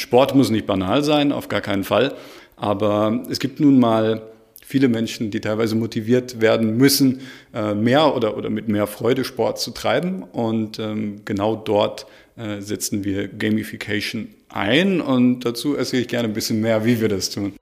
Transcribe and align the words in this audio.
Sport 0.00 0.34
muss 0.34 0.50
nicht 0.50 0.66
banal 0.66 1.04
sein, 1.04 1.30
auf 1.30 1.48
gar 1.48 1.60
keinen 1.60 1.84
Fall. 1.84 2.14
Aber 2.56 3.22
es 3.30 3.38
gibt 3.38 3.60
nun 3.60 3.78
mal 3.78 4.22
viele 4.64 4.88
Menschen, 4.88 5.30
die 5.30 5.40
teilweise 5.40 5.74
motiviert 5.74 6.40
werden 6.40 6.76
müssen, 6.76 7.20
äh, 7.54 7.74
mehr 7.74 8.14
oder, 8.14 8.36
oder 8.36 8.50
mit 8.50 8.68
mehr 8.68 8.86
Freude 8.86 9.24
Sport 9.24 9.58
zu 9.58 9.72
treiben. 9.72 10.22
Und 10.22 10.78
ähm, 10.78 11.22
genau 11.24 11.56
dort 11.56 12.06
äh, 12.36 12.60
setzen 12.60 13.04
wir 13.04 13.28
Gamification 13.28 14.28
ein. 14.48 15.00
Und 15.00 15.44
dazu 15.44 15.74
erzähle 15.74 16.02
ich 16.02 16.08
gerne 16.08 16.28
ein 16.28 16.34
bisschen 16.34 16.60
mehr, 16.60 16.84
wie 16.84 17.00
wir 17.00 17.08
das 17.08 17.30
tun. 17.30 17.54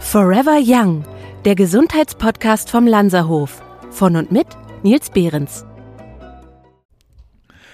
Forever 0.00 0.60
Young, 0.62 1.04
der 1.44 1.56
Gesundheitspodcast 1.56 2.70
vom 2.70 2.86
Lanzerhof. 2.86 3.60
Von 3.90 4.16
und 4.16 4.30
mit 4.30 4.46
Nils 4.86 5.10
Behrens. 5.10 5.66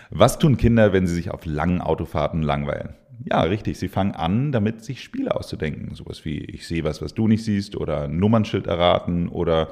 Was 0.09 0.39
tun 0.39 0.57
Kinder, 0.57 0.95
wenn 0.95 1.07
sie 1.07 1.13
sich 1.13 1.31
auf 1.31 1.45
langen 1.45 1.83
Autofahrten 1.83 2.41
langweilen? 2.41 2.95
Ja, 3.29 3.43
richtig. 3.43 3.79
Sie 3.79 3.89
fangen 3.89 4.13
an, 4.13 4.51
damit 4.51 4.83
sich 4.83 5.03
Spiele 5.03 5.37
auszudenken. 5.37 5.95
Sowas 5.95 6.25
wie 6.25 6.39
ich 6.39 6.67
sehe 6.67 6.85
was, 6.85 7.03
was 7.03 7.13
du 7.13 7.29
nicht 7.29 7.45
siehst 7.45 7.77
oder 7.77 8.09
Nummernschild 8.09 8.67
erraten 8.67 9.29
oder 9.29 9.69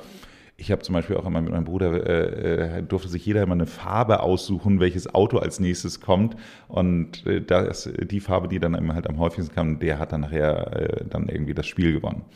ich 0.60 0.70
habe 0.70 0.82
zum 0.82 0.92
Beispiel 0.92 1.16
auch 1.16 1.24
immer 1.24 1.40
mit 1.40 1.52
meinem 1.52 1.64
Bruder, 1.64 2.06
äh, 2.06 2.78
äh, 2.78 2.82
durfte 2.82 3.08
sich 3.08 3.24
jeder 3.24 3.42
immer 3.42 3.54
eine 3.54 3.66
Farbe 3.66 4.20
aussuchen, 4.20 4.78
welches 4.78 5.14
Auto 5.14 5.38
als 5.38 5.58
nächstes 5.58 6.02
kommt. 6.02 6.36
Und 6.68 7.26
äh, 7.26 7.40
das, 7.40 7.90
die 7.98 8.20
Farbe, 8.20 8.46
die 8.48 8.58
dann 8.58 8.92
halt 8.92 9.08
am 9.08 9.18
häufigsten 9.18 9.54
kam, 9.54 9.78
der 9.78 9.98
hat 9.98 10.12
dann 10.12 10.20
nachher 10.20 11.00
äh, 11.00 11.04
dann 11.08 11.30
irgendwie 11.30 11.54
das 11.54 11.66
Spiel 11.66 11.94
gewonnen. 11.94 12.26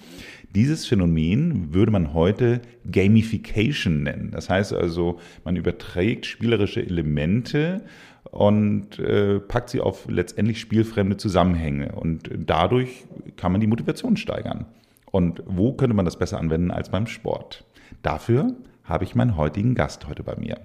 Dieses 0.55 0.87
Phänomen 0.87 1.75
würde 1.75 1.91
man 1.91 2.15
heute 2.15 2.61
Gamification 2.91 4.05
nennen. 4.05 4.31
Das 4.31 4.49
heißt 4.49 4.73
also, 4.73 5.19
man 5.45 5.57
überträgt 5.57 6.27
spielerische 6.27 6.80
Elemente 6.80 7.83
und 8.30 9.01
äh, 9.01 9.41
packt 9.41 9.71
sie 9.71 9.80
auf 9.80 10.07
letztendlich 10.09 10.61
spielfremde 10.61 11.16
Zusammenhänge. 11.16 11.93
Und 11.93 12.30
dadurch 12.37 13.05
kann 13.37 13.51
man 13.51 13.61
die 13.61 13.66
Motivation 13.66 14.16
steigern. 14.16 14.66
Und 15.11 15.43
wo 15.46 15.73
könnte 15.73 15.95
man 15.95 16.05
das 16.05 16.19
besser 16.19 16.38
anwenden 16.38 16.71
als 16.71 16.89
beim 16.89 17.09
Sport? 17.09 17.65
Dafür 18.02 18.55
habe 18.85 19.05
ich 19.05 19.16
meinen 19.16 19.37
heutigen 19.37 19.74
Gast 19.74 20.07
heute 20.09 20.23
bei 20.23 20.37
mir. 20.37 20.61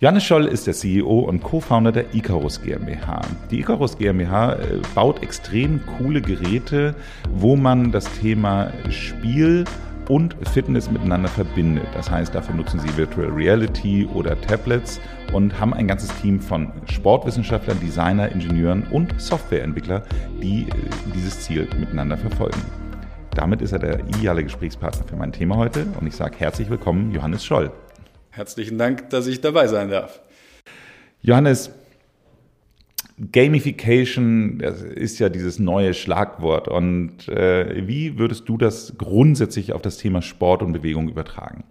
Johannes 0.00 0.24
Scholl 0.24 0.46
ist 0.46 0.66
der 0.68 0.74
CEO 0.74 1.20
und 1.20 1.42
Co-Founder 1.42 1.90
der 1.90 2.14
Icarus 2.14 2.62
GmbH. 2.62 3.20
Die 3.50 3.58
Icarus 3.58 3.98
GmbH 3.98 4.52
äh, 4.52 4.58
baut 4.94 5.22
extrem 5.24 5.80
coole 5.98 6.22
Geräte, 6.22 6.94
wo 7.34 7.56
man 7.56 7.90
das 7.90 8.04
Thema 8.20 8.72
Spiel 8.90 9.64
und 10.08 10.36
Fitness 10.52 10.90
miteinander 10.90 11.28
verbindet. 11.28 11.86
Das 11.94 12.10
heißt, 12.10 12.34
dafür 12.34 12.54
nutzen 12.54 12.80
sie 12.80 12.96
Virtual 12.96 13.28
Reality 13.28 14.08
oder 14.14 14.40
Tablets 14.40 15.00
und 15.32 15.58
haben 15.58 15.74
ein 15.74 15.88
ganzes 15.88 16.14
Team 16.20 16.40
von 16.40 16.70
Sportwissenschaftlern, 16.90 17.78
Designer, 17.80 18.30
Ingenieuren 18.30 18.84
und 18.90 19.20
Softwareentwickler, 19.20 20.02
die 20.40 20.62
äh, 20.62 20.72
dieses 21.14 21.40
Ziel 21.40 21.68
miteinander 21.78 22.16
verfolgen. 22.16 22.60
Damit 23.34 23.62
ist 23.62 23.72
er 23.72 23.78
der 23.78 24.00
ideale 24.00 24.42
Gesprächspartner 24.42 25.06
für 25.06 25.16
mein 25.16 25.32
Thema 25.32 25.56
heute 25.56 25.86
und 26.00 26.06
ich 26.06 26.16
sage 26.16 26.36
herzlich 26.38 26.70
willkommen, 26.70 27.12
Johannes 27.12 27.44
Scholl. 27.44 27.70
Herzlichen 28.38 28.78
Dank, 28.78 29.10
dass 29.10 29.26
ich 29.26 29.40
dabei 29.40 29.66
sein 29.66 29.90
darf. 29.90 30.20
Johannes, 31.22 31.72
Gamification 33.32 34.60
das 34.60 34.80
ist 34.80 35.18
ja 35.18 35.28
dieses 35.28 35.58
neue 35.58 35.92
Schlagwort. 35.92 36.68
Und 36.68 37.26
äh, 37.26 37.84
wie 37.88 38.16
würdest 38.16 38.48
du 38.48 38.56
das 38.56 38.94
grundsätzlich 38.96 39.72
auf 39.72 39.82
das 39.82 39.96
Thema 39.96 40.22
Sport 40.22 40.62
und 40.62 40.72
Bewegung 40.72 41.08
übertragen? 41.08 41.64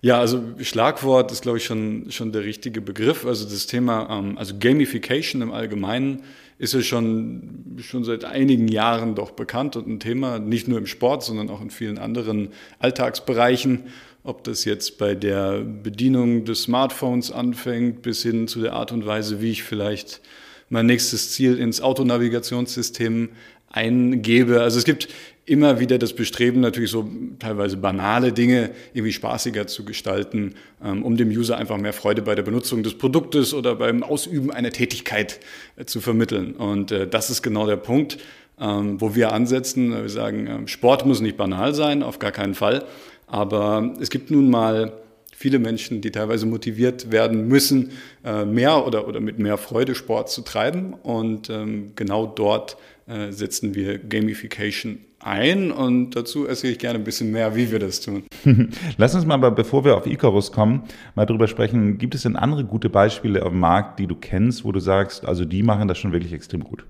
Ja, 0.00 0.18
also 0.18 0.42
Schlagwort 0.60 1.30
ist, 1.30 1.42
glaube 1.42 1.58
ich, 1.58 1.64
schon, 1.64 2.10
schon 2.10 2.32
der 2.32 2.42
richtige 2.42 2.80
Begriff. 2.80 3.24
Also 3.24 3.44
das 3.44 3.68
Thema, 3.68 4.08
ähm, 4.10 4.36
also 4.38 4.54
Gamification 4.58 5.40
im 5.40 5.52
Allgemeinen 5.52 6.22
ist 6.58 6.74
ja 6.74 6.80
schon, 6.80 7.76
schon 7.78 8.02
seit 8.02 8.24
einigen 8.24 8.66
Jahren 8.66 9.14
doch 9.14 9.30
bekannt 9.30 9.76
und 9.76 9.86
ein 9.86 10.00
Thema, 10.00 10.40
nicht 10.40 10.66
nur 10.66 10.78
im 10.78 10.86
Sport, 10.86 11.22
sondern 11.22 11.48
auch 11.48 11.60
in 11.60 11.70
vielen 11.70 11.98
anderen 11.98 12.48
Alltagsbereichen 12.80 13.84
ob 14.26 14.44
das 14.44 14.64
jetzt 14.64 14.98
bei 14.98 15.14
der 15.14 15.60
Bedienung 15.60 16.44
des 16.44 16.64
Smartphones 16.64 17.30
anfängt, 17.30 18.02
bis 18.02 18.22
hin 18.22 18.48
zu 18.48 18.60
der 18.60 18.72
Art 18.72 18.92
und 18.92 19.06
Weise, 19.06 19.40
wie 19.40 19.50
ich 19.50 19.62
vielleicht 19.62 20.20
mein 20.68 20.86
nächstes 20.86 21.32
Ziel 21.32 21.58
ins 21.58 21.80
Autonavigationssystem 21.80 23.30
eingebe. 23.70 24.62
Also 24.62 24.78
es 24.78 24.84
gibt 24.84 25.08
immer 25.44 25.78
wieder 25.78 25.98
das 25.98 26.12
Bestreben, 26.12 26.60
natürlich 26.60 26.90
so 26.90 27.08
teilweise 27.38 27.76
banale 27.76 28.32
Dinge 28.32 28.70
irgendwie 28.94 29.12
spaßiger 29.12 29.68
zu 29.68 29.84
gestalten, 29.84 30.54
ähm, 30.84 31.04
um 31.04 31.16
dem 31.16 31.28
User 31.28 31.56
einfach 31.56 31.78
mehr 31.78 31.92
Freude 31.92 32.22
bei 32.22 32.34
der 32.34 32.42
Benutzung 32.42 32.82
des 32.82 32.98
Produktes 32.98 33.54
oder 33.54 33.76
beim 33.76 34.02
Ausüben 34.02 34.50
einer 34.50 34.70
Tätigkeit 34.70 35.38
äh, 35.76 35.84
zu 35.84 36.00
vermitteln. 36.00 36.54
Und 36.54 36.90
äh, 36.90 37.06
das 37.06 37.30
ist 37.30 37.42
genau 37.42 37.66
der 37.66 37.76
Punkt, 37.76 38.18
ähm, 38.58 39.00
wo 39.00 39.14
wir 39.14 39.32
ansetzen. 39.32 39.92
Wir 39.92 40.08
sagen, 40.08 40.48
ähm, 40.48 40.68
Sport 40.68 41.06
muss 41.06 41.20
nicht 41.20 41.36
banal 41.36 41.74
sein, 41.74 42.02
auf 42.02 42.18
gar 42.18 42.32
keinen 42.32 42.54
Fall. 42.54 42.84
Aber 43.26 43.94
es 44.00 44.10
gibt 44.10 44.30
nun 44.30 44.50
mal 44.50 44.92
viele 45.36 45.58
Menschen, 45.58 46.00
die 46.00 46.10
teilweise 46.10 46.46
motiviert 46.46 47.10
werden 47.10 47.46
müssen, 47.46 47.90
äh, 48.24 48.44
mehr 48.44 48.86
oder, 48.86 49.06
oder 49.06 49.20
mit 49.20 49.38
mehr 49.38 49.58
Freude 49.58 49.94
Sport 49.94 50.30
zu 50.30 50.42
treiben. 50.42 50.94
Und 50.94 51.50
ähm, 51.50 51.92
genau 51.94 52.26
dort 52.26 52.76
äh, 53.06 53.30
setzen 53.32 53.74
wir 53.74 53.98
Gamification 53.98 54.98
ein 55.18 55.72
und 55.72 56.14
dazu 56.14 56.46
erzähle 56.46 56.74
ich 56.74 56.78
gerne 56.78 56.98
ein 56.98 57.04
bisschen 57.04 57.32
mehr, 57.32 57.56
wie 57.56 57.70
wir 57.72 57.78
das 57.78 58.00
tun. 58.00 58.24
Lass 58.96 59.14
uns 59.14 59.26
mal, 59.26 59.34
aber 59.34 59.50
bevor 59.50 59.84
wir 59.84 59.96
auf 59.96 60.06
Icarus 60.06 60.52
kommen, 60.52 60.84
mal 61.14 61.26
drüber 61.26 61.48
sprechen. 61.48 61.98
Gibt 61.98 62.14
es 62.14 62.22
denn 62.22 62.36
andere 62.36 62.64
gute 62.64 62.88
Beispiele 62.88 63.44
auf 63.44 63.50
dem 63.50 63.60
Markt, 63.60 63.98
die 63.98 64.06
du 64.06 64.14
kennst, 64.14 64.64
wo 64.64 64.72
du 64.72 64.80
sagst, 64.80 65.26
also 65.26 65.44
die 65.44 65.62
machen 65.62 65.88
das 65.88 65.98
schon 65.98 66.12
wirklich 66.12 66.32
extrem 66.32 66.62
gut? 66.62 66.84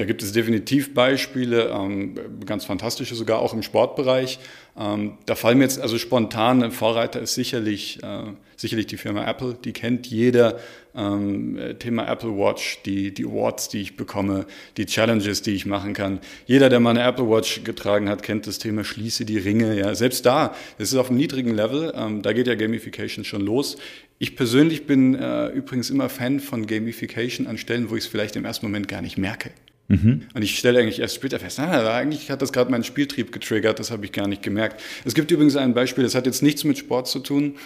Da 0.00 0.06
gibt 0.06 0.22
es 0.22 0.32
definitiv 0.32 0.94
Beispiele, 0.94 1.68
ähm, 1.68 2.14
ganz 2.46 2.64
fantastische 2.64 3.14
sogar 3.14 3.40
auch 3.40 3.52
im 3.52 3.62
Sportbereich. 3.62 4.38
Ähm, 4.78 5.18
da 5.26 5.34
fallen 5.34 5.58
mir 5.58 5.64
jetzt 5.64 5.78
also 5.78 5.98
spontan 5.98 6.62
ein 6.62 6.72
Vorreiter 6.72 7.20
ist 7.20 7.34
sicherlich, 7.34 8.02
äh, 8.02 8.22
sicherlich 8.56 8.86
die 8.86 8.96
Firma 8.96 9.28
Apple. 9.28 9.58
Die 9.62 9.74
kennt 9.74 10.06
jeder. 10.06 10.58
Ähm, 10.94 11.60
Thema 11.78 12.10
Apple 12.10 12.30
Watch, 12.30 12.80
die, 12.86 13.12
die 13.12 13.26
Awards, 13.26 13.68
die 13.68 13.82
ich 13.82 13.98
bekomme, 13.98 14.46
die 14.78 14.86
Challenges, 14.86 15.42
die 15.42 15.50
ich 15.50 15.66
machen 15.66 15.92
kann. 15.92 16.20
Jeder, 16.46 16.70
der 16.70 16.80
mal 16.80 16.96
eine 16.96 17.02
Apple 17.02 17.28
Watch 17.28 17.62
getragen 17.62 18.08
hat, 18.08 18.22
kennt 18.22 18.46
das 18.46 18.58
Thema 18.58 18.84
Schließe 18.84 19.26
die 19.26 19.36
Ringe. 19.36 19.78
Ja, 19.78 19.94
selbst 19.94 20.24
da, 20.24 20.54
das 20.78 20.92
ist 20.92 20.98
auf 20.98 21.10
einem 21.10 21.18
niedrigen 21.18 21.54
Level. 21.54 21.92
Da 22.22 22.32
geht 22.32 22.46
ja 22.46 22.54
Gamification 22.54 23.26
schon 23.26 23.42
los. 23.42 23.76
Ich 24.18 24.34
persönlich 24.34 24.86
bin 24.86 25.14
äh, 25.14 25.48
übrigens 25.48 25.90
immer 25.90 26.08
Fan 26.08 26.40
von 26.40 26.66
Gamification 26.66 27.46
an 27.46 27.58
Stellen, 27.58 27.90
wo 27.90 27.96
ich 27.96 28.04
es 28.04 28.10
vielleicht 28.10 28.34
im 28.36 28.46
ersten 28.46 28.64
Moment 28.64 28.88
gar 28.88 29.02
nicht 29.02 29.18
merke. 29.18 29.50
Mhm. 29.90 30.22
Und 30.32 30.42
ich 30.42 30.56
stelle 30.56 30.78
eigentlich 30.78 31.00
erst 31.00 31.16
später 31.16 31.40
fest, 31.40 31.58
ah, 31.58 31.96
eigentlich 31.96 32.30
hat 32.30 32.40
das 32.40 32.52
gerade 32.52 32.70
meinen 32.70 32.84
Spieltrieb 32.84 33.32
getriggert, 33.32 33.80
das 33.80 33.90
habe 33.90 34.04
ich 34.04 34.12
gar 34.12 34.28
nicht 34.28 34.40
gemerkt. 34.40 34.80
Es 35.04 35.14
gibt 35.14 35.32
übrigens 35.32 35.56
ein 35.56 35.74
Beispiel, 35.74 36.04
das 36.04 36.14
hat 36.14 36.26
jetzt 36.26 36.44
nichts 36.44 36.62
mit 36.62 36.78
Sport 36.78 37.08
zu 37.08 37.18
tun. 37.18 37.56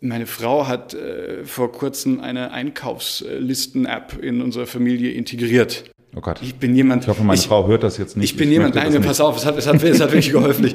Meine 0.00 0.26
Frau 0.26 0.66
hat 0.66 0.94
äh, 0.94 1.44
vor 1.44 1.70
kurzem 1.70 2.20
eine 2.20 2.50
Einkaufslisten-App 2.50 4.18
in 4.20 4.42
unserer 4.42 4.66
Familie 4.66 5.12
integriert. 5.12 5.84
Oh 6.16 6.20
Gott. 6.20 6.40
Ich 6.42 6.56
bin 6.56 6.74
jemand. 6.74 7.04
Ich 7.04 7.08
hoffe, 7.08 7.22
meine 7.22 7.38
ich, 7.38 7.46
Frau 7.46 7.68
hört 7.68 7.84
das 7.84 7.98
jetzt 7.98 8.16
nicht. 8.16 8.32
Ich 8.32 8.36
bin 8.36 8.48
ich 8.48 8.54
jemand, 8.54 8.74
nein, 8.74 9.00
pass 9.02 9.20
auf, 9.20 9.36
es 9.36 9.46
hat, 9.46 9.56
es 9.56 9.68
hat, 9.68 9.80
es 9.82 10.00
hat 10.00 10.10
wirklich 10.10 10.32
geholfen. 10.32 10.72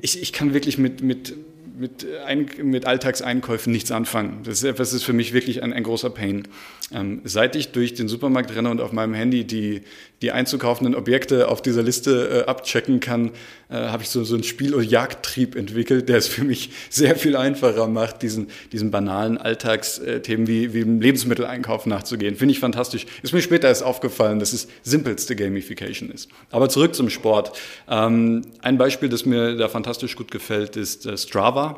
Ich, 0.00 0.20
ich 0.20 0.32
kann 0.32 0.52
wirklich 0.52 0.78
mit, 0.78 1.02
mit 1.02 1.34
mit, 1.82 2.06
ein, 2.24 2.48
mit 2.62 2.86
Alltagseinkäufen 2.86 3.72
nichts 3.72 3.90
anfangen. 3.90 4.42
Das 4.44 4.62
ist, 4.62 4.78
das 4.78 4.92
ist 4.92 5.02
für 5.02 5.12
mich 5.12 5.32
wirklich 5.32 5.64
ein, 5.64 5.72
ein 5.72 5.82
großer 5.82 6.10
Pain. 6.10 6.46
Ähm, 6.94 7.22
seit 7.24 7.56
ich 7.56 7.72
durch 7.72 7.94
den 7.94 8.06
Supermarkt 8.06 8.54
renne 8.54 8.70
und 8.70 8.80
auf 8.80 8.92
meinem 8.92 9.14
Handy 9.14 9.44
die, 9.44 9.82
die 10.20 10.30
einzukaufenden 10.30 10.94
Objekte 10.94 11.48
auf 11.48 11.60
dieser 11.60 11.82
Liste 11.82 12.44
äh, 12.46 12.48
abchecken 12.48 13.00
kann, 13.00 13.32
äh, 13.68 13.74
habe 13.74 14.02
ich 14.02 14.10
so, 14.10 14.22
so 14.22 14.34
einen 14.34 14.44
Spiel- 14.44 14.74
und 14.74 14.84
Jagdtrieb 14.84 15.56
entwickelt, 15.56 16.08
der 16.08 16.18
es 16.18 16.28
für 16.28 16.44
mich 16.44 16.70
sehr 16.90 17.16
viel 17.16 17.34
einfacher 17.34 17.88
macht, 17.88 18.22
diesen, 18.22 18.48
diesen 18.70 18.90
banalen 18.90 19.38
Alltagsthemen 19.38 20.46
wie, 20.46 20.74
wie 20.74 20.80
im 20.80 21.00
Lebensmitteleinkauf 21.00 21.86
nachzugehen. 21.86 22.36
Finde 22.36 22.52
ich 22.52 22.60
fantastisch. 22.60 23.06
Ist 23.22 23.32
mir 23.32 23.42
später 23.42 23.66
erst 23.66 23.82
aufgefallen, 23.82 24.38
dass 24.38 24.52
es 24.52 24.68
simpelste 24.82 25.34
Gamification 25.34 26.10
ist. 26.10 26.28
Aber 26.50 26.68
zurück 26.68 26.94
zum 26.94 27.10
Sport. 27.10 27.58
Ähm, 27.88 28.42
ein 28.60 28.78
Beispiel, 28.78 29.08
das 29.08 29.26
mir 29.26 29.56
da 29.56 29.68
fantastisch 29.68 30.14
gut 30.14 30.30
gefällt, 30.30 30.76
ist 30.76 31.06
äh, 31.06 31.16
Strava. 31.16 31.71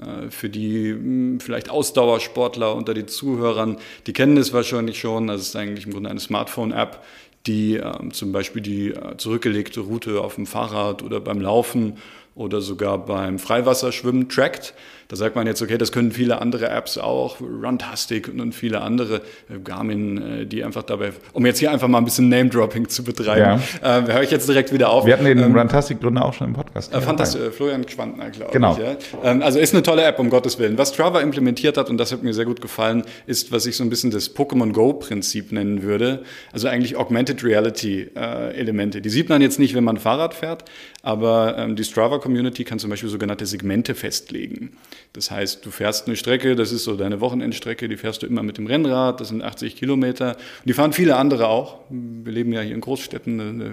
Äh, 0.00 0.30
für 0.30 0.48
die 0.48 0.90
hm, 0.90 1.40
vielleicht 1.40 1.70
Ausdauersportler 1.70 2.74
unter 2.74 2.94
den 2.94 3.08
Zuhörern, 3.08 3.78
die 4.06 4.12
kennen 4.12 4.36
es 4.36 4.52
wahrscheinlich 4.52 4.98
schon. 4.98 5.26
Das 5.28 5.40
ist 5.40 5.56
eigentlich 5.56 5.86
im 5.86 5.92
Grunde 5.92 6.10
eine 6.10 6.20
Smartphone-App, 6.20 7.02
die 7.46 7.76
ähm, 7.76 8.12
zum 8.12 8.32
Beispiel 8.32 8.62
die 8.62 8.88
äh, 8.90 9.16
zurückgelegte 9.16 9.80
Route 9.80 10.20
auf 10.20 10.36
dem 10.36 10.46
Fahrrad 10.46 11.02
oder 11.02 11.20
beim 11.20 11.40
Laufen 11.40 11.98
oder 12.34 12.60
sogar 12.60 12.98
beim 12.98 13.38
Freiwasserschwimmen 13.38 14.28
trackt. 14.28 14.74
Da 15.08 15.16
sagt 15.16 15.36
man 15.36 15.46
jetzt, 15.46 15.60
okay, 15.62 15.78
das 15.78 15.92
können 15.92 16.12
viele 16.12 16.40
andere 16.40 16.68
Apps 16.68 16.98
auch, 16.98 17.40
Runtastic 17.40 18.28
und 18.28 18.54
viele 18.54 18.80
andere, 18.80 19.16
äh, 19.48 19.58
Garmin, 19.62 20.22
äh, 20.22 20.46
die 20.46 20.64
einfach 20.64 20.82
dabei, 20.82 21.12
um 21.32 21.44
jetzt 21.46 21.58
hier 21.58 21.70
einfach 21.70 21.88
mal 21.88 21.98
ein 21.98 22.04
bisschen 22.04 22.28
Name-Dropping 22.28 22.88
zu 22.88 23.04
betreiben, 23.04 23.62
ja. 23.82 23.98
äh, 23.98 24.12
höre 24.12 24.22
ich 24.22 24.30
jetzt 24.30 24.48
direkt 24.48 24.72
wieder 24.72 24.90
auf. 24.90 25.06
Wir 25.06 25.14
hatten 25.14 25.24
den 25.24 25.38
ähm, 25.38 25.56
Runtastic-Gründer 25.56 26.24
auch 26.24 26.34
schon 26.34 26.48
im 26.48 26.54
Podcast. 26.54 26.92
Äh, 26.92 27.00
Fantastisch, 27.00 27.40
äh, 27.40 27.50
Florian 27.50 27.86
Schwandner, 27.88 28.30
glaube 28.30 28.52
genau. 28.52 28.72
ich. 28.72 28.78
Ja. 28.78 28.96
Ähm, 29.22 29.42
also 29.42 29.58
ist 29.58 29.74
eine 29.74 29.82
tolle 29.82 30.04
App, 30.04 30.18
um 30.18 30.30
Gottes 30.30 30.58
Willen. 30.58 30.78
Was 30.78 30.94
Strava 30.94 31.20
implementiert 31.20 31.76
hat, 31.76 31.90
und 31.90 31.98
das 31.98 32.12
hat 32.12 32.22
mir 32.22 32.32
sehr 32.32 32.44
gut 32.44 32.60
gefallen, 32.60 33.04
ist, 33.26 33.52
was 33.52 33.66
ich 33.66 33.76
so 33.76 33.84
ein 33.84 33.90
bisschen 33.90 34.10
das 34.10 34.34
Pokémon 34.34 34.72
Go-Prinzip 34.72 35.52
nennen 35.52 35.82
würde. 35.82 36.22
Also 36.52 36.68
eigentlich 36.68 36.96
Augmented 36.96 37.44
Reality-Elemente. 37.44 39.00
die 39.00 39.10
sieht 39.10 39.28
man 39.28 39.42
jetzt 39.42 39.58
nicht, 39.58 39.74
wenn 39.74 39.84
man 39.84 39.98
Fahrrad 39.98 40.34
fährt, 40.34 40.64
aber 41.02 41.56
ähm, 41.58 41.76
die 41.76 41.84
Strava-Community 41.84 42.64
kann 42.64 42.78
zum 42.78 42.90
Beispiel 42.90 43.08
sogenannte 43.10 43.46
Segmente 43.46 43.94
festlegen. 43.94 44.72
Das 45.12 45.30
heißt, 45.30 45.64
du 45.64 45.70
fährst 45.70 46.06
eine 46.06 46.16
Strecke, 46.16 46.56
das 46.56 46.72
ist 46.72 46.84
so 46.84 46.96
deine 46.96 47.20
Wochenendstrecke, 47.20 47.88
die 47.88 47.96
fährst 47.96 48.22
du 48.22 48.26
immer 48.26 48.42
mit 48.42 48.58
dem 48.58 48.66
Rennrad, 48.66 49.20
das 49.20 49.28
sind 49.28 49.42
80 49.42 49.76
Kilometer. 49.76 50.30
Und 50.30 50.66
die 50.66 50.72
fahren 50.72 50.92
viele 50.92 51.16
andere 51.16 51.48
auch. 51.48 51.80
Wir 51.90 52.32
leben 52.32 52.52
ja 52.52 52.60
hier 52.60 52.74
in 52.74 52.80
Großstädten, 52.80 53.40
eine, 53.40 53.72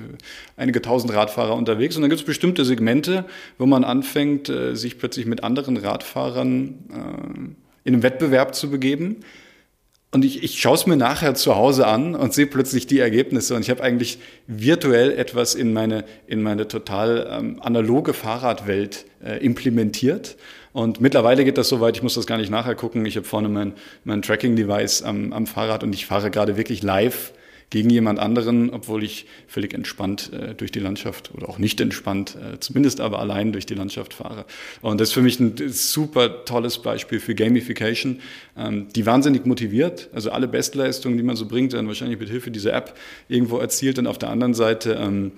einige 0.57 0.81
tausend 0.81 1.13
Radfahrer 1.13 1.55
unterwegs. 1.55 1.95
Und 1.95 2.03
dann 2.03 2.09
gibt 2.09 2.21
es 2.21 2.25
bestimmte 2.25 2.65
Segmente, 2.65 3.25
wo 3.57 3.65
man 3.65 3.83
anfängt, 3.83 4.49
äh, 4.49 4.75
sich 4.75 4.99
plötzlich 4.99 5.25
mit 5.25 5.43
anderen 5.43 5.77
Radfahrern 5.77 6.75
äh, 6.89 7.87
in 7.87 7.93
einen 7.93 8.03
Wettbewerb 8.03 8.53
zu 8.55 8.69
begeben. 8.69 9.17
Und 10.13 10.25
ich, 10.25 10.43
ich 10.43 10.59
schaue 10.59 10.75
es 10.75 10.85
mir 10.85 10.97
nachher 10.97 11.35
zu 11.35 11.55
Hause 11.55 11.87
an 11.87 12.15
und 12.15 12.33
sehe 12.33 12.45
plötzlich 12.45 12.85
die 12.85 12.99
Ergebnisse. 12.99 13.55
Und 13.55 13.61
ich 13.61 13.69
habe 13.69 13.81
eigentlich 13.81 14.19
virtuell 14.45 15.11
etwas 15.11 15.55
in 15.55 15.71
meine, 15.71 16.03
in 16.27 16.41
meine 16.41 16.67
total 16.67 17.29
ähm, 17.31 17.61
analoge 17.61 18.13
Fahrradwelt 18.13 19.05
äh, 19.23 19.37
implementiert. 19.37 20.35
Und 20.73 21.01
mittlerweile 21.01 21.43
geht 21.43 21.57
das 21.57 21.69
so 21.69 21.81
weit, 21.81 21.97
ich 21.97 22.03
muss 22.03 22.15
das 22.15 22.27
gar 22.27 22.37
nicht 22.37 22.49
nachher 22.49 22.75
gucken. 22.75 23.05
Ich 23.05 23.17
habe 23.17 23.27
vorne 23.27 23.49
mein, 23.49 23.73
mein 24.03 24.21
Tracking-Device 24.21 25.03
am, 25.03 25.33
am 25.33 25.47
Fahrrad 25.47 25.83
und 25.83 25.93
ich 25.93 26.05
fahre 26.05 26.31
gerade 26.31 26.57
wirklich 26.57 26.81
live 26.81 27.33
gegen 27.71 27.89
jemand 27.89 28.19
anderen, 28.19 28.69
obwohl 28.69 29.01
ich 29.01 29.25
völlig 29.47 29.73
entspannt 29.73 30.31
äh, 30.33 30.53
durch 30.53 30.71
die 30.71 30.79
Landschaft 30.79 31.31
oder 31.33 31.47
auch 31.49 31.57
nicht 31.57 31.79
entspannt, 31.79 32.35
äh, 32.35 32.59
zumindest 32.59 32.99
aber 32.99 33.19
allein 33.19 33.53
durch 33.53 33.65
die 33.65 33.73
Landschaft 33.73 34.13
fahre. 34.13 34.45
Und 34.81 34.99
das 34.99 35.09
ist 35.09 35.13
für 35.13 35.21
mich 35.21 35.39
ein 35.39 35.55
super 35.69 36.43
tolles 36.43 36.79
Beispiel 36.79 37.21
für 37.21 37.33
Gamification, 37.33 38.19
ähm, 38.57 38.87
die 38.93 39.05
wahnsinnig 39.05 39.45
motiviert. 39.45 40.09
Also 40.13 40.31
alle 40.31 40.49
Bestleistungen, 40.49 41.17
die 41.17 41.23
man 41.23 41.37
so 41.37 41.47
bringt, 41.47 41.71
dann 41.73 41.87
wahrscheinlich 41.87 42.19
mit 42.19 42.29
Hilfe 42.29 42.51
dieser 42.51 42.73
App 42.73 42.93
irgendwo 43.29 43.57
erzielt. 43.57 43.97
Und 43.99 44.05
auf 44.05 44.17
der 44.17 44.29
anderen 44.29 44.53
Seite 44.53 44.99
ähm, 45.01 45.31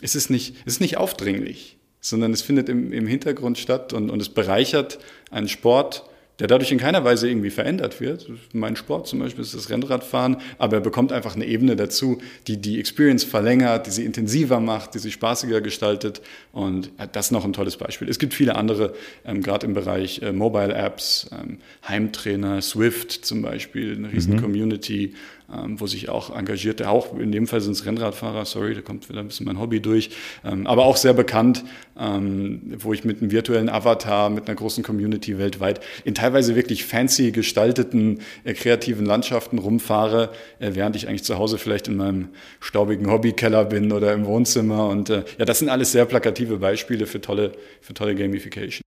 ist 0.00 0.14
es 0.14 0.30
nicht, 0.30 0.54
ist 0.64 0.80
nicht 0.80 0.98
aufdringlich, 0.98 1.78
sondern 2.02 2.32
es 2.32 2.42
findet 2.42 2.68
im, 2.68 2.92
im 2.92 3.06
Hintergrund 3.06 3.56
statt 3.56 3.94
und, 3.94 4.10
und 4.10 4.20
es 4.20 4.28
bereichert 4.28 4.98
einen 5.30 5.48
Sport, 5.48 6.04
der 6.38 6.48
dadurch 6.48 6.72
in 6.72 6.78
keiner 6.78 7.04
Weise 7.04 7.28
irgendwie 7.28 7.50
verändert 7.50 8.00
wird. 8.00 8.28
Mein 8.52 8.74
Sport 8.74 9.06
zum 9.06 9.20
Beispiel 9.20 9.42
ist 9.44 9.54
das 9.54 9.70
Rennradfahren, 9.70 10.38
aber 10.58 10.78
er 10.78 10.80
bekommt 10.80 11.12
einfach 11.12 11.36
eine 11.36 11.46
Ebene 11.46 11.76
dazu, 11.76 12.20
die 12.48 12.56
die 12.60 12.80
Experience 12.80 13.22
verlängert, 13.22 13.86
die 13.86 13.92
sie 13.92 14.04
intensiver 14.04 14.58
macht, 14.58 14.94
die 14.94 14.98
sie 14.98 15.12
spaßiger 15.12 15.60
gestaltet. 15.60 16.20
Und 16.50 16.90
das 17.12 17.26
ist 17.26 17.30
noch 17.30 17.44
ein 17.44 17.52
tolles 17.52 17.76
Beispiel. 17.76 18.08
Es 18.08 18.18
gibt 18.18 18.34
viele 18.34 18.56
andere, 18.56 18.94
ähm, 19.24 19.40
gerade 19.42 19.66
im 19.66 19.74
Bereich 19.74 20.20
äh, 20.22 20.32
Mobile 20.32 20.74
Apps, 20.74 21.30
ähm, 21.32 21.58
Heimtrainer, 21.86 22.60
Swift 22.60 23.12
zum 23.12 23.42
Beispiel, 23.42 23.94
eine 23.94 24.10
riesen 24.10 24.34
mhm. 24.34 24.42
Community 24.42 25.14
wo 25.48 25.86
sich 25.86 26.08
auch 26.08 26.34
engagierte, 26.34 26.88
auch 26.88 27.18
in 27.18 27.30
dem 27.30 27.46
Fall 27.46 27.60
sind 27.60 27.72
es 27.72 27.84
Rennradfahrer, 27.84 28.44
sorry, 28.44 28.74
da 28.74 28.80
kommt 28.80 29.08
wieder 29.08 29.20
ein 29.20 29.26
bisschen 29.26 29.46
mein 29.46 29.58
Hobby 29.58 29.80
durch, 29.80 30.10
ähm, 30.44 30.66
aber 30.66 30.86
auch 30.86 30.96
sehr 30.96 31.12
bekannt, 31.12 31.64
ähm, 31.98 32.74
wo 32.78 32.92
ich 32.92 33.04
mit 33.04 33.20
einem 33.20 33.30
virtuellen 33.30 33.68
Avatar, 33.68 34.30
mit 34.30 34.48
einer 34.48 34.56
großen 34.56 34.82
Community 34.82 35.38
weltweit 35.38 35.80
in 36.04 36.14
teilweise 36.14 36.56
wirklich 36.56 36.84
fancy 36.84 37.32
gestalteten, 37.32 38.20
äh, 38.44 38.54
kreativen 38.54 39.04
Landschaften 39.04 39.58
rumfahre, 39.58 40.30
äh, 40.58 40.70
während 40.74 40.96
ich 40.96 41.08
eigentlich 41.08 41.24
zu 41.24 41.38
Hause 41.38 41.58
vielleicht 41.58 41.88
in 41.88 41.96
meinem 41.96 42.28
staubigen 42.60 43.10
Hobbykeller 43.10 43.64
bin 43.64 43.92
oder 43.92 44.12
im 44.12 44.24
Wohnzimmer. 44.24 44.88
Und 44.88 45.10
äh, 45.10 45.24
ja, 45.38 45.44
das 45.44 45.58
sind 45.58 45.68
alles 45.68 45.92
sehr 45.92 46.06
plakative 46.06 46.58
Beispiele 46.58 47.06
für 47.06 47.20
tolle, 47.20 47.52
für 47.80 47.94
tolle 47.94 48.14
Gamification. 48.14 48.82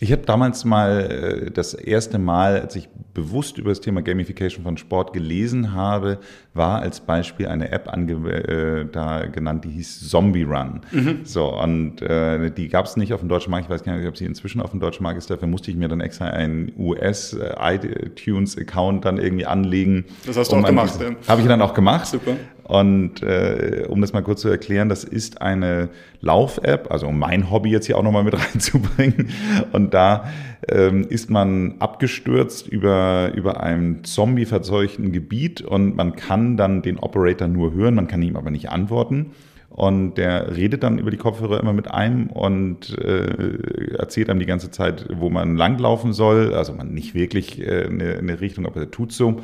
Ich 0.00 0.12
habe 0.12 0.22
damals 0.22 0.64
mal 0.64 1.50
das 1.52 1.74
erste 1.74 2.20
Mal, 2.20 2.60
als 2.60 2.76
ich 2.76 2.88
bewusst 3.18 3.58
über 3.58 3.70
das 3.70 3.80
Thema 3.80 4.00
Gamification 4.00 4.62
von 4.62 4.76
Sport 4.76 5.12
gelesen 5.12 5.74
habe, 5.74 6.18
war 6.54 6.80
als 6.80 7.00
Beispiel 7.00 7.48
eine 7.48 7.72
App 7.72 7.88
äh, 7.88 8.84
da 8.84 9.26
genannt, 9.26 9.64
die 9.64 9.70
hieß 9.70 10.08
Zombie 10.08 10.44
Run. 10.44 10.82
Mhm. 10.92 11.22
So, 11.24 11.60
und 11.60 12.00
äh, 12.00 12.52
die 12.52 12.68
gab 12.68 12.86
es 12.86 12.96
nicht 12.96 13.12
auf 13.12 13.18
dem 13.20 13.28
deutschen 13.28 13.50
Markt. 13.50 13.64
Ich 13.64 13.70
weiß 13.70 13.82
gar 13.82 13.96
nicht, 13.96 14.06
ob 14.06 14.16
sie 14.16 14.24
inzwischen 14.24 14.62
auf 14.62 14.70
dem 14.70 14.78
deutschen 14.78 15.02
Markt 15.02 15.18
ist. 15.18 15.28
Dafür 15.30 15.48
musste 15.48 15.72
ich 15.72 15.76
mir 15.76 15.88
dann 15.88 16.00
extra 16.00 16.26
einen 16.26 16.70
US-iTunes-Account 16.78 19.04
dann 19.04 19.18
irgendwie 19.18 19.46
anlegen. 19.46 20.04
Das 20.24 20.36
hast 20.36 20.52
du 20.52 20.56
um 20.56 20.62
auch 20.62 20.68
gemacht. 20.68 21.00
Ja. 21.00 21.16
Habe 21.26 21.40
ich 21.40 21.48
dann 21.48 21.60
auch 21.60 21.74
gemacht. 21.74 22.06
Super. 22.06 22.36
Und 22.68 23.22
äh, 23.22 23.86
um 23.88 24.02
das 24.02 24.12
mal 24.12 24.22
kurz 24.22 24.42
zu 24.42 24.48
erklären, 24.48 24.90
das 24.90 25.02
ist 25.02 25.40
eine 25.40 25.88
Lauf-App, 26.20 26.90
also 26.90 27.08
um 27.08 27.18
mein 27.18 27.50
Hobby 27.50 27.70
jetzt 27.70 27.86
hier 27.86 27.96
auch 27.96 28.02
nochmal 28.02 28.24
mit 28.24 28.34
reinzubringen. 28.38 29.30
Und 29.72 29.94
da 29.94 30.24
ähm, 30.68 31.06
ist 31.08 31.30
man 31.30 31.76
abgestürzt 31.78 32.68
über, 32.68 33.32
über 33.34 33.62
einem 33.62 34.04
zombie-verzeuchten 34.04 35.12
Gebiet 35.12 35.60
und 35.60 35.96
man 35.96 36.16
kann 36.16 36.56
dann 36.56 36.82
den 36.82 36.98
Operator 36.98 37.48
nur 37.48 37.72
hören, 37.74 37.94
man 37.94 38.08
kann 38.08 38.22
ihm 38.22 38.36
aber 38.36 38.50
nicht 38.50 38.70
antworten. 38.70 39.32
Und 39.70 40.14
der 40.14 40.56
redet 40.56 40.82
dann 40.82 40.98
über 40.98 41.10
die 41.10 41.18
Kopfhörer 41.18 41.60
immer 41.60 41.72
mit 41.72 41.90
einem 41.90 42.28
und 42.28 42.98
äh, 42.98 43.94
erzählt 43.96 44.28
einem 44.28 44.40
die 44.40 44.46
ganze 44.46 44.70
Zeit, 44.70 45.06
wo 45.14 45.30
man 45.30 45.56
langlaufen 45.56 46.12
soll. 46.12 46.52
Also 46.54 46.72
man 46.72 46.94
nicht 46.94 47.14
wirklich 47.14 47.60
äh, 47.60 47.84
eine, 47.84 48.16
eine 48.16 48.40
Richtung, 48.40 48.66
aber 48.66 48.80
er 48.80 48.90
tut 48.90 49.12
so. 49.12 49.40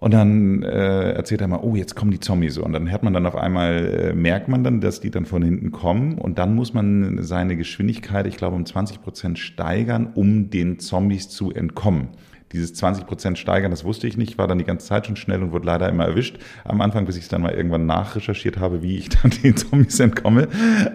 Und 0.00 0.14
dann 0.14 0.62
äh, 0.62 1.12
erzählt 1.12 1.40
er 1.40 1.48
mal, 1.48 1.60
oh, 1.60 1.74
jetzt 1.74 1.96
kommen 1.96 2.12
die 2.12 2.20
Zombies. 2.20 2.56
Und 2.58 2.72
dann 2.72 2.88
hört 2.88 3.02
man 3.02 3.12
dann 3.12 3.26
auf 3.26 3.34
einmal, 3.34 4.12
äh, 4.12 4.14
merkt 4.14 4.48
man 4.48 4.62
dann, 4.62 4.80
dass 4.80 5.00
die 5.00 5.10
dann 5.10 5.26
von 5.26 5.42
hinten 5.42 5.72
kommen. 5.72 6.18
Und 6.18 6.38
dann 6.38 6.54
muss 6.54 6.72
man 6.72 7.22
seine 7.22 7.56
Geschwindigkeit, 7.56 8.26
ich 8.28 8.36
glaube, 8.36 8.54
um 8.54 8.64
20 8.64 9.02
Prozent 9.02 9.38
steigern, 9.40 10.12
um 10.14 10.50
den 10.50 10.78
Zombies 10.78 11.28
zu 11.28 11.50
entkommen. 11.50 12.10
Dieses 12.52 12.74
20 12.74 13.06
Prozent 13.06 13.38
steigern, 13.38 13.70
das 13.70 13.84
wusste 13.84 14.06
ich 14.06 14.16
nicht, 14.16 14.38
war 14.38 14.46
dann 14.46 14.56
die 14.56 14.64
ganze 14.64 14.86
Zeit 14.86 15.06
schon 15.06 15.16
schnell 15.16 15.42
und 15.42 15.52
wurde 15.52 15.66
leider 15.66 15.88
immer 15.88 16.06
erwischt. 16.06 16.38
Am 16.64 16.80
Anfang, 16.80 17.04
bis 17.04 17.16
ich 17.16 17.24
es 17.24 17.28
dann 17.28 17.42
mal 17.42 17.52
irgendwann 17.52 17.84
nachrecherchiert 17.84 18.58
habe, 18.58 18.82
wie 18.82 18.98
ich 18.98 19.08
dann 19.22 19.32
den 19.42 19.56
Zombies 19.56 19.98
entkomme. 19.98 20.46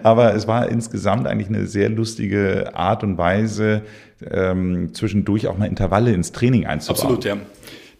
Aber 0.02 0.34
es 0.34 0.48
war 0.48 0.68
insgesamt 0.70 1.26
eigentlich 1.26 1.48
eine 1.48 1.66
sehr 1.66 1.90
lustige 1.90 2.74
Art 2.74 3.04
und 3.04 3.18
Weise, 3.18 3.82
ähm, 4.28 4.94
zwischendurch 4.94 5.46
auch 5.46 5.58
mal 5.58 5.66
Intervalle 5.66 6.12
ins 6.12 6.32
Training 6.32 6.64
einzubauen. 6.66 7.16
Absolut, 7.16 7.24
ja. 7.24 7.36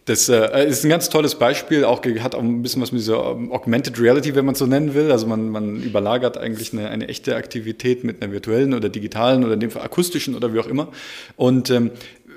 Das 0.05 0.29
äh, 0.29 0.67
ist 0.67 0.83
ein 0.83 0.89
ganz 0.89 1.09
tolles 1.09 1.33
Beispiel, 1.33 1.83
auch 1.83 2.05
hat 2.05 2.35
auch 2.35 2.39
ein 2.39 2.61
bisschen 2.61 2.79
was 2.81 2.91
mit 2.91 3.01
dieser 3.01 3.31
um, 3.31 3.51
Augmented 3.51 3.99
Reality, 3.99 4.35
wenn 4.35 4.45
man 4.45 4.53
so 4.53 4.67
nennen 4.67 4.93
will. 4.93 5.11
Also 5.11 5.25
man, 5.25 5.49
man 5.49 5.81
überlagert 5.81 6.37
eigentlich 6.37 6.73
eine, 6.73 6.89
eine 6.89 7.07
echte 7.07 7.35
Aktivität 7.35 8.03
mit 8.03 8.21
einer 8.21 8.31
virtuellen 8.31 8.75
oder 8.75 8.89
digitalen 8.89 9.43
oder 9.43 9.55
in 9.55 9.59
dem 9.59 9.71
Fall 9.71 9.81
akustischen 9.81 10.35
oder 10.35 10.53
wie 10.53 10.59
auch 10.59 10.67
immer. 10.67 10.89
Und 11.37 11.71
ähm, 11.71 11.89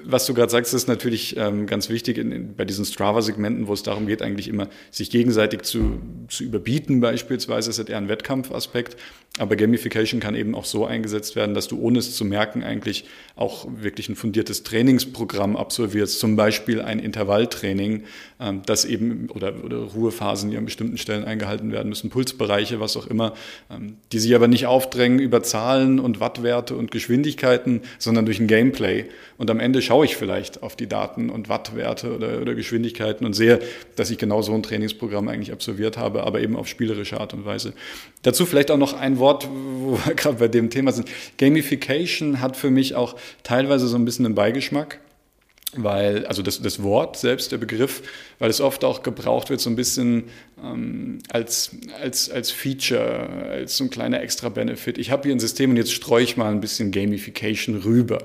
was 0.04 0.24
du 0.24 0.32
gerade 0.32 0.50
sagst, 0.50 0.72
ist 0.72 0.88
natürlich 0.88 1.36
ähm, 1.36 1.66
ganz 1.66 1.90
wichtig 1.90 2.16
in, 2.16 2.32
in, 2.32 2.56
bei 2.56 2.64
diesen 2.64 2.86
Strava-Segmenten, 2.86 3.66
wo 3.66 3.74
es 3.74 3.82
darum 3.82 4.06
geht, 4.06 4.22
eigentlich 4.22 4.48
immer 4.48 4.68
sich 4.90 5.10
gegenseitig 5.10 5.62
zu, 5.62 6.00
zu 6.28 6.44
überbieten 6.44 7.00
beispielsweise. 7.00 7.68
Das 7.68 7.78
ist 7.78 7.90
eher 7.90 7.98
ein 7.98 8.08
Wettkampfaspekt. 8.08 8.96
Aber 9.38 9.56
Gamification 9.56 10.20
kann 10.20 10.34
eben 10.34 10.54
auch 10.54 10.64
so 10.64 10.84
eingesetzt 10.84 11.36
werden, 11.36 11.54
dass 11.54 11.68
du 11.68 11.78
ohne 11.80 11.98
es 12.00 12.14
zu 12.14 12.24
merken 12.24 12.62
eigentlich 12.62 13.04
auch 13.36 13.68
wirklich 13.80 14.08
ein 14.08 14.16
fundiertes 14.16 14.64
Trainingsprogramm 14.64 15.56
absolvierst. 15.56 16.18
Zum 16.18 16.36
Beispiel 16.36 16.80
ein 16.80 16.98
Intervalltraining, 16.98 18.04
ähm, 18.40 18.62
das 18.66 18.84
eben 18.84 19.28
oder, 19.30 19.64
oder 19.64 19.78
Ruhephasen, 19.78 20.50
die 20.50 20.56
an 20.56 20.64
bestimmten 20.64 20.98
Stellen 20.98 21.24
eingehalten 21.24 21.72
werden 21.72 21.88
müssen, 21.88 22.10
Pulsbereiche, 22.10 22.80
was 22.80 22.96
auch 22.96 23.06
immer, 23.06 23.34
ähm, 23.70 23.96
die 24.12 24.18
sich 24.18 24.34
aber 24.34 24.48
nicht 24.48 24.66
aufdrängen 24.66 25.20
über 25.20 25.42
Zahlen 25.42 26.00
und 26.00 26.20
Wattwerte 26.20 26.74
und 26.74 26.90
Geschwindigkeiten, 26.90 27.82
sondern 27.98 28.26
durch 28.26 28.40
ein 28.40 28.48
Gameplay. 28.48 29.04
Und 29.36 29.50
am 29.50 29.60
Ende 29.60 29.82
schaue 29.82 30.04
ich 30.04 30.16
vielleicht 30.16 30.62
auf 30.64 30.74
die 30.74 30.88
Daten 30.88 31.30
und 31.30 31.48
Wattwerte 31.48 32.14
oder, 32.14 32.40
oder 32.40 32.54
Geschwindigkeiten 32.56 33.24
und 33.24 33.34
sehe, 33.34 33.60
dass 33.94 34.10
ich 34.10 34.18
genau 34.18 34.42
so 34.42 34.52
ein 34.52 34.64
Trainingsprogramm 34.64 35.28
eigentlich 35.28 35.52
absolviert 35.52 35.96
habe, 35.96 36.24
aber 36.24 36.40
eben 36.40 36.56
auf 36.56 36.66
spielerische 36.66 37.20
Art 37.20 37.34
und 37.34 37.44
Weise. 37.44 37.72
Dazu 38.22 38.46
vielleicht 38.46 38.72
auch 38.72 38.76
noch 38.76 38.94
ein 38.94 39.18
Wort, 39.18 39.27
wo 39.36 39.98
wir 40.04 40.14
gerade 40.16 40.36
bei 40.36 40.48
dem 40.48 40.70
Thema 40.70 40.92
sind. 40.92 41.08
Gamification 41.38 42.40
hat 42.40 42.56
für 42.56 42.70
mich 42.70 42.94
auch 42.94 43.16
teilweise 43.42 43.88
so 43.88 43.96
ein 43.96 44.04
bisschen 44.04 44.26
einen 44.26 44.34
Beigeschmack 44.34 45.00
weil, 45.76 46.26
also 46.26 46.42
das, 46.42 46.62
das 46.62 46.82
Wort 46.82 47.18
selbst, 47.18 47.52
der 47.52 47.58
Begriff, 47.58 48.02
weil 48.38 48.48
es 48.48 48.60
oft 48.60 48.84
auch 48.84 49.02
gebraucht 49.02 49.50
wird, 49.50 49.60
so 49.60 49.68
ein 49.68 49.76
bisschen 49.76 50.24
ähm, 50.62 51.18
als, 51.28 51.72
als, 52.00 52.30
als 52.30 52.50
Feature, 52.50 53.48
als 53.50 53.76
so 53.76 53.84
ein 53.84 53.90
kleiner 53.90 54.22
extra 54.22 54.48
Benefit. 54.48 54.96
Ich 54.96 55.10
habe 55.10 55.24
hier 55.24 55.36
ein 55.36 55.40
System 55.40 55.70
und 55.70 55.76
jetzt 55.76 55.92
streue 55.92 56.24
ich 56.24 56.36
mal 56.36 56.50
ein 56.50 56.60
bisschen 56.60 56.90
Gamification 56.90 57.76
rüber. 57.76 58.18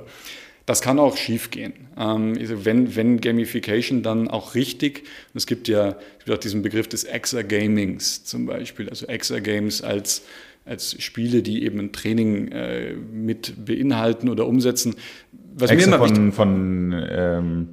Das 0.66 0.82
kann 0.82 0.98
auch 0.98 1.18
schiefgehen. 1.18 1.74
Ähm, 1.98 2.38
also 2.40 2.64
wenn, 2.64 2.96
wenn 2.96 3.20
Gamification 3.20 4.04
dann 4.04 4.30
auch 4.30 4.56
richtig, 4.56 5.04
es 5.34 5.46
gibt 5.46 5.68
ja 5.68 5.98
es 6.20 6.26
gibt 6.26 6.38
auch 6.38 6.42
diesen 6.42 6.62
Begriff 6.62 6.88
des 6.88 7.04
Exergamings 7.04 8.24
zum 8.24 8.46
Beispiel, 8.46 8.88
also 8.88 9.06
Exergames 9.08 9.82
als 9.82 10.22
als 10.66 11.02
Spiele, 11.02 11.42
die 11.42 11.64
eben 11.64 11.80
ein 11.80 11.92
Training 11.92 12.52
äh, 12.52 12.94
mit 12.94 13.66
beinhalten 13.66 14.30
oder 14.30 14.48
umsetzen. 14.48 14.96
Was 15.56 15.70
Extra 15.70 15.92
mir 15.92 15.96
immer 15.98 16.08
von, 16.08 16.32
von 16.32 17.06
ähm 17.10 17.70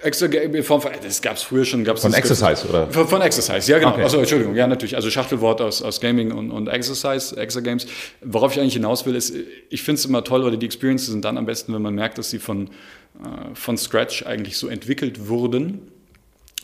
Extra 0.00 0.28
das 0.28 1.22
gab 1.22 1.36
es 1.36 1.42
früher 1.42 1.64
schon. 1.64 1.82
Gab's 1.82 2.02
von 2.02 2.14
Exercise, 2.14 2.68
oder? 2.68 2.86
Von, 2.88 3.08
von, 3.08 3.20
Exercise, 3.20 3.70
ja 3.70 3.78
genau. 3.78 3.92
Okay. 3.92 4.02
Also 4.04 4.18
Entschuldigung, 4.18 4.54
ja 4.54 4.66
natürlich. 4.66 4.94
Also 4.94 5.10
Schachtelwort 5.10 5.60
aus, 5.60 5.82
aus 5.82 6.00
Gaming 6.00 6.30
und, 6.30 6.50
und 6.52 6.68
Exercise, 6.68 7.36
Exergames. 7.36 7.86
Worauf 8.22 8.52
ich 8.52 8.60
eigentlich 8.60 8.74
hinaus 8.74 9.06
will, 9.06 9.16
ist, 9.16 9.34
ich 9.70 9.82
finde 9.82 9.98
es 9.98 10.04
immer 10.04 10.22
toll, 10.22 10.44
oder 10.44 10.56
die 10.56 10.66
Experiences 10.66 11.08
sind 11.08 11.24
dann 11.24 11.36
am 11.36 11.46
besten, 11.46 11.74
wenn 11.74 11.82
man 11.82 11.94
merkt, 11.94 12.18
dass 12.18 12.30
sie 12.30 12.38
von, 12.38 12.68
äh, 12.68 13.54
von 13.54 13.76
Scratch 13.76 14.24
eigentlich 14.24 14.56
so 14.56 14.68
entwickelt 14.68 15.26
wurden 15.26 15.90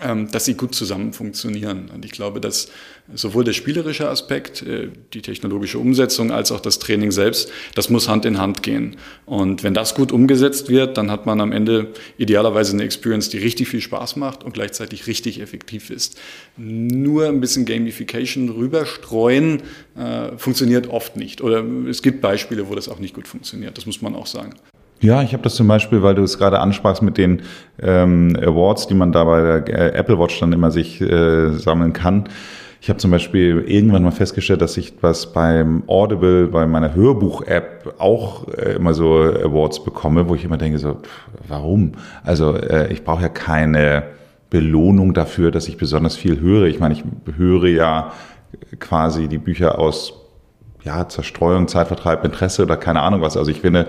dass 0.01 0.45
sie 0.45 0.55
gut 0.55 0.75
zusammen 0.75 1.13
funktionieren. 1.13 1.89
Und 1.95 2.05
ich 2.05 2.11
glaube, 2.11 2.41
dass 2.41 2.69
sowohl 3.15 3.45
der 3.45 3.53
spielerische 3.53 4.09
Aspekt, 4.09 4.63
äh, 4.63 4.89
die 5.13 5.23
technologische 5.23 5.79
Umsetzung, 5.79 6.33
als 6.33 6.51
auch 6.51 6.61
das 6.61 6.81
Training 6.81 7.13
selbst, 7.13 7.51
das 7.77 7.91
muss 7.91 8.09
Hand 8.09 8.25
in 8.25 8.39
Hand 8.39 8.65
gehen. 8.65 8.97
Und 9.25 9.63
wenn 9.63 9.73
das 9.73 9.95
gut 9.95 10.11
umgesetzt 10.11 10.69
wird, 10.69 10.97
dann 10.97 11.13
hat 11.13 11.27
man 11.27 11.41
am 11.41 11.53
Ende 11.53 11.93
idealerweise 12.19 12.73
eine 12.73 12.83
Experience, 12.83 13.29
die 13.29 13.39
richtig 13.39 13.69
viel 13.69 13.81
Spaß 13.81 14.17
macht 14.17 14.43
und 14.43 14.53
gleichzeitig 14.53 15.07
richtig 15.07 15.41
effektiv 15.41 15.91
ist. 15.91 16.19
Nur 16.57 17.29
ein 17.29 17.41
bisschen 17.41 17.65
Gamification 17.65 18.49
rüberstreuen 18.49 19.63
äh, 19.97 20.37
funktioniert 20.37 20.89
oft 20.89 21.17
nicht. 21.17 21.41
Oder 21.41 21.65
es 21.89 22.03
gibt 22.03 22.21
Beispiele, 22.21 22.69
wo 22.69 22.75
das 22.75 22.89
auch 22.89 22.99
nicht 22.99 23.15
gut 23.15 23.29
funktioniert. 23.29 23.77
Das 23.77 23.87
muss 23.87 24.03
man 24.03 24.17
auch 24.17 24.27
sagen. 24.27 24.55
Ja, 25.05 25.23
ich 25.23 25.35
habe 25.35 25.43
das 25.43 25.55
zum 25.55 25.69
Beispiel, 25.69 26.03
weil 26.03 26.15
du 26.15 26.23
es 26.23 26.39
gerade 26.39 26.61
ansprachst 26.61 27.03
mit 27.03 27.19
den 27.19 27.43
ähm, 27.79 28.35
Awards, 28.41 28.87
die 28.87 28.95
man 28.95 29.13
da 29.13 29.25
bei 29.25 29.61
der 29.61 29.95
äh, 29.95 29.99
Apple 29.99 30.19
Watch 30.19 30.41
dann 30.41 30.55
immer 30.55 30.71
sich 30.71 30.99
äh, 30.99 31.51
sammeln 31.51 31.93
kann. 31.93 32.25
Ich 32.81 32.89
habe 32.89 32.99
zum 32.99 33.11
Beispiel 33.11 33.65
irgendwann 33.67 34.03
mal 34.03 34.13
festgestellt, 34.13 34.63
dass 34.63 34.79
ich 34.79 34.95
was 35.03 35.31
beim 35.35 35.83
Audible, 35.89 36.47
bei 36.47 36.67
meiner 36.67 36.95
Hörbuch-App 36.95 37.97
auch 37.99 38.49
äh, 38.49 38.77
immer 38.77 38.95
so 38.95 39.13
Awards 39.19 39.85
bekomme, 39.85 40.27
wo 40.31 40.37
ich 40.37 40.45
immer 40.47 40.57
denke, 40.57 40.79
so, 40.79 40.97
warum? 41.47 41.93
Also 42.23 42.57
äh, 42.57 42.91
ich 42.91 43.05
brauche 43.05 43.21
ja 43.21 43.29
keine 43.29 44.05
Belohnung 44.49 45.13
dafür, 45.13 45.51
dass 45.51 45.69
ich 45.69 45.77
besonders 45.77 46.17
viel 46.17 46.41
höre. 46.41 46.65
Ich 46.65 46.81
meine, 46.81 46.95
ich 46.95 47.05
höre 47.37 47.69
ja 47.69 48.13
quasi 48.81 49.29
die 49.29 49.37
Bücher 49.37 49.79
aus 49.79 50.24
ja, 50.85 51.09
Zerstreuung, 51.09 51.69
Zeitvertreib, 51.69 52.25
Interesse 52.25 52.63
oder 52.63 52.77
keine 52.77 53.03
Ahnung 53.03 53.21
was. 53.21 53.37
Also 53.37 53.51
ich 53.51 53.61
finde, 53.61 53.89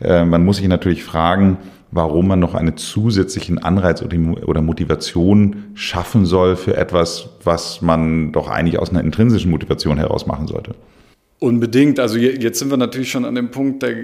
äh, 0.00 0.24
man 0.24 0.44
muss 0.44 0.58
sich 0.58 0.68
natürlich 0.68 1.04
fragen, 1.04 1.58
warum 1.90 2.28
man 2.28 2.40
noch 2.40 2.54
einen 2.54 2.76
zusätzlichen 2.76 3.58
Anreiz 3.58 4.02
oder 4.02 4.62
Motivation 4.62 5.64
schaffen 5.74 6.26
soll 6.26 6.56
für 6.56 6.76
etwas, 6.76 7.30
was 7.44 7.80
man 7.82 8.32
doch 8.32 8.48
eigentlich 8.48 8.78
aus 8.78 8.90
einer 8.90 9.00
intrinsischen 9.00 9.50
Motivation 9.50 9.98
heraus 9.98 10.26
machen 10.26 10.46
sollte. 10.46 10.74
Unbedingt. 11.38 12.00
Also 12.00 12.16
jetzt 12.16 12.58
sind 12.58 12.70
wir 12.70 12.78
natürlich 12.78 13.10
schon 13.10 13.26
an 13.26 13.34
dem 13.34 13.50
Punkt, 13.50 13.82
der, 13.82 13.94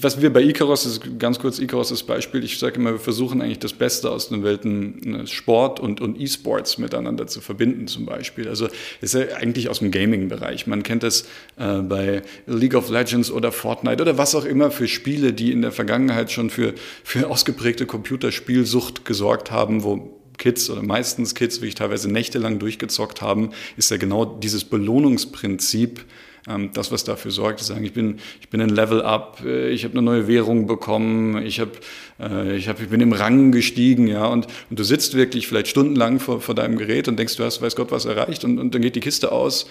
was 0.00 0.20
wir 0.20 0.30
bei 0.30 0.42
Icaros, 0.42 0.84
ist 0.84 1.18
ganz 1.18 1.38
kurz 1.38 1.58
Icaros 1.58 1.88
das 1.88 2.02
Beispiel, 2.02 2.44
ich 2.44 2.58
sage 2.58 2.76
immer, 2.76 2.92
wir 2.92 2.98
versuchen 2.98 3.40
eigentlich 3.40 3.60
das 3.60 3.72
Beste 3.72 4.10
aus 4.10 4.28
den 4.28 4.44
Welten 4.44 5.00
ne, 5.04 5.26
Sport 5.26 5.80
und, 5.80 6.02
und 6.02 6.20
E-Sports 6.20 6.76
miteinander 6.76 7.26
zu 7.28 7.40
verbinden 7.40 7.86
zum 7.86 8.04
Beispiel. 8.04 8.46
Also 8.46 8.68
ist 9.00 9.14
ja 9.14 9.22
eigentlich 9.36 9.70
aus 9.70 9.78
dem 9.78 9.90
Gaming-Bereich. 9.90 10.66
Man 10.66 10.82
kennt 10.82 11.02
das 11.02 11.22
äh, 11.56 11.78
bei 11.78 12.20
League 12.46 12.74
of 12.74 12.90
Legends 12.90 13.30
oder 13.30 13.50
Fortnite 13.50 14.02
oder 14.02 14.18
was 14.18 14.34
auch 14.34 14.44
immer 14.44 14.70
für 14.70 14.88
Spiele, 14.88 15.32
die 15.32 15.50
in 15.50 15.62
der 15.62 15.72
Vergangenheit 15.72 16.30
schon 16.30 16.50
für, 16.50 16.74
für 17.04 17.30
ausgeprägte 17.30 17.86
Computerspielsucht 17.86 19.06
gesorgt 19.06 19.50
haben, 19.50 19.82
wo 19.82 20.21
Kids 20.38 20.70
oder 20.70 20.82
meistens 20.82 21.34
Kids 21.34 21.60
wirklich 21.60 21.74
teilweise 21.74 22.10
nächtelang 22.10 22.58
durchgezockt 22.58 23.22
haben, 23.22 23.50
ist 23.76 23.90
ja 23.90 23.96
genau 23.96 24.24
dieses 24.24 24.64
Belohnungsprinzip, 24.64 26.04
ähm, 26.48 26.70
das, 26.72 26.90
was 26.90 27.04
dafür 27.04 27.30
sorgt, 27.30 27.60
zu 27.60 27.64
sagen, 27.64 27.84
ich 27.84 27.92
bin, 27.92 28.18
ich 28.40 28.48
bin 28.48 28.60
ein 28.60 28.68
Level 28.68 29.02
up, 29.02 29.42
äh, 29.44 29.70
ich 29.70 29.84
habe 29.84 29.94
eine 29.94 30.02
neue 30.02 30.26
Währung 30.26 30.66
bekommen, 30.66 31.44
ich, 31.44 31.60
hab, 31.60 31.68
äh, 32.18 32.56
ich, 32.56 32.68
hab, 32.68 32.80
ich 32.80 32.88
bin 32.88 33.00
im 33.00 33.12
Rang 33.12 33.52
gestiegen, 33.52 34.08
ja, 34.08 34.26
und, 34.26 34.46
und 34.68 34.78
du 34.78 34.82
sitzt 34.82 35.14
wirklich 35.14 35.46
vielleicht 35.46 35.68
stundenlang 35.68 36.18
vor, 36.18 36.40
vor 36.40 36.54
deinem 36.54 36.78
Gerät 36.78 37.06
und 37.06 37.18
denkst, 37.18 37.36
du 37.36 37.44
hast, 37.44 37.62
weiß 37.62 37.76
Gott, 37.76 37.92
was 37.92 38.06
erreicht, 38.06 38.44
und, 38.44 38.58
und 38.58 38.74
dann 38.74 38.82
geht 38.82 38.96
die 38.96 39.00
Kiste 39.00 39.30
aus 39.30 39.68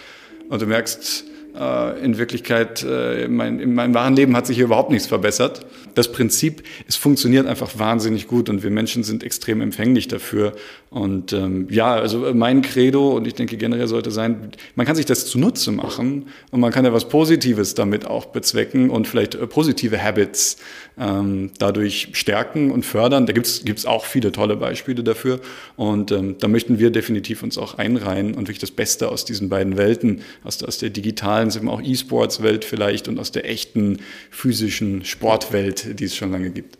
und 0.49 0.61
du 0.61 0.65
merkst, 0.65 1.25
in 1.53 2.17
Wirklichkeit, 2.17 2.83
äh, 2.83 3.25
in, 3.25 3.35
mein, 3.35 3.59
in 3.59 3.73
meinem 3.73 3.93
wahren 3.93 4.15
Leben 4.15 4.35
hat 4.35 4.47
sich 4.47 4.55
hier 4.55 4.65
überhaupt 4.65 4.91
nichts 4.91 5.07
verbessert. 5.07 5.65
Das 5.95 6.11
Prinzip, 6.11 6.63
es 6.87 6.95
funktioniert 6.95 7.47
einfach 7.47 7.77
wahnsinnig 7.77 8.27
gut 8.27 8.49
und 8.49 8.63
wir 8.63 8.69
Menschen 8.69 9.03
sind 9.03 9.23
extrem 9.23 9.59
empfänglich 9.61 10.07
dafür. 10.07 10.53
Und 10.89 11.31
ähm, 11.31 11.67
ja, 11.69 11.93
also 11.93 12.33
mein 12.33 12.61
Credo 12.61 13.11
und 13.11 13.25
ich 13.25 13.33
denke 13.33 13.57
generell 13.57 13.87
sollte 13.87 14.11
sein, 14.11 14.51
man 14.75 14.85
kann 14.85 14.95
sich 14.95 15.05
das 15.05 15.25
zunutze 15.25 15.71
machen 15.71 16.27
und 16.51 16.59
man 16.59 16.71
kann 16.71 16.83
ja 16.85 16.93
was 16.93 17.07
Positives 17.07 17.75
damit 17.75 18.05
auch 18.05 18.25
bezwecken 18.27 18.89
und 18.89 19.07
vielleicht 19.07 19.35
äh, 19.35 19.47
positive 19.47 20.01
Habits 20.01 20.57
ähm, 20.99 21.51
dadurch 21.59 22.09
stärken 22.13 22.71
und 22.71 22.85
fördern. 22.85 23.25
Da 23.25 23.33
gibt's 23.33 23.63
gibt's 23.63 23.85
auch 23.85 24.05
viele 24.05 24.31
tolle 24.31 24.57
Beispiele 24.57 25.03
dafür 25.03 25.39
und 25.77 26.11
ähm, 26.11 26.35
da 26.39 26.47
möchten 26.47 26.77
wir 26.77 26.91
definitiv 26.91 27.41
uns 27.41 27.57
auch 27.57 27.77
einreihen 27.77 28.33
und 28.33 28.41
wirklich 28.41 28.59
das 28.59 28.71
Beste 28.71 29.09
aus 29.09 29.25
diesen 29.25 29.49
beiden 29.49 29.77
Welten, 29.77 30.21
aus, 30.43 30.61
aus 30.61 30.77
der 30.77 30.89
digitalen, 30.89 31.40
sagen 31.49 31.67
wir 31.67 31.73
auch 31.73 31.81
E-Sports-Welt 31.81 32.65
vielleicht 32.65 33.07
und 33.07 33.19
aus 33.19 33.31
der 33.31 33.49
echten 33.49 33.97
physischen 34.29 35.03
Sportwelt, 35.05 35.99
die 35.99 36.05
es 36.05 36.15
schon 36.15 36.31
lange 36.31 36.51
gibt. 36.51 36.77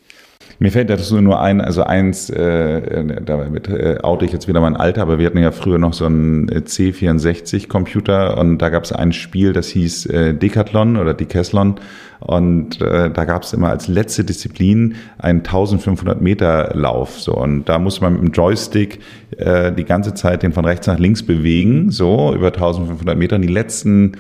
Mir 0.61 0.71
fällt 0.71 0.91
dazu 0.91 1.19
nur 1.21 1.41
ein, 1.41 1.59
also 1.59 1.83
eins, 1.83 2.29
äh, 2.29 3.03
damit 3.25 3.67
äh, 3.67 3.97
oute 4.03 4.25
ich 4.25 4.31
jetzt 4.31 4.47
wieder 4.47 4.61
mein 4.61 4.75
Alter, 4.75 5.01
aber 5.01 5.17
wir 5.17 5.25
hatten 5.25 5.39
ja 5.39 5.51
früher 5.51 5.79
noch 5.79 5.93
so 5.93 6.05
einen 6.05 6.49
äh, 6.49 6.59
C64-Computer 6.59 8.37
und 8.37 8.59
da 8.59 8.69
gab 8.69 8.83
es 8.83 8.91
ein 8.91 9.11
Spiel, 9.11 9.53
das 9.53 9.69
hieß 9.69 10.05
äh, 10.05 10.33
Decathlon 10.35 10.97
oder 10.97 11.15
Decathlon 11.15 11.79
und 12.19 12.79
äh, 12.79 13.09
da 13.09 13.25
gab 13.25 13.41
es 13.41 13.53
immer 13.53 13.69
als 13.69 13.87
letzte 13.87 14.23
Disziplin 14.23 14.97
einen 15.17 15.39
1500 15.39 16.21
Meter 16.21 16.75
Lauf 16.75 17.19
so 17.19 17.33
und 17.33 17.65
da 17.65 17.79
musste 17.79 18.01
man 18.01 18.13
mit 18.13 18.21
dem 18.21 18.31
Joystick 18.31 18.99
äh, 19.37 19.71
die 19.71 19.85
ganze 19.85 20.13
Zeit 20.13 20.43
den 20.43 20.53
von 20.53 20.65
rechts 20.65 20.85
nach 20.85 20.99
links 20.99 21.23
bewegen, 21.23 21.89
so 21.89 22.35
über 22.35 22.47
1500 22.47 23.17
Meter 23.17 23.37
und 23.37 23.41
die 23.41 23.47
letzten 23.47 24.11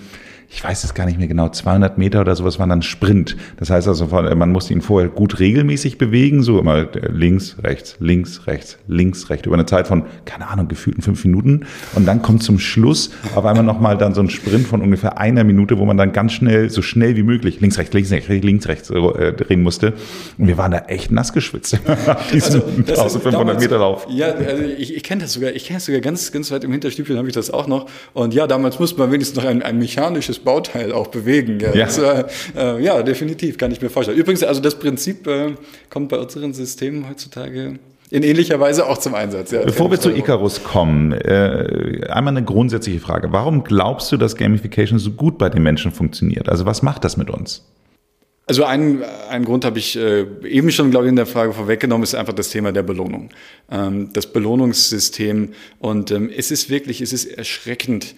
ich 0.53 0.61
weiß 0.61 0.83
es 0.83 0.93
gar 0.93 1.05
nicht 1.05 1.17
mehr 1.17 1.29
genau, 1.29 1.47
200 1.47 1.97
Meter 1.97 2.21
oder 2.21 2.35
sowas 2.35 2.59
waren 2.59 2.69
dann 2.69 2.81
Sprint. 2.81 3.37
Das 3.57 3.69
heißt 3.69 3.87
also, 3.87 4.07
man 4.07 4.51
musste 4.51 4.73
ihn 4.73 4.81
vorher 4.81 5.09
gut 5.09 5.39
regelmäßig 5.39 5.97
bewegen, 5.97 6.43
so 6.43 6.59
immer 6.59 6.87
links, 7.09 7.55
rechts, 7.63 7.95
links, 7.99 8.47
rechts, 8.47 8.77
links, 8.85 9.29
rechts, 9.29 9.47
über 9.47 9.55
eine 9.55 9.65
Zeit 9.65 9.87
von, 9.87 10.03
keine 10.25 10.49
Ahnung, 10.49 10.67
gefühlten 10.67 11.01
fünf 11.01 11.23
Minuten. 11.23 11.65
Und 11.95 12.05
dann 12.05 12.21
kommt 12.21 12.43
zum 12.43 12.59
Schluss 12.59 13.11
auf 13.33 13.45
einmal 13.45 13.63
nochmal 13.63 13.97
dann 13.97 14.13
so 14.13 14.21
ein 14.21 14.29
Sprint 14.29 14.67
von 14.67 14.81
ungefähr 14.81 15.17
einer 15.17 15.45
Minute, 15.45 15.77
wo 15.77 15.85
man 15.85 15.95
dann 15.95 16.11
ganz 16.11 16.33
schnell, 16.33 16.69
so 16.69 16.81
schnell 16.81 17.15
wie 17.15 17.23
möglich, 17.23 17.61
links, 17.61 17.77
rechts, 17.77 17.93
links, 17.93 18.11
rechts, 18.11 18.29
links, 18.29 18.67
rechts 18.67 18.89
äh, 18.89 19.31
drehen 19.31 19.63
musste. 19.63 19.93
Und 20.37 20.47
wir 20.47 20.57
waren 20.57 20.71
da 20.71 20.79
echt 20.79 21.11
nass 21.11 21.31
geschwitzt. 21.31 21.79
also, 22.33 22.61
1500 22.61 23.57
Meter 23.57 23.77
Lauf. 23.77 24.05
Ja, 24.09 24.27
also 24.27 24.63
ich, 24.63 24.95
ich 24.97 25.03
kenne 25.03 25.21
das 25.21 25.31
sogar, 25.31 25.51
ich 25.51 25.65
kenne 25.65 25.77
das 25.77 25.85
sogar 25.85 26.01
ganz, 26.01 26.33
ganz 26.33 26.51
weit 26.51 26.65
im 26.65 26.71
Hinterstübchen 26.71 27.17
habe 27.17 27.29
ich 27.29 27.33
das 27.33 27.51
auch 27.51 27.67
noch. 27.67 27.85
Und 28.13 28.33
ja, 28.33 28.47
damals 28.47 28.79
musste 28.79 28.99
man 28.99 29.13
wenigstens 29.13 29.41
noch 29.41 29.49
ein, 29.49 29.63
ein 29.63 29.77
mechanisches 29.77 30.40
Bauteil 30.43 30.91
auch 30.91 31.07
bewegen. 31.07 31.59
Ja, 31.59 31.73
ja. 31.73 31.85
Das, 31.85 31.97
äh, 32.55 32.83
ja 32.83 33.01
definitiv, 33.03 33.57
kann 33.57 33.71
ich 33.71 33.81
mir 33.81 33.89
vorstellen. 33.89 34.17
Übrigens, 34.17 34.43
also 34.43 34.61
das 34.61 34.77
Prinzip 34.77 35.27
äh, 35.27 35.55
kommt 35.89 36.09
bei 36.09 36.17
unseren 36.17 36.53
Systemen 36.53 37.07
heutzutage 37.09 37.79
in 38.11 38.23
ähnlicher 38.23 38.59
Weise 38.59 38.87
auch 38.87 38.97
zum 38.97 39.15
Einsatz. 39.15 39.51
Ja, 39.51 39.63
Bevor 39.63 39.89
wir 39.89 39.99
zu 39.99 40.11
Icarus 40.11 40.63
kommen, 40.63 41.13
äh, 41.13 42.01
einmal 42.09 42.35
eine 42.35 42.45
grundsätzliche 42.45 42.99
Frage. 42.99 43.31
Warum 43.31 43.63
glaubst 43.63 44.11
du, 44.11 44.17
dass 44.17 44.35
Gamification 44.35 44.99
so 44.99 45.11
gut 45.11 45.37
bei 45.37 45.49
den 45.49 45.63
Menschen 45.63 45.91
funktioniert? 45.91 46.49
Also 46.49 46.65
was 46.65 46.81
macht 46.81 47.05
das 47.05 47.15
mit 47.15 47.29
uns? 47.29 47.63
Also 48.47 48.65
einen, 48.65 49.01
einen 49.29 49.45
Grund 49.45 49.63
habe 49.63 49.79
ich 49.79 49.97
äh, 49.97 50.25
eben 50.43 50.71
schon, 50.71 50.91
glaube 50.91 51.05
ich, 51.05 51.09
in 51.09 51.15
der 51.15 51.25
Frage 51.25 51.53
vorweggenommen, 51.53 52.03
ist 52.03 52.13
einfach 52.13 52.33
das 52.33 52.49
Thema 52.49 52.73
der 52.73 52.83
Belohnung. 52.83 53.29
Ähm, 53.71 54.09
das 54.11 54.27
Belohnungssystem. 54.27 55.53
Und 55.79 56.11
ähm, 56.11 56.29
es 56.35 56.51
ist 56.51 56.69
wirklich, 56.69 56.99
es 56.99 57.13
ist 57.13 57.25
erschreckend, 57.25 58.13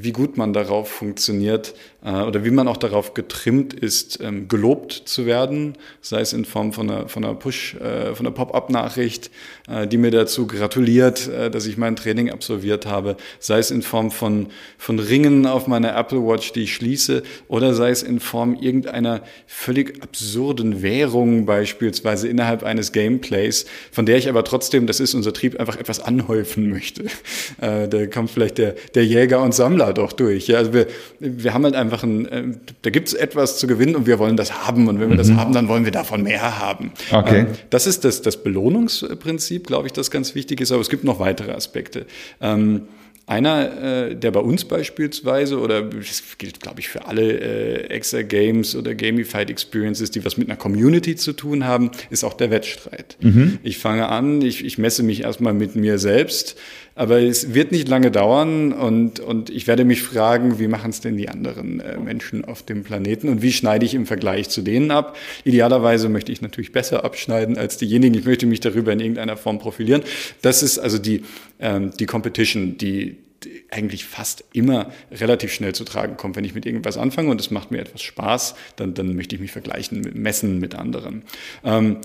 wie 0.00 0.12
gut 0.12 0.36
man 0.36 0.52
darauf 0.52 0.88
funktioniert 0.88 1.74
äh, 2.04 2.22
oder 2.22 2.44
wie 2.44 2.50
man 2.50 2.68
auch 2.68 2.76
darauf 2.76 3.14
getrimmt 3.14 3.74
ist, 3.74 4.20
ähm, 4.22 4.48
gelobt 4.48 4.92
zu 4.92 5.26
werden, 5.26 5.76
sei 6.00 6.20
es 6.20 6.32
in 6.32 6.44
Form 6.44 6.72
von 6.72 6.90
einer, 6.90 7.08
von 7.08 7.24
einer 7.24 7.34
Push, 7.34 7.74
äh, 7.74 8.14
von 8.14 8.26
einer 8.26 8.34
Pop-up-Nachricht, 8.34 9.30
äh, 9.68 9.86
die 9.86 9.98
mir 9.98 10.10
dazu 10.10 10.46
gratuliert, 10.46 11.28
äh, 11.28 11.50
dass 11.50 11.66
ich 11.66 11.76
mein 11.76 11.96
Training 11.96 12.30
absolviert 12.30 12.86
habe, 12.86 13.16
sei 13.40 13.58
es 13.58 13.70
in 13.70 13.82
Form 13.82 14.10
von, 14.10 14.48
von 14.78 14.98
Ringen 15.00 15.46
auf 15.46 15.66
meiner 15.66 15.96
Apple 15.96 16.24
Watch, 16.24 16.52
die 16.52 16.62
ich 16.62 16.74
schließe, 16.74 17.22
oder 17.48 17.74
sei 17.74 17.90
es 17.90 18.02
in 18.02 18.20
Form 18.20 18.54
irgendeiner 18.54 19.22
völlig 19.46 20.02
absurden 20.02 20.82
Währung 20.82 21.46
beispielsweise 21.46 22.28
innerhalb 22.28 22.62
eines 22.62 22.92
Gameplays, 22.92 23.66
von 23.90 24.06
der 24.06 24.18
ich 24.18 24.28
aber 24.28 24.44
trotzdem, 24.44 24.86
das 24.86 25.00
ist 25.00 25.14
unser 25.14 25.32
Trieb, 25.32 25.58
einfach 25.58 25.76
etwas 25.76 26.00
anhäufen 26.00 26.70
möchte. 26.70 27.06
Äh, 27.60 27.88
da 27.88 28.06
kommt 28.06 28.30
vielleicht 28.30 28.58
der, 28.58 28.74
der 28.94 29.04
Jäger 29.04 29.42
und 29.42 29.52
Sammler 29.52 29.87
doch 29.92 30.12
durch. 30.12 30.48
Ja? 30.48 30.58
Also 30.58 30.72
wir, 30.72 30.86
wir 31.20 31.54
haben 31.54 31.64
halt 31.64 31.74
einfach 31.74 32.02
ein, 32.02 32.26
äh, 32.26 32.44
da 32.82 32.90
gibt 32.90 33.08
es 33.08 33.14
etwas 33.14 33.58
zu 33.58 33.66
gewinnen 33.66 33.96
und 33.96 34.06
wir 34.06 34.18
wollen 34.18 34.36
das 34.36 34.66
haben. 34.66 34.88
Und 34.88 35.00
wenn 35.00 35.08
wir 35.08 35.14
mhm. 35.14 35.18
das 35.18 35.32
haben, 35.32 35.52
dann 35.52 35.68
wollen 35.68 35.84
wir 35.84 35.92
davon 35.92 36.22
mehr 36.22 36.58
haben. 36.58 36.92
Okay. 37.10 37.40
Ähm, 37.40 37.46
das 37.70 37.86
ist 37.86 38.04
das, 38.04 38.22
das 38.22 38.42
Belohnungsprinzip, 38.42 39.66
glaube 39.66 39.86
ich, 39.86 39.92
das 39.92 40.10
ganz 40.10 40.34
wichtig 40.34 40.60
ist. 40.60 40.72
Aber 40.72 40.80
es 40.80 40.88
gibt 40.88 41.04
noch 41.04 41.20
weitere 41.20 41.52
Aspekte. 41.52 42.06
Ähm, 42.40 42.82
Einer, 43.26 43.82
äh, 44.08 44.16
der 44.16 44.30
bei 44.30 44.40
uns 44.40 44.64
beispielsweise, 44.64 45.58
oder 45.60 45.82
das 45.82 46.22
gilt, 46.38 46.60
glaube 46.60 46.80
ich, 46.80 46.88
für 46.88 47.06
alle 47.06 47.38
äh, 47.38 47.90
Exa-Games 47.90 48.74
oder 48.74 48.94
Gamified 48.94 49.50
Experiences, 49.50 50.10
die 50.10 50.24
was 50.24 50.38
mit 50.38 50.48
einer 50.48 50.56
Community 50.56 51.14
zu 51.14 51.34
tun 51.34 51.66
haben, 51.66 51.90
ist 52.08 52.24
auch 52.24 52.32
der 52.32 52.50
Wettstreit. 52.50 53.18
Mhm. 53.20 53.58
Ich 53.62 53.76
fange 53.76 54.08
an, 54.08 54.40
ich, 54.40 54.64
ich 54.64 54.78
messe 54.78 55.02
mich 55.02 55.24
erstmal 55.24 55.52
mit 55.52 55.76
mir 55.76 55.98
selbst, 55.98 56.56
aber 56.98 57.20
es 57.20 57.54
wird 57.54 57.70
nicht 57.70 57.86
lange 57.86 58.10
dauern 58.10 58.72
und, 58.72 59.20
und 59.20 59.50
ich 59.50 59.68
werde 59.68 59.84
mich 59.84 60.02
fragen, 60.02 60.58
wie 60.58 60.66
machen 60.66 60.90
es 60.90 61.00
denn 61.00 61.16
die 61.16 61.28
anderen 61.28 61.78
äh, 61.78 61.96
Menschen 61.96 62.44
auf 62.44 62.64
dem 62.64 62.82
Planeten 62.82 63.28
und 63.28 63.40
wie 63.40 63.52
schneide 63.52 63.86
ich 63.86 63.94
im 63.94 64.04
Vergleich 64.04 64.48
zu 64.48 64.62
denen 64.62 64.90
ab? 64.90 65.16
Idealerweise 65.44 66.08
möchte 66.08 66.32
ich 66.32 66.42
natürlich 66.42 66.72
besser 66.72 67.04
abschneiden 67.04 67.56
als 67.56 67.76
diejenigen. 67.76 68.16
Ich 68.16 68.24
möchte 68.24 68.46
mich 68.46 68.58
darüber 68.58 68.92
in 68.92 68.98
irgendeiner 68.98 69.36
Form 69.36 69.60
profilieren. 69.60 70.02
Das 70.42 70.64
ist 70.64 70.80
also 70.80 70.98
die, 70.98 71.22
ähm, 71.60 71.92
die 72.00 72.06
Competition, 72.06 72.78
die, 72.78 73.18
die 73.44 73.62
eigentlich 73.70 74.04
fast 74.04 74.42
immer 74.52 74.90
relativ 75.12 75.52
schnell 75.52 75.76
zu 75.76 75.84
tragen 75.84 76.16
kommt. 76.16 76.34
Wenn 76.34 76.44
ich 76.44 76.56
mit 76.56 76.66
irgendwas 76.66 76.98
anfange 76.98 77.30
und 77.30 77.40
es 77.40 77.52
macht 77.52 77.70
mir 77.70 77.78
etwas 77.78 78.02
Spaß, 78.02 78.56
dann, 78.74 78.94
dann 78.94 79.14
möchte 79.14 79.36
ich 79.36 79.40
mich 79.40 79.52
vergleichen, 79.52 80.00
messen 80.14 80.58
mit 80.58 80.74
anderen. 80.74 81.22
Ähm, 81.62 81.98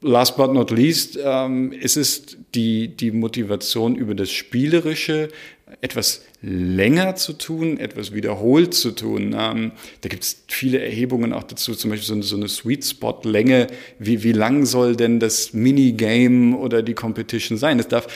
Last 0.00 0.36
but 0.36 0.52
not 0.52 0.70
least 0.70 1.18
ähm, 1.20 1.72
ist 1.72 1.96
es 1.96 2.36
die, 2.54 2.88
die 2.88 3.10
Motivation 3.10 3.96
über 3.96 4.14
das 4.14 4.30
Spielerische, 4.30 5.28
etwas 5.80 6.24
länger 6.40 7.16
zu 7.16 7.32
tun, 7.32 7.78
etwas 7.78 8.14
wiederholt 8.14 8.74
zu 8.74 8.92
tun. 8.92 9.34
Ähm, 9.36 9.72
da 10.00 10.08
gibt 10.08 10.22
es 10.22 10.44
viele 10.46 10.80
Erhebungen 10.80 11.32
auch 11.32 11.42
dazu, 11.42 11.74
zum 11.74 11.90
Beispiel 11.90 12.06
so 12.06 12.14
eine, 12.14 12.22
so 12.22 12.36
eine 12.36 12.48
Sweet 12.48 12.84
Spot 12.84 13.20
Länge. 13.24 13.66
Wie, 13.98 14.22
wie 14.22 14.32
lang 14.32 14.66
soll 14.66 14.94
denn 14.94 15.18
das 15.18 15.52
Minigame 15.52 16.56
oder 16.56 16.82
die 16.82 16.94
Competition 16.94 17.58
sein? 17.58 17.80
Es 17.80 17.88
darf 17.88 18.06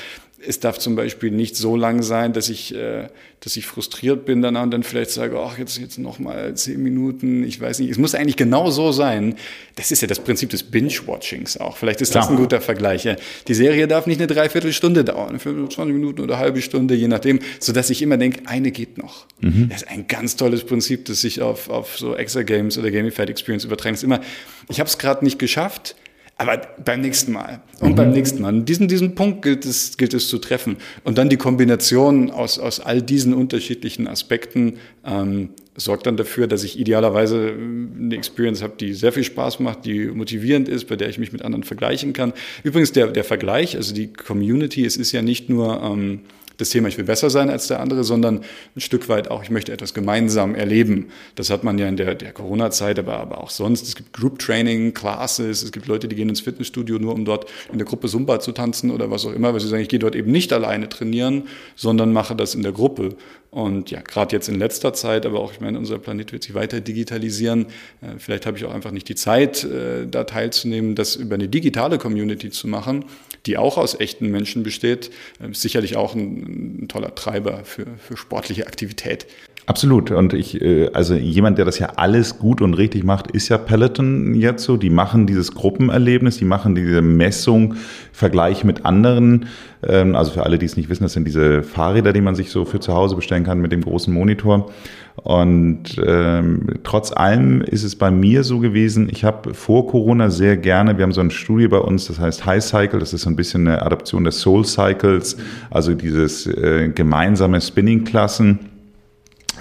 es 0.46 0.60
darf 0.60 0.78
zum 0.78 0.96
Beispiel 0.96 1.30
nicht 1.30 1.56
so 1.56 1.76
lang 1.76 2.02
sein, 2.02 2.32
dass 2.32 2.48
ich, 2.48 2.74
äh, 2.74 3.08
dass 3.40 3.56
ich 3.56 3.66
frustriert 3.66 4.24
bin 4.24 4.42
danach 4.42 4.62
und 4.62 4.70
dann 4.70 4.82
vielleicht 4.82 5.10
sage, 5.10 5.38
ach, 5.38 5.58
jetzt, 5.58 5.78
jetzt 5.78 5.98
noch 5.98 6.18
mal 6.18 6.54
zehn 6.54 6.82
Minuten, 6.82 7.44
ich 7.44 7.60
weiß 7.60 7.80
nicht. 7.80 7.90
Es 7.90 7.98
muss 7.98 8.14
eigentlich 8.14 8.36
genau 8.36 8.70
so 8.70 8.92
sein. 8.92 9.36
Das 9.76 9.90
ist 9.90 10.02
ja 10.02 10.08
das 10.08 10.20
Prinzip 10.20 10.50
des 10.50 10.62
Binge-Watchings 10.64 11.56
auch. 11.58 11.76
Vielleicht 11.76 12.00
ist 12.00 12.14
das 12.14 12.26
ja. 12.26 12.30
ein 12.30 12.36
guter 12.36 12.60
Vergleich. 12.60 13.04
Ja. 13.04 13.16
Die 13.48 13.54
Serie 13.54 13.86
darf 13.88 14.06
nicht 14.06 14.20
eine 14.20 14.26
Dreiviertelstunde 14.26 15.04
dauern, 15.04 15.38
25 15.38 15.94
Minuten 15.94 16.20
oder 16.20 16.34
eine 16.34 16.42
halbe 16.42 16.62
Stunde, 16.62 16.94
je 16.94 17.08
nachdem, 17.08 17.40
sodass 17.58 17.90
ich 17.90 18.02
immer 18.02 18.16
denke, 18.16 18.42
eine 18.46 18.70
geht 18.70 18.98
noch. 18.98 19.26
Mhm. 19.40 19.68
Das 19.70 19.82
ist 19.82 19.88
ein 19.88 20.06
ganz 20.06 20.36
tolles 20.36 20.64
Prinzip, 20.64 21.04
das 21.06 21.20
sich 21.20 21.40
auf, 21.40 21.68
auf 21.68 21.98
so 21.98 22.16
Extra-Games 22.16 22.78
oder 22.78 22.90
Gamified 22.90 23.30
Experience 23.30 23.64
übertragen. 23.64 23.94
ist 23.94 24.04
immer, 24.04 24.20
ich 24.68 24.80
habe 24.80 24.88
es 24.88 24.98
gerade 24.98 25.24
nicht 25.24 25.38
geschafft, 25.38 25.96
aber 26.42 26.60
beim 26.84 27.00
nächsten 27.00 27.32
Mal 27.32 27.60
und 27.80 27.92
mhm. 27.92 27.94
beim 27.96 28.10
nächsten 28.12 28.42
Mal. 28.42 28.62
Diesen, 28.62 28.88
diesen 28.88 29.14
Punkt 29.14 29.42
gilt 29.42 29.64
es, 29.64 29.96
gilt 29.96 30.14
es 30.14 30.28
zu 30.28 30.38
treffen. 30.38 30.76
Und 31.04 31.18
dann 31.18 31.28
die 31.28 31.36
Kombination 31.36 32.30
aus, 32.30 32.58
aus 32.58 32.80
all 32.80 33.02
diesen 33.02 33.34
unterschiedlichen 33.34 34.08
Aspekten 34.08 34.74
ähm, 35.04 35.50
sorgt 35.76 36.06
dann 36.06 36.16
dafür, 36.16 36.46
dass 36.46 36.64
ich 36.64 36.78
idealerweise 36.78 37.50
äh, 37.50 37.52
eine 37.52 38.14
Experience 38.14 38.62
habe, 38.62 38.74
die 38.78 38.92
sehr 38.92 39.12
viel 39.12 39.24
Spaß 39.24 39.60
macht, 39.60 39.84
die 39.84 40.06
motivierend 40.06 40.68
ist, 40.68 40.86
bei 40.86 40.96
der 40.96 41.08
ich 41.08 41.18
mich 41.18 41.32
mit 41.32 41.42
anderen 41.42 41.64
vergleichen 41.64 42.12
kann. 42.12 42.32
Übrigens 42.62 42.92
der, 42.92 43.08
der 43.08 43.24
Vergleich, 43.24 43.76
also 43.76 43.94
die 43.94 44.12
Community, 44.12 44.84
es 44.84 44.96
ist 44.96 45.12
ja 45.12 45.22
nicht 45.22 45.48
nur... 45.48 45.82
Ähm, 45.82 46.20
das 46.62 46.70
Thema, 46.70 46.88
ich 46.88 46.96
will 46.96 47.04
besser 47.04 47.28
sein 47.28 47.50
als 47.50 47.66
der 47.66 47.80
andere, 47.80 48.04
sondern 48.04 48.40
ein 48.74 48.80
Stück 48.80 49.08
weit 49.08 49.30
auch, 49.30 49.42
ich 49.42 49.50
möchte 49.50 49.72
etwas 49.72 49.94
gemeinsam 49.94 50.54
erleben. 50.54 51.08
Das 51.34 51.50
hat 51.50 51.64
man 51.64 51.78
ja 51.78 51.88
in 51.88 51.96
der, 51.96 52.14
der 52.14 52.32
Corona-Zeit, 52.32 52.98
aber, 52.98 53.18
aber 53.18 53.42
auch 53.42 53.50
sonst. 53.50 53.86
Es 53.86 53.94
gibt 53.94 54.12
Group 54.12 54.38
Training, 54.38 54.94
Classes, 54.94 55.62
es 55.62 55.72
gibt 55.72 55.86
Leute, 55.86 56.08
die 56.08 56.16
gehen 56.16 56.28
ins 56.28 56.40
Fitnessstudio 56.40 56.98
nur, 56.98 57.14
um 57.14 57.24
dort 57.24 57.50
in 57.70 57.78
der 57.78 57.86
Gruppe 57.86 58.08
Zumba 58.08 58.40
zu 58.40 58.52
tanzen 58.52 58.90
oder 58.90 59.10
was 59.10 59.26
auch 59.26 59.32
immer, 59.32 59.52
weil 59.52 59.60
sie 59.60 59.68
sagen, 59.68 59.82
ich 59.82 59.88
gehe 59.88 59.98
dort 59.98 60.14
eben 60.14 60.30
nicht 60.30 60.52
alleine 60.52 60.88
trainieren, 60.88 61.44
sondern 61.76 62.12
mache 62.12 62.34
das 62.34 62.54
in 62.54 62.62
der 62.62 62.72
Gruppe. 62.72 63.16
Und 63.52 63.90
ja, 63.90 64.00
gerade 64.00 64.34
jetzt 64.34 64.48
in 64.48 64.54
letzter 64.54 64.94
Zeit, 64.94 65.26
aber 65.26 65.38
auch, 65.38 65.52
ich 65.52 65.60
meine, 65.60 65.78
unser 65.78 65.98
Planet 65.98 66.32
wird 66.32 66.42
sich 66.42 66.54
weiter 66.54 66.80
digitalisieren. 66.80 67.66
Äh, 68.00 68.18
vielleicht 68.18 68.46
habe 68.46 68.56
ich 68.56 68.64
auch 68.64 68.72
einfach 68.72 68.92
nicht 68.92 69.08
die 69.10 69.14
Zeit, 69.14 69.62
äh, 69.62 70.06
da 70.10 70.24
teilzunehmen, 70.24 70.94
das 70.94 71.16
über 71.16 71.34
eine 71.34 71.48
digitale 71.48 71.98
Community 71.98 72.50
zu 72.50 72.66
machen 72.66 73.04
die 73.46 73.58
auch 73.58 73.76
aus 73.76 73.98
echten 73.98 74.30
Menschen 74.30 74.62
besteht, 74.62 75.10
äh, 75.40 75.52
sicherlich 75.52 75.96
auch 75.96 76.14
ein, 76.14 76.84
ein 76.84 76.88
toller 76.88 77.14
Treiber 77.14 77.64
für, 77.64 77.86
für 77.98 78.16
sportliche 78.16 78.66
Aktivität. 78.66 79.26
Absolut. 79.66 80.10
Und 80.10 80.34
ich, 80.34 80.60
äh, 80.60 80.90
also 80.92 81.14
jemand, 81.14 81.56
der 81.56 81.64
das 81.64 81.78
ja 81.78 81.90
alles 81.96 82.38
gut 82.38 82.60
und 82.60 82.74
richtig 82.74 83.04
macht, 83.04 83.30
ist 83.30 83.48
ja 83.48 83.58
Peloton 83.58 84.34
jetzt 84.34 84.64
so. 84.64 84.76
Die 84.76 84.90
machen 84.90 85.26
dieses 85.26 85.52
Gruppenerlebnis, 85.52 86.38
die 86.38 86.44
machen 86.44 86.74
diese 86.74 87.00
Messung, 87.00 87.74
Vergleich 88.12 88.64
mit 88.64 88.84
anderen. 88.84 89.46
Ähm, 89.86 90.16
also 90.16 90.32
für 90.32 90.42
alle, 90.42 90.58
die 90.58 90.66
es 90.66 90.76
nicht 90.76 90.88
wissen, 90.88 91.04
das 91.04 91.12
sind 91.12 91.26
diese 91.26 91.62
Fahrräder, 91.62 92.12
die 92.12 92.20
man 92.20 92.34
sich 92.34 92.50
so 92.50 92.64
für 92.64 92.80
zu 92.80 92.92
Hause 92.92 93.14
bestellen 93.14 93.44
kann 93.44 93.60
mit 93.60 93.70
dem 93.70 93.82
großen 93.82 94.12
Monitor. 94.12 94.70
Und 95.14 95.96
ähm, 96.04 96.66
trotz 96.82 97.12
allem 97.12 97.60
ist 97.60 97.84
es 97.84 97.94
bei 97.94 98.10
mir 98.10 98.42
so 98.44 98.58
gewesen, 98.58 99.08
ich 99.12 99.24
habe 99.24 99.54
vor 99.54 99.86
Corona 99.86 100.30
sehr 100.30 100.56
gerne, 100.56 100.96
wir 100.96 101.04
haben 101.04 101.12
so 101.12 101.20
ein 101.20 101.30
Studio 101.30 101.68
bei 101.68 101.78
uns, 101.78 102.06
das 102.06 102.18
heißt 102.18 102.46
High 102.46 102.64
Cycle, 102.64 102.98
das 102.98 103.12
ist 103.12 103.22
so 103.22 103.30
ein 103.30 103.36
bisschen 103.36 103.68
eine 103.68 103.82
Adaption 103.82 104.24
des 104.24 104.40
Soul 104.40 104.64
Cycles, 104.64 105.36
also 105.70 105.94
dieses 105.94 106.46
äh, 106.46 106.88
gemeinsame 106.94 107.60
Spinning-Klassen. 107.60 108.71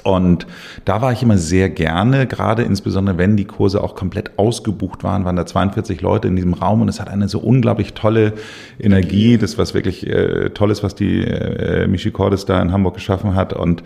Und 0.03 0.47
da 0.85 1.01
war 1.01 1.11
ich 1.11 1.23
immer 1.23 1.37
sehr 1.37 1.69
gerne, 1.69 2.27
gerade 2.27 2.63
insbesondere 2.63 3.17
wenn 3.17 3.37
die 3.37 3.45
Kurse 3.45 3.83
auch 3.83 3.95
komplett 3.95 4.37
ausgebucht 4.37 5.03
waren, 5.03 5.25
waren 5.25 5.35
da 5.35 5.45
42 5.45 6.01
Leute 6.01 6.27
in 6.27 6.35
diesem 6.35 6.53
Raum 6.53 6.81
und 6.81 6.89
es 6.89 6.99
hat 6.99 7.09
eine 7.09 7.27
so 7.27 7.39
unglaublich 7.39 7.93
tolle 7.93 8.33
Energie, 8.79 9.37
das 9.37 9.57
was 9.57 9.73
wirklich 9.73 10.07
äh, 10.07 10.49
toll 10.51 10.71
ist, 10.71 10.83
was 10.83 10.95
die 10.95 11.21
äh, 11.21 11.87
Michi 11.87 12.11
Cordes 12.11 12.45
da 12.45 12.61
in 12.61 12.71
Hamburg 12.71 12.95
geschaffen 12.95 13.35
hat. 13.35 13.53
Und 13.53 13.83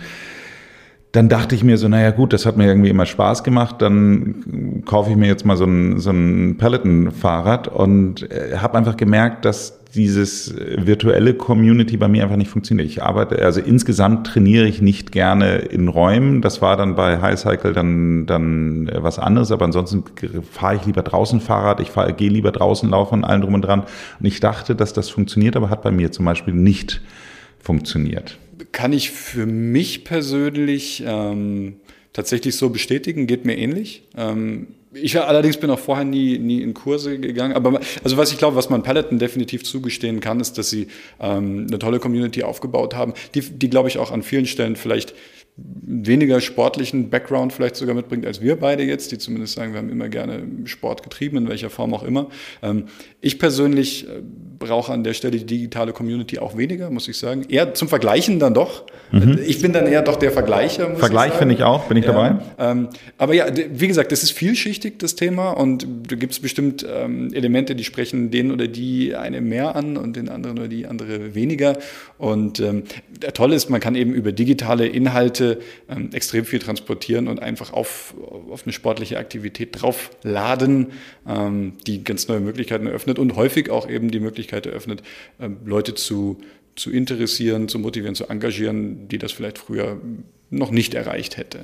dann 1.15 1.29
dachte 1.29 1.55
ich 1.55 1.63
mir 1.63 1.77
so, 1.77 1.87
naja 1.87 2.11
gut, 2.11 2.33
das 2.33 2.45
hat 2.45 2.57
mir 2.57 2.65
irgendwie 2.65 2.89
immer 2.89 3.05
Spaß 3.05 3.43
gemacht, 3.43 3.81
dann 3.81 4.83
kaufe 4.85 5.11
ich 5.11 5.15
mir 5.15 5.27
jetzt 5.27 5.45
mal 5.45 5.55
so 5.55 5.63
ein, 5.63 5.99
so 5.99 6.11
ein 6.11 6.57
Peloton-Fahrrad 6.57 7.69
und 7.69 8.29
äh, 8.29 8.57
habe 8.57 8.77
einfach 8.77 8.97
gemerkt, 8.97 9.45
dass 9.45 9.79
dieses 9.95 10.53
virtuelle 10.55 11.33
Community 11.33 11.97
bei 11.97 12.07
mir 12.07 12.23
einfach 12.23 12.35
nicht 12.35 12.49
funktioniert. 12.49 12.87
Ich 12.87 13.01
arbeite, 13.01 13.41
also 13.43 13.61
insgesamt 13.61 14.27
trainiere 14.27 14.67
ich 14.67 14.81
nicht 14.81 15.11
gerne 15.11 15.55
in 15.55 15.87
Räumen. 15.87 16.41
Das 16.41 16.61
war 16.61 16.77
dann 16.77 16.95
bei 16.95 17.21
High 17.21 17.39
Cycle 17.39 17.73
dann, 17.73 18.25
dann 18.25 18.89
was 18.93 19.17
anderes, 19.19 19.51
aber 19.51 19.65
ansonsten 19.65 20.03
fahre 20.51 20.75
ich 20.75 20.85
lieber 20.85 21.01
draußen 21.01 21.41
Fahrrad, 21.41 21.79
ich 21.79 21.89
fahre, 21.89 22.13
gehe 22.13 22.29
lieber 22.29 22.51
draußen 22.51 22.89
laufen, 22.89 23.23
allen 23.23 23.41
drum 23.41 23.53
und 23.53 23.61
dran. 23.63 23.83
Und 24.19 24.25
ich 24.25 24.39
dachte, 24.39 24.75
dass 24.75 24.93
das 24.93 25.09
funktioniert, 25.09 25.55
aber 25.55 25.69
hat 25.69 25.81
bei 25.81 25.91
mir 25.91 26.11
zum 26.11 26.25
Beispiel 26.25 26.53
nicht 26.53 27.01
funktioniert 27.59 28.37
kann 28.71 28.93
ich 28.93 29.11
für 29.11 29.45
mich 29.45 30.03
persönlich 30.03 31.03
ähm, 31.05 31.77
tatsächlich 32.11 32.55
so 32.57 32.69
bestätigen, 32.69 33.27
geht 33.27 33.45
mir 33.45 33.57
ähnlich. 33.57 34.03
Ähm, 34.17 34.67
ich 34.95 35.19
allerdings 35.19 35.57
bin 35.57 35.69
auch 35.69 35.79
vorher 35.79 36.05
nie, 36.05 36.37
nie 36.37 36.61
in 36.61 36.73
Kurse 36.73 37.19
gegangen. 37.19 37.53
Aber 37.53 37.79
also 38.03 38.17
was 38.17 38.31
ich 38.31 38.37
glaube, 38.37 38.55
was 38.55 38.69
man 38.69 38.83
Peloton 38.83 39.19
definitiv 39.19 39.63
zugestehen 39.63 40.19
kann, 40.19 40.39
ist, 40.39 40.57
dass 40.57 40.69
sie 40.69 40.87
ähm, 41.19 41.67
eine 41.67 41.79
tolle 41.79 41.99
Community 41.99 42.43
aufgebaut 42.43 42.95
haben, 42.95 43.13
die, 43.33 43.41
die 43.41 43.69
glaube 43.69 43.89
ich 43.89 43.97
auch 43.97 44.11
an 44.11 44.23
vielen 44.23 44.45
Stellen 44.45 44.75
vielleicht 44.75 45.13
weniger 45.57 46.41
sportlichen 46.41 47.09
Background 47.09 47.53
vielleicht 47.53 47.77
sogar 47.77 47.95
mitbringt 47.95 48.25
als 48.25 48.41
wir 48.41 48.57
beide 48.57 48.83
jetzt, 48.83 49.13
die 49.13 49.17
zumindest 49.17 49.53
sagen, 49.53 49.71
wir 49.71 49.79
haben 49.79 49.89
immer 49.89 50.09
gerne 50.09 50.43
Sport 50.65 51.01
getrieben, 51.01 51.37
in 51.37 51.47
welcher 51.47 51.69
Form 51.69 51.93
auch 51.93 52.03
immer. 52.03 52.29
Ähm, 52.61 52.85
ich 53.21 53.39
persönlich 53.39 54.07
äh, 54.07 54.21
brauche 54.57 54.91
an 54.91 55.03
der 55.03 55.13
Stelle 55.13 55.37
die 55.37 55.45
digitale 55.45 55.93
Community 55.93 56.39
auch 56.39 56.57
weniger, 56.57 56.89
muss 56.89 57.07
ich 57.07 57.17
sagen. 57.17 57.45
Eher 57.49 57.73
zum 57.73 57.87
Vergleichen 57.87 58.39
dann 58.39 58.53
doch. 58.53 58.85
Mhm. 59.11 59.39
Ich 59.45 59.61
bin 59.61 59.73
dann 59.73 59.87
eher 59.87 60.01
doch 60.01 60.15
der 60.15 60.31
Vergleicher. 60.31 60.95
Vergleich 60.95 61.33
finde 61.33 61.55
ich 61.55 61.63
auch, 61.63 61.85
bin 61.85 61.97
ich 61.97 62.05
ja, 62.05 62.11
dabei. 62.11 62.37
Ähm, 62.57 62.89
aber 63.17 63.33
ja, 63.33 63.45
wie 63.71 63.87
gesagt, 63.87 64.11
das 64.11 64.23
ist 64.23 64.31
vielschichtig, 64.31 64.99
das 64.99 65.15
Thema. 65.15 65.51
Und 65.51 65.87
da 66.07 66.15
gibt 66.15 66.33
es 66.33 66.39
bestimmt 66.39 66.85
ähm, 66.89 67.33
Elemente, 67.33 67.75
die 67.75 67.83
sprechen 67.83 68.31
den 68.31 68.51
oder 68.51 68.67
die 68.67 69.15
eine 69.15 69.41
mehr 69.41 69.75
an 69.75 69.97
und 69.97 70.15
den 70.15 70.29
anderen 70.29 70.57
oder 70.57 70.67
die 70.67 70.85
andere 70.87 71.35
weniger. 71.35 71.77
Und 72.17 72.59
ähm, 72.59 72.83
der 73.21 73.33
Tolle 73.33 73.55
ist, 73.55 73.69
man 73.69 73.81
kann 73.81 73.95
eben 73.95 74.13
über 74.13 74.31
digitale 74.31 74.87
Inhalte 74.87 75.59
ähm, 75.89 76.09
extrem 76.13 76.45
viel 76.45 76.59
transportieren 76.59 77.27
und 77.27 77.41
einfach 77.41 77.73
auf, 77.73 78.13
auf 78.49 78.63
eine 78.63 78.73
sportliche 78.73 79.17
Aktivität 79.17 79.81
draufladen, 79.81 80.87
ähm, 81.27 81.73
die 81.85 82.03
ganz 82.03 82.27
neue 82.27 82.39
Möglichkeiten 82.39 82.87
eröffnet 82.87 83.19
und 83.19 83.35
häufig 83.35 83.69
auch 83.69 83.89
eben 83.89 84.11
die 84.11 84.19
Möglichkeit 84.19 84.44
eröffnet, 84.51 85.03
ähm, 85.39 85.57
Leute 85.65 85.93
zu, 85.95 86.37
zu 86.75 86.91
interessieren, 86.91 87.67
zu 87.67 87.79
motivieren, 87.79 88.15
zu 88.15 88.27
engagieren, 88.27 89.07
die 89.07 89.17
das 89.17 89.31
vielleicht 89.31 89.57
früher 89.57 89.97
noch 90.49 90.71
nicht 90.71 90.93
erreicht 90.93 91.37
hätte. 91.37 91.59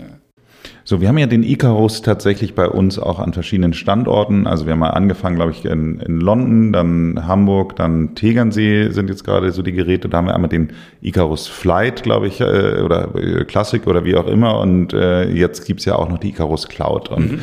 So, 0.83 1.01
wir 1.01 1.07
haben 1.07 1.17
ja 1.17 1.25
den 1.25 1.41
Icarus 1.41 2.03
tatsächlich 2.03 2.53
bei 2.53 2.67
uns 2.67 2.99
auch 2.99 3.17
an 3.17 3.33
verschiedenen 3.33 3.73
Standorten. 3.73 4.45
Also 4.45 4.65
wir 4.65 4.73
haben 4.73 4.79
mal 4.79 4.91
angefangen, 4.91 5.35
glaube 5.35 5.51
ich, 5.51 5.65
in, 5.65 5.99
in 5.99 6.19
London, 6.19 6.71
dann 6.71 7.27
Hamburg, 7.27 7.75
dann 7.77 8.13
Tegernsee 8.13 8.89
sind 8.91 9.09
jetzt 9.09 9.23
gerade 9.23 9.51
so 9.51 9.63
die 9.63 9.71
Geräte. 9.71 10.07
Da 10.07 10.17
haben 10.17 10.27
wir 10.27 10.35
einmal 10.35 10.49
den 10.49 10.73
Icarus 11.01 11.47
Flight, 11.47 12.03
glaube 12.03 12.27
ich, 12.27 12.41
äh, 12.41 12.81
oder 12.81 13.15
äh, 13.15 13.45
Classic 13.45 13.85
oder 13.87 14.05
wie 14.05 14.15
auch 14.15 14.27
immer. 14.27 14.59
Und 14.59 14.93
äh, 14.93 15.29
jetzt 15.31 15.65
gibt's 15.65 15.85
ja 15.85 15.95
auch 15.95 16.09
noch 16.09 16.19
die 16.19 16.29
Icarus 16.29 16.67
Cloud. 16.67 17.09
Und 17.09 17.31
mhm 17.31 17.39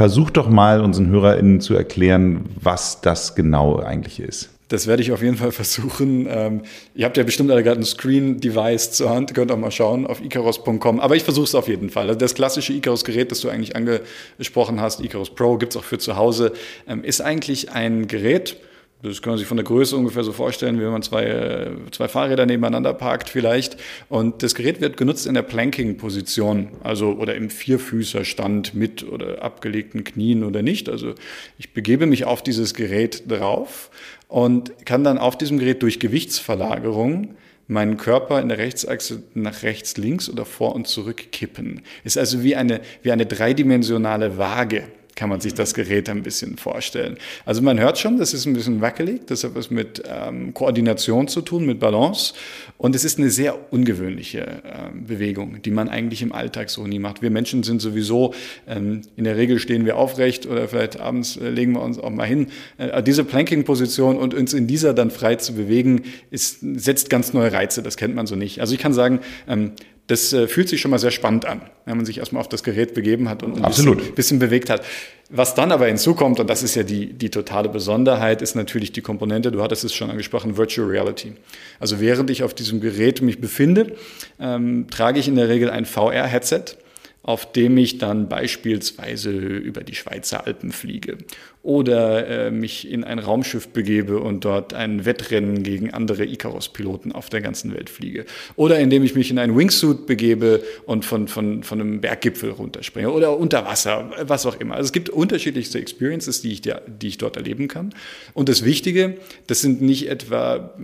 Versuch 0.00 0.30
doch 0.30 0.48
mal 0.48 0.80
unseren 0.80 1.08
HörerInnen 1.08 1.60
zu 1.60 1.74
erklären, 1.74 2.46
was 2.58 3.02
das 3.02 3.34
genau 3.34 3.80
eigentlich 3.80 4.18
ist. 4.18 4.48
Das 4.70 4.86
werde 4.86 5.02
ich 5.02 5.10
auf 5.10 5.20
jeden 5.20 5.36
Fall 5.36 5.50
versuchen. 5.52 6.28
Ähm, 6.30 6.62
ihr 6.94 7.04
habt 7.04 7.16
ja 7.16 7.24
bestimmt 7.24 7.50
alle 7.50 7.64
gerade 7.64 7.80
ein 7.80 7.84
Screen-Device 7.84 8.92
zur 8.92 9.10
Hand, 9.10 9.34
könnt 9.34 9.50
auch 9.50 9.58
mal 9.58 9.72
schauen 9.72 10.06
auf 10.06 10.22
icaros.com. 10.24 11.00
Aber 11.00 11.16
ich 11.16 11.24
versuche 11.24 11.44
es 11.44 11.54
auf 11.56 11.66
jeden 11.66 11.90
Fall. 11.90 12.06
Also 12.06 12.18
das 12.18 12.34
klassische 12.34 12.72
Icaros-Gerät, 12.72 13.32
das 13.32 13.40
du 13.40 13.48
eigentlich 13.48 13.74
angesprochen 13.74 14.80
hast, 14.80 15.00
Icaros 15.00 15.34
Pro, 15.34 15.56
gibt 15.56 15.72
es 15.72 15.76
auch 15.76 15.84
für 15.84 15.98
zu 15.98 16.14
Hause, 16.14 16.52
ähm, 16.86 17.02
ist 17.02 17.20
eigentlich 17.20 17.72
ein 17.72 18.06
Gerät, 18.06 18.56
das 19.02 19.22
kann 19.22 19.32
man 19.32 19.38
sich 19.38 19.46
von 19.46 19.56
der 19.56 19.64
Größe 19.64 19.96
ungefähr 19.96 20.24
so 20.24 20.32
vorstellen, 20.32 20.78
wie 20.78 20.82
wenn 20.82 20.92
man 20.92 21.02
zwei, 21.02 21.24
äh, 21.24 21.70
zwei 21.90 22.08
Fahrräder 22.08 22.44
nebeneinander 22.44 22.92
parkt 22.92 23.30
vielleicht. 23.30 23.78
Und 24.08 24.42
das 24.42 24.54
Gerät 24.54 24.80
wird 24.80 24.96
genutzt 24.96 25.26
in 25.26 25.34
der 25.34 25.42
Planking-Position, 25.42 26.68
also 26.82 27.12
oder 27.12 27.34
im 27.34 27.48
Vierfüßerstand 27.48 28.74
mit 28.74 29.08
oder 29.08 29.42
abgelegten 29.42 30.04
Knien 30.04 30.44
oder 30.44 30.62
nicht. 30.62 30.88
Also 30.88 31.14
ich 31.58 31.72
begebe 31.72 32.06
mich 32.06 32.26
auf 32.26 32.42
dieses 32.42 32.74
Gerät 32.74 33.30
drauf 33.30 33.90
und 34.28 34.84
kann 34.84 35.02
dann 35.02 35.16
auf 35.18 35.38
diesem 35.38 35.58
Gerät 35.58 35.82
durch 35.82 35.98
Gewichtsverlagerung 35.98 37.34
meinen 37.68 37.96
Körper 37.96 38.40
in 38.40 38.48
der 38.48 38.58
Rechtsachse 38.58 39.22
nach 39.34 39.62
rechts, 39.62 39.96
links 39.96 40.28
oder 40.28 40.44
vor 40.44 40.74
und 40.74 40.88
zurück 40.88 41.30
kippen. 41.32 41.82
Ist 42.04 42.18
also 42.18 42.42
wie 42.42 42.56
eine, 42.56 42.80
wie 43.02 43.12
eine 43.12 43.26
dreidimensionale 43.26 44.36
Waage 44.36 44.88
kann 45.20 45.28
man 45.28 45.42
sich 45.42 45.52
das 45.52 45.74
Gerät 45.74 46.08
ein 46.08 46.22
bisschen 46.22 46.56
vorstellen. 46.56 47.18
Also 47.44 47.60
man 47.60 47.78
hört 47.78 47.98
schon, 47.98 48.16
das 48.16 48.32
ist 48.32 48.46
ein 48.46 48.54
bisschen 48.54 48.80
wackelig, 48.80 49.26
das 49.26 49.44
hat 49.44 49.54
was 49.54 49.70
mit 49.70 50.02
ähm, 50.08 50.54
Koordination 50.54 51.28
zu 51.28 51.42
tun, 51.42 51.66
mit 51.66 51.78
Balance. 51.78 52.32
Und 52.78 52.96
es 52.96 53.04
ist 53.04 53.18
eine 53.18 53.28
sehr 53.28 53.70
ungewöhnliche 53.70 54.40
äh, 54.40 54.90
Bewegung, 54.94 55.60
die 55.60 55.72
man 55.72 55.90
eigentlich 55.90 56.22
im 56.22 56.32
Alltag 56.32 56.70
so 56.70 56.86
nie 56.86 56.98
macht. 56.98 57.20
Wir 57.20 57.30
Menschen 57.30 57.64
sind 57.64 57.82
sowieso, 57.82 58.32
ähm, 58.66 59.02
in 59.16 59.24
der 59.24 59.36
Regel 59.36 59.58
stehen 59.58 59.84
wir 59.84 59.98
aufrecht 59.98 60.46
oder 60.46 60.66
vielleicht 60.68 60.98
abends 60.98 61.36
äh, 61.36 61.50
legen 61.50 61.74
wir 61.74 61.82
uns 61.82 61.98
auch 61.98 62.08
mal 62.08 62.26
hin. 62.26 62.46
Äh, 62.78 63.02
diese 63.02 63.22
Planking-Position 63.22 64.16
und 64.16 64.32
uns 64.32 64.54
in 64.54 64.66
dieser 64.66 64.94
dann 64.94 65.10
frei 65.10 65.34
zu 65.34 65.52
bewegen, 65.52 66.04
ist, 66.30 66.60
setzt 66.62 67.10
ganz 67.10 67.34
neue 67.34 67.52
Reize, 67.52 67.82
das 67.82 67.98
kennt 67.98 68.14
man 68.14 68.26
so 68.26 68.36
nicht. 68.36 68.62
Also 68.62 68.72
ich 68.72 68.80
kann 68.80 68.94
sagen, 68.94 69.20
ähm, 69.46 69.72
das 70.10 70.32
äh, 70.32 70.48
fühlt 70.48 70.68
sich 70.68 70.80
schon 70.80 70.90
mal 70.90 70.98
sehr 70.98 71.10
spannend 71.10 71.44
an, 71.44 71.62
wenn 71.84 71.96
man 71.96 72.04
sich 72.04 72.18
erstmal 72.18 72.40
auf 72.40 72.48
das 72.48 72.62
Gerät 72.62 72.94
begeben 72.94 73.28
hat 73.28 73.42
und 73.42 73.56
ein 73.56 73.62
bisschen, 73.62 74.14
bisschen, 74.14 74.38
bewegt 74.38 74.68
hat. 74.68 74.84
Was 75.28 75.54
dann 75.54 75.70
aber 75.70 75.86
hinzukommt, 75.86 76.40
und 76.40 76.50
das 76.50 76.62
ist 76.62 76.74
ja 76.74 76.82
die, 76.82 77.12
die 77.12 77.30
totale 77.30 77.68
Besonderheit, 77.68 78.42
ist 78.42 78.56
natürlich 78.56 78.90
die 78.90 79.02
Komponente, 79.02 79.52
du 79.52 79.62
hattest 79.62 79.84
es 79.84 79.94
schon 79.94 80.10
angesprochen, 80.10 80.56
Virtual 80.56 80.88
Reality. 80.88 81.34
Also 81.78 82.00
während 82.00 82.30
ich 82.30 82.42
auf 82.42 82.54
diesem 82.54 82.80
Gerät 82.80 83.22
mich 83.22 83.40
befinde, 83.40 83.94
ähm, 84.40 84.88
trage 84.90 85.20
ich 85.20 85.28
in 85.28 85.36
der 85.36 85.48
Regel 85.48 85.70
ein 85.70 85.86
VR-Headset 85.86 86.76
auf 87.22 87.52
dem 87.52 87.76
ich 87.76 87.98
dann 87.98 88.28
beispielsweise 88.28 89.30
über 89.30 89.82
die 89.82 89.94
Schweizer 89.94 90.46
Alpen 90.46 90.72
fliege 90.72 91.18
oder 91.62 92.26
äh, 92.26 92.50
mich 92.50 92.90
in 92.90 93.04
ein 93.04 93.18
Raumschiff 93.18 93.68
begebe 93.68 94.20
und 94.20 94.46
dort 94.46 94.72
ein 94.72 95.04
Wettrennen 95.04 95.62
gegen 95.62 95.90
andere 95.90 96.24
Icarus-Piloten 96.24 97.12
auf 97.12 97.28
der 97.28 97.42
ganzen 97.42 97.74
Welt 97.74 97.90
fliege 97.90 98.24
oder 98.56 98.78
indem 98.78 99.04
ich 99.04 99.14
mich 99.14 99.30
in 99.30 99.38
ein 99.38 99.54
Wingsuit 99.54 100.06
begebe 100.06 100.62
und 100.86 101.04
von, 101.04 101.28
von, 101.28 101.62
von 101.62 101.80
einem 101.80 102.00
Berggipfel 102.00 102.50
runterspringe 102.50 103.10
oder 103.10 103.36
unter 103.36 103.66
Wasser, 103.66 104.10
was 104.22 104.46
auch 104.46 104.58
immer. 104.58 104.76
Also 104.76 104.86
es 104.86 104.92
gibt 104.92 105.10
unterschiedlichste 105.10 105.78
Experiences, 105.78 106.40
die 106.40 106.52
ich, 106.52 106.62
die 106.62 107.08
ich 107.08 107.18
dort 107.18 107.36
erleben 107.36 107.68
kann. 107.68 107.94
Und 108.32 108.48
das 108.48 108.64
Wichtige, 108.64 109.18
das 109.46 109.60
sind 109.60 109.82
nicht 109.82 110.08
etwa 110.08 110.74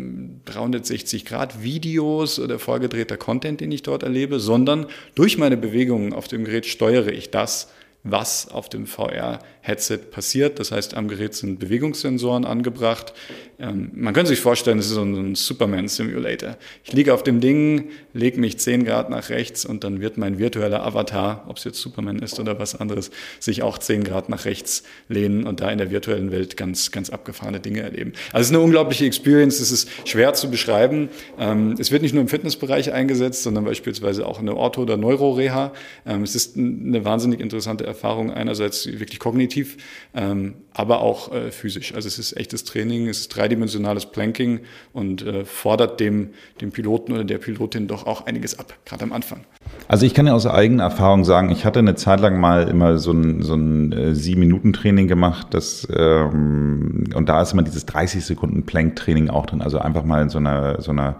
360 0.44 1.22
hm, 1.22 1.28
Grad 1.28 1.62
Videos 1.62 2.38
oder 2.38 2.58
vorgedrehter 2.58 3.16
Content, 3.16 3.62
den 3.62 3.72
ich 3.72 3.82
dort 3.82 4.02
erlebe, 4.02 4.40
sondern 4.40 4.86
durch 5.14 5.38
meine 5.38 5.56
Bewegungen 5.56 6.12
auf 6.12 6.28
dem 6.28 6.44
Gerät 6.44 6.66
steuere 6.66 7.12
ich 7.12 7.30
das, 7.30 7.68
was 8.10 8.48
auf 8.48 8.68
dem 8.68 8.86
VR-Headset 8.86 9.98
passiert. 10.10 10.58
Das 10.58 10.72
heißt, 10.72 10.94
am 10.94 11.08
Gerät 11.08 11.34
sind 11.34 11.58
Bewegungssensoren 11.58 12.44
angebracht. 12.44 13.12
Ähm, 13.58 13.90
man 13.94 14.14
könnte 14.14 14.28
sich 14.28 14.40
vorstellen, 14.40 14.78
es 14.78 14.86
ist 14.86 14.92
so 14.92 15.02
ein 15.02 15.34
Superman-Simulator. 15.34 16.56
Ich 16.84 16.92
liege 16.92 17.12
auf 17.12 17.22
dem 17.22 17.40
Ding, 17.40 17.90
lege 18.12 18.38
mich 18.38 18.58
10 18.58 18.84
Grad 18.84 19.10
nach 19.10 19.28
rechts 19.30 19.64
und 19.64 19.82
dann 19.82 20.00
wird 20.00 20.18
mein 20.18 20.38
virtueller 20.38 20.84
Avatar, 20.84 21.44
ob 21.48 21.56
es 21.56 21.64
jetzt 21.64 21.80
Superman 21.80 22.20
ist 22.20 22.38
oder 22.38 22.58
was 22.58 22.78
anderes, 22.78 23.10
sich 23.40 23.62
auch 23.62 23.78
10 23.78 24.04
Grad 24.04 24.28
nach 24.28 24.44
rechts 24.44 24.84
lehnen 25.08 25.46
und 25.46 25.60
da 25.60 25.70
in 25.70 25.78
der 25.78 25.90
virtuellen 25.90 26.30
Welt 26.30 26.56
ganz, 26.56 26.92
ganz 26.92 27.10
abgefahrene 27.10 27.60
Dinge 27.60 27.80
erleben. 27.80 28.12
Also 28.32 28.42
es 28.42 28.46
ist 28.48 28.54
eine 28.54 28.64
unglaubliche 28.64 29.06
Experience, 29.06 29.58
es 29.60 29.72
ist 29.72 29.88
schwer 30.04 30.34
zu 30.34 30.50
beschreiben. 30.50 31.08
Ähm, 31.38 31.74
es 31.78 31.90
wird 31.90 32.02
nicht 32.02 32.12
nur 32.12 32.22
im 32.22 32.28
Fitnessbereich 32.28 32.92
eingesetzt, 32.92 33.42
sondern 33.42 33.64
beispielsweise 33.64 34.26
auch 34.26 34.38
in 34.38 34.46
der 34.46 34.56
Ortho- 34.56 34.82
oder 34.82 34.96
Neuroreha. 34.96 35.72
Ähm, 36.06 36.22
es 36.22 36.34
ist 36.34 36.56
eine 36.56 37.04
wahnsinnig 37.04 37.40
interessante 37.40 37.84
Erfahrung 37.84 37.95
Erfahrung 37.96 38.30
einerseits 38.30 38.86
wirklich 38.86 39.18
kognitiv, 39.18 39.78
ähm, 40.14 40.54
aber 40.72 41.00
auch 41.00 41.32
äh, 41.32 41.50
physisch. 41.50 41.94
Also 41.94 42.06
es 42.06 42.18
ist 42.18 42.34
echtes 42.34 42.64
Training, 42.64 43.08
es 43.08 43.20
ist 43.20 43.28
dreidimensionales 43.28 44.06
Planking 44.06 44.60
und 44.92 45.22
äh, 45.22 45.44
fordert 45.44 45.98
dem, 45.98 46.30
dem 46.60 46.72
Piloten 46.72 47.12
oder 47.12 47.24
der 47.24 47.38
Pilotin 47.38 47.88
doch 47.88 48.06
auch 48.06 48.26
einiges 48.26 48.58
ab, 48.58 48.74
gerade 48.84 49.04
am 49.04 49.12
Anfang. 49.12 49.40
Also 49.88 50.04
ich 50.04 50.14
kann 50.14 50.26
ja 50.26 50.34
aus 50.34 50.46
eigener 50.46 50.84
Erfahrung 50.84 51.24
sagen, 51.24 51.50
ich 51.50 51.64
hatte 51.64 51.78
eine 51.78 51.94
Zeit 51.94 52.20
lang 52.20 52.38
mal 52.38 52.68
immer 52.68 52.98
so 52.98 53.12
ein, 53.12 53.42
so 53.42 53.54
ein 53.54 53.92
äh, 53.92 54.14
Sieben-Minuten-Training 54.14 55.08
gemacht, 55.08 55.48
das, 55.50 55.88
ähm, 55.94 57.04
und 57.14 57.28
da 57.28 57.40
ist 57.40 57.52
immer 57.52 57.62
dieses 57.62 57.86
30 57.86 58.24
Sekunden 58.24 58.66
Plank-Training 58.66 59.30
auch 59.30 59.46
drin, 59.46 59.62
also 59.62 59.78
einfach 59.78 60.04
mal 60.04 60.22
in 60.22 60.28
so 60.28 60.38
einer, 60.38 60.80
so 60.82 60.90
einer 60.90 61.16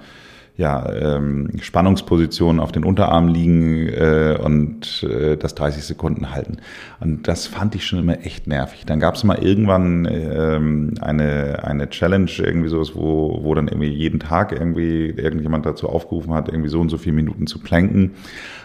ja, 0.57 0.91
ähm, 0.91 1.51
Spannungspositionen 1.61 2.61
auf 2.61 2.73
den 2.73 2.85
Unterarm 2.85 3.29
liegen 3.29 3.89
äh, 3.89 4.39
und 4.43 5.03
äh, 5.03 5.37
das 5.37 5.55
30 5.55 5.85
Sekunden 5.85 6.31
halten. 6.31 6.59
Und 6.99 7.29
das 7.29 7.47
fand 7.47 7.75
ich 7.75 7.87
schon 7.87 7.99
immer 7.99 8.25
echt 8.25 8.47
nervig. 8.47 8.85
Dann 8.87 8.99
gab 8.99 9.17
es 9.17 9.25
mal 9.25 9.39
irgendwann 9.39 10.09
ähm, 10.11 10.95
eine, 11.01 11.63
eine 11.63 11.91
Challenge, 11.91 12.31
irgendwie 12.39 12.71
sowas, 12.71 12.93
wo, 12.95 13.41
wo 13.43 13.55
dann 13.55 13.69
irgendwie 13.69 13.91
jeden 13.91 14.19
Tag 14.19 14.53
irgendwie 14.53 15.11
irgendjemand 15.11 15.67
dazu 15.67 15.91
aufgerufen 15.91 16.33
hat, 16.33 16.49
irgendwie 16.49 16.71
so 16.71 16.81
und 16.81 16.89
so 16.89 16.97
viele 16.97 17.17
Minuten 17.17 17.47
zu 17.47 17.59
planken. 17.59 18.13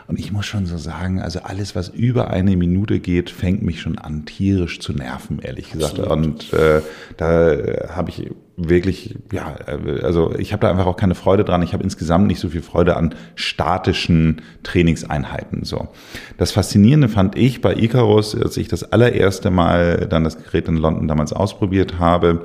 Und 0.08 0.18
ich 0.18 0.32
muss 0.32 0.46
schon 0.46 0.66
so 0.66 0.78
sagen, 0.78 1.22
also 1.22 1.42
alles, 1.42 1.76
was 1.76 1.90
über 1.90 2.30
eine 2.30 2.56
Minute 2.56 3.00
geht, 3.00 3.30
fängt 3.30 3.64
mich 3.64 3.82
schon 3.82 3.98
an, 3.98 4.26
tierisch 4.26 4.80
zu 4.80 4.94
nerven, 4.94 5.40
ehrlich 5.40 5.72
gesagt. 5.72 6.00
Absolut. 6.00 6.12
Und 6.12 6.54
äh, 6.54 6.82
da 7.18 7.56
habe 7.96 8.10
ich 8.10 8.32
wirklich, 8.58 9.16
ja, 9.32 9.56
also 10.04 10.36
ich 10.38 10.54
habe 10.54 10.62
da 10.62 10.72
einfach 10.72 10.86
auch 10.86 10.98
keine 10.98 11.16
Freude 11.16 11.44
dran. 11.44 11.62
Ich 11.64 11.74
habe 11.74 11.84
insgesamt 11.84 12.28
nicht 12.28 12.40
so 12.40 12.50
viel 12.50 12.62
Freude 12.62 12.98
an 12.98 13.16
statischen 13.36 14.42
Trainingseinheiten. 14.64 15.64
So, 15.64 15.88
das 16.38 16.52
Faszinierende 16.52 17.10
fand 17.10 17.38
ich 17.38 17.62
bei 17.62 17.76
Icarus, 17.76 18.36
als 18.36 18.58
ich 18.58 18.68
das 18.68 18.92
allererste 18.92 19.52
Mal 19.52 20.08
dann 20.10 20.24
das 20.24 20.38
Gerät 20.44 20.68
in 20.68 20.78
London 20.78 21.08
damals 21.08 21.34
ausprobiert 21.34 22.00
habe, 22.00 22.44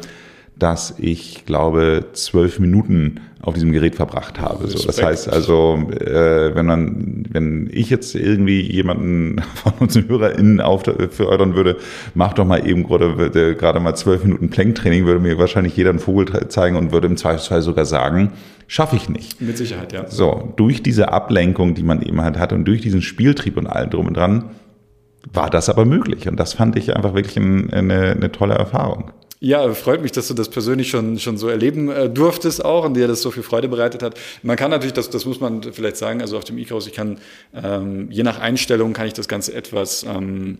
dass 0.58 0.94
ich 0.98 1.44
glaube 1.44 2.06
zwölf 2.12 2.58
Minuten 2.58 3.20
auf 3.42 3.54
diesem 3.54 3.70
Gerät 3.72 3.94
verbracht 3.94 4.40
habe. 4.40 4.66
So, 4.66 4.84
das 4.84 5.00
heißt 5.00 5.32
also, 5.32 5.88
äh, 5.92 6.54
wenn 6.54 6.66
man, 6.66 7.24
wenn 7.30 7.70
ich 7.72 7.90
jetzt 7.90 8.16
irgendwie 8.16 8.60
jemanden 8.60 9.40
von 9.54 9.72
unseren 9.78 10.08
HörerInnen 10.08 10.60
auffordern 10.60 11.54
würde, 11.54 11.76
mach 12.14 12.32
doch 12.32 12.44
mal 12.44 12.66
eben 12.66 12.82
gerade, 12.84 13.30
gerade 13.54 13.78
mal 13.78 13.94
zwölf 13.94 14.24
Minuten 14.24 14.50
Planktraining, 14.50 15.04
würde 15.06 15.20
mir 15.20 15.38
wahrscheinlich 15.38 15.76
jeder 15.76 15.90
einen 15.90 16.00
Vogel 16.00 16.48
zeigen 16.48 16.76
und 16.76 16.90
würde 16.90 17.06
im 17.06 17.16
Zweifelsfall 17.16 17.62
sogar 17.62 17.84
sagen, 17.84 18.32
schaffe 18.66 18.96
ich 18.96 19.08
nicht. 19.08 19.40
Mit 19.40 19.56
Sicherheit, 19.58 19.92
ja. 19.92 20.08
So, 20.08 20.52
durch 20.56 20.82
diese 20.82 21.12
Ablenkung, 21.12 21.74
die 21.74 21.84
man 21.84 22.02
eben 22.02 22.20
halt 22.22 22.38
hat 22.38 22.52
und 22.52 22.64
durch 22.64 22.80
diesen 22.80 23.02
Spieltrieb 23.02 23.58
und 23.58 23.68
allem 23.68 23.90
drum 23.90 24.08
und 24.08 24.16
dran, 24.16 24.46
war 25.32 25.50
das 25.50 25.68
aber 25.68 25.84
möglich. 25.84 26.28
Und 26.28 26.40
das 26.40 26.54
fand 26.54 26.76
ich 26.76 26.96
einfach 26.96 27.14
wirklich 27.14 27.36
eine, 27.36 28.12
eine 28.12 28.32
tolle 28.32 28.54
Erfahrung. 28.54 29.12
Ja, 29.38 29.74
freut 29.74 30.00
mich, 30.00 30.12
dass 30.12 30.28
du 30.28 30.34
das 30.34 30.48
persönlich 30.48 30.88
schon, 30.88 31.18
schon 31.18 31.36
so 31.36 31.48
erleben 31.48 31.90
äh, 31.90 32.08
durftest 32.08 32.64
auch 32.64 32.86
und 32.86 32.94
dir 32.94 33.06
das 33.06 33.20
so 33.20 33.30
viel 33.30 33.42
Freude 33.42 33.68
bereitet 33.68 34.02
hat. 34.02 34.18
Man 34.42 34.56
kann 34.56 34.70
natürlich, 34.70 34.94
das, 34.94 35.10
das 35.10 35.26
muss 35.26 35.40
man 35.40 35.62
vielleicht 35.62 35.98
sagen, 35.98 36.22
also 36.22 36.38
auf 36.38 36.44
dem 36.44 36.56
E-Cross, 36.56 36.86
ich 36.86 36.94
kann, 36.94 37.18
ähm, 37.54 38.10
je 38.10 38.22
nach 38.22 38.38
Einstellung 38.38 38.94
kann 38.94 39.06
ich 39.06 39.12
das 39.12 39.28
Ganze 39.28 39.52
etwas 39.52 40.04
ähm, 40.04 40.58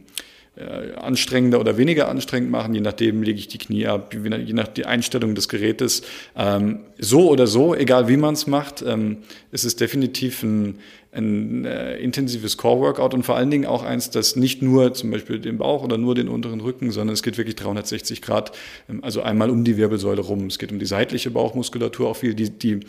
äh, 0.56 0.94
anstrengender 0.96 1.58
oder 1.58 1.78
weniger 1.78 2.08
anstrengend 2.08 2.50
machen, 2.50 2.74
je 2.74 2.82
nachdem 2.82 3.22
lege 3.22 3.38
ich 3.38 3.48
die 3.48 3.58
Knie 3.58 3.86
ab, 3.86 4.14
je 4.14 4.52
nach 4.52 4.68
die 4.68 4.84
Einstellung 4.84 5.34
des 5.34 5.48
Gerätes. 5.48 6.02
Ähm, 6.36 6.80
so 6.98 7.30
oder 7.30 7.46
so, 7.46 7.74
egal 7.74 8.08
wie 8.08 8.18
man 8.18 8.34
es 8.34 8.46
macht, 8.46 8.82
ähm, 8.86 9.18
es 9.52 9.64
ist 9.64 9.80
definitiv 9.80 10.42
ein, 10.42 10.80
ein 11.16 11.64
äh, 11.64 11.96
intensives 11.96 12.57
Core-Workout 12.57 13.14
und 13.14 13.22
vor 13.22 13.37
allen 13.37 13.50
Dingen 13.50 13.66
auch 13.66 13.83
eins, 13.83 14.11
das 14.11 14.37
nicht 14.37 14.62
nur 14.62 14.94
zum 14.94 15.11
Beispiel 15.11 15.38
den 15.38 15.59
Bauch 15.59 15.83
oder 15.83 15.98
nur 15.98 16.14
den 16.14 16.29
unteren 16.29 16.61
Rücken, 16.61 16.90
sondern 16.92 17.14
es 17.14 17.22
geht 17.22 17.38
wirklich 17.38 17.57
360 17.57 18.22
Grad, 18.22 18.52
ähm, 18.88 19.02
also 19.02 19.22
einmal 19.22 19.50
um 19.50 19.64
die 19.64 19.76
Wirbelsäule 19.76 20.20
rum. 20.20 20.46
Es 20.46 20.59
geht 20.59 20.72
um 20.72 20.79
die 20.79 20.87
seitliche 20.87 21.31
Bauchmuskulatur 21.31 22.09
auch 22.09 22.16
viel, 22.16 22.35
die, 22.35 22.50
die 22.50 22.81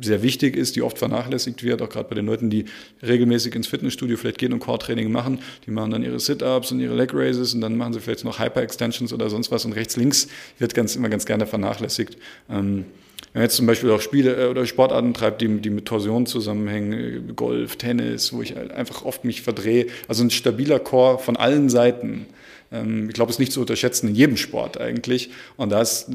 sehr 0.00 0.22
wichtig 0.22 0.56
ist, 0.56 0.76
die 0.76 0.82
oft 0.82 0.98
vernachlässigt 0.98 1.62
wird, 1.62 1.82
auch 1.82 1.88
gerade 1.88 2.08
bei 2.08 2.14
den 2.14 2.26
Leuten, 2.26 2.50
die 2.50 2.64
regelmäßig 3.02 3.54
ins 3.54 3.66
Fitnessstudio 3.66 4.16
vielleicht 4.16 4.38
gehen 4.38 4.52
und 4.52 4.60
Core-Training 4.60 5.12
machen. 5.12 5.38
Die 5.66 5.70
machen 5.70 5.90
dann 5.90 6.02
ihre 6.02 6.18
Sit-Ups 6.18 6.72
und 6.72 6.80
ihre 6.80 6.94
Leg 6.96 7.12
Raises 7.14 7.54
und 7.54 7.60
dann 7.60 7.76
machen 7.76 7.92
sie 7.92 8.00
vielleicht 8.00 8.24
noch 8.24 8.38
Hyper-Extensions 8.38 9.12
oder 9.12 9.30
sonst 9.30 9.50
was 9.50 9.64
und 9.64 9.72
rechts, 9.72 9.96
links 9.96 10.28
wird 10.58 10.74
ganz, 10.74 10.96
immer 10.96 11.08
ganz 11.08 11.26
gerne 11.26 11.46
vernachlässigt. 11.46 12.16
Ähm, 12.50 12.86
wenn 13.32 13.42
jetzt 13.42 13.56
zum 13.56 13.66
Beispiel 13.66 13.90
auch 13.90 14.00
Spiele 14.00 14.34
äh, 14.34 14.48
oder 14.48 14.66
Sportarten 14.66 15.14
treibt, 15.14 15.40
die, 15.40 15.48
die 15.60 15.70
mit 15.70 15.86
Torsion 15.86 16.26
zusammenhängen, 16.26 16.92
äh, 16.92 17.32
Golf, 17.34 17.76
Tennis, 17.76 18.32
wo 18.32 18.42
ich 18.42 18.56
halt 18.56 18.70
einfach 18.70 19.04
oft 19.04 19.24
mich 19.24 19.42
verdrehe, 19.42 19.86
also 20.08 20.22
ein 20.22 20.30
stabiler 20.30 20.78
Core 20.78 21.18
von 21.18 21.36
allen 21.36 21.68
Seiten 21.68 22.26
Ähm, 22.72 23.08
ich 23.08 23.14
glaube, 23.14 23.30
es 23.30 23.36
ist 23.36 23.40
nicht 23.40 23.52
zu 23.52 23.60
unterschätzen 23.60 24.08
in 24.08 24.14
jedem 24.14 24.36
Sport 24.36 24.80
eigentlich. 24.80 25.30
Und 25.56 25.70
da, 25.70 25.80
ist, 25.80 26.08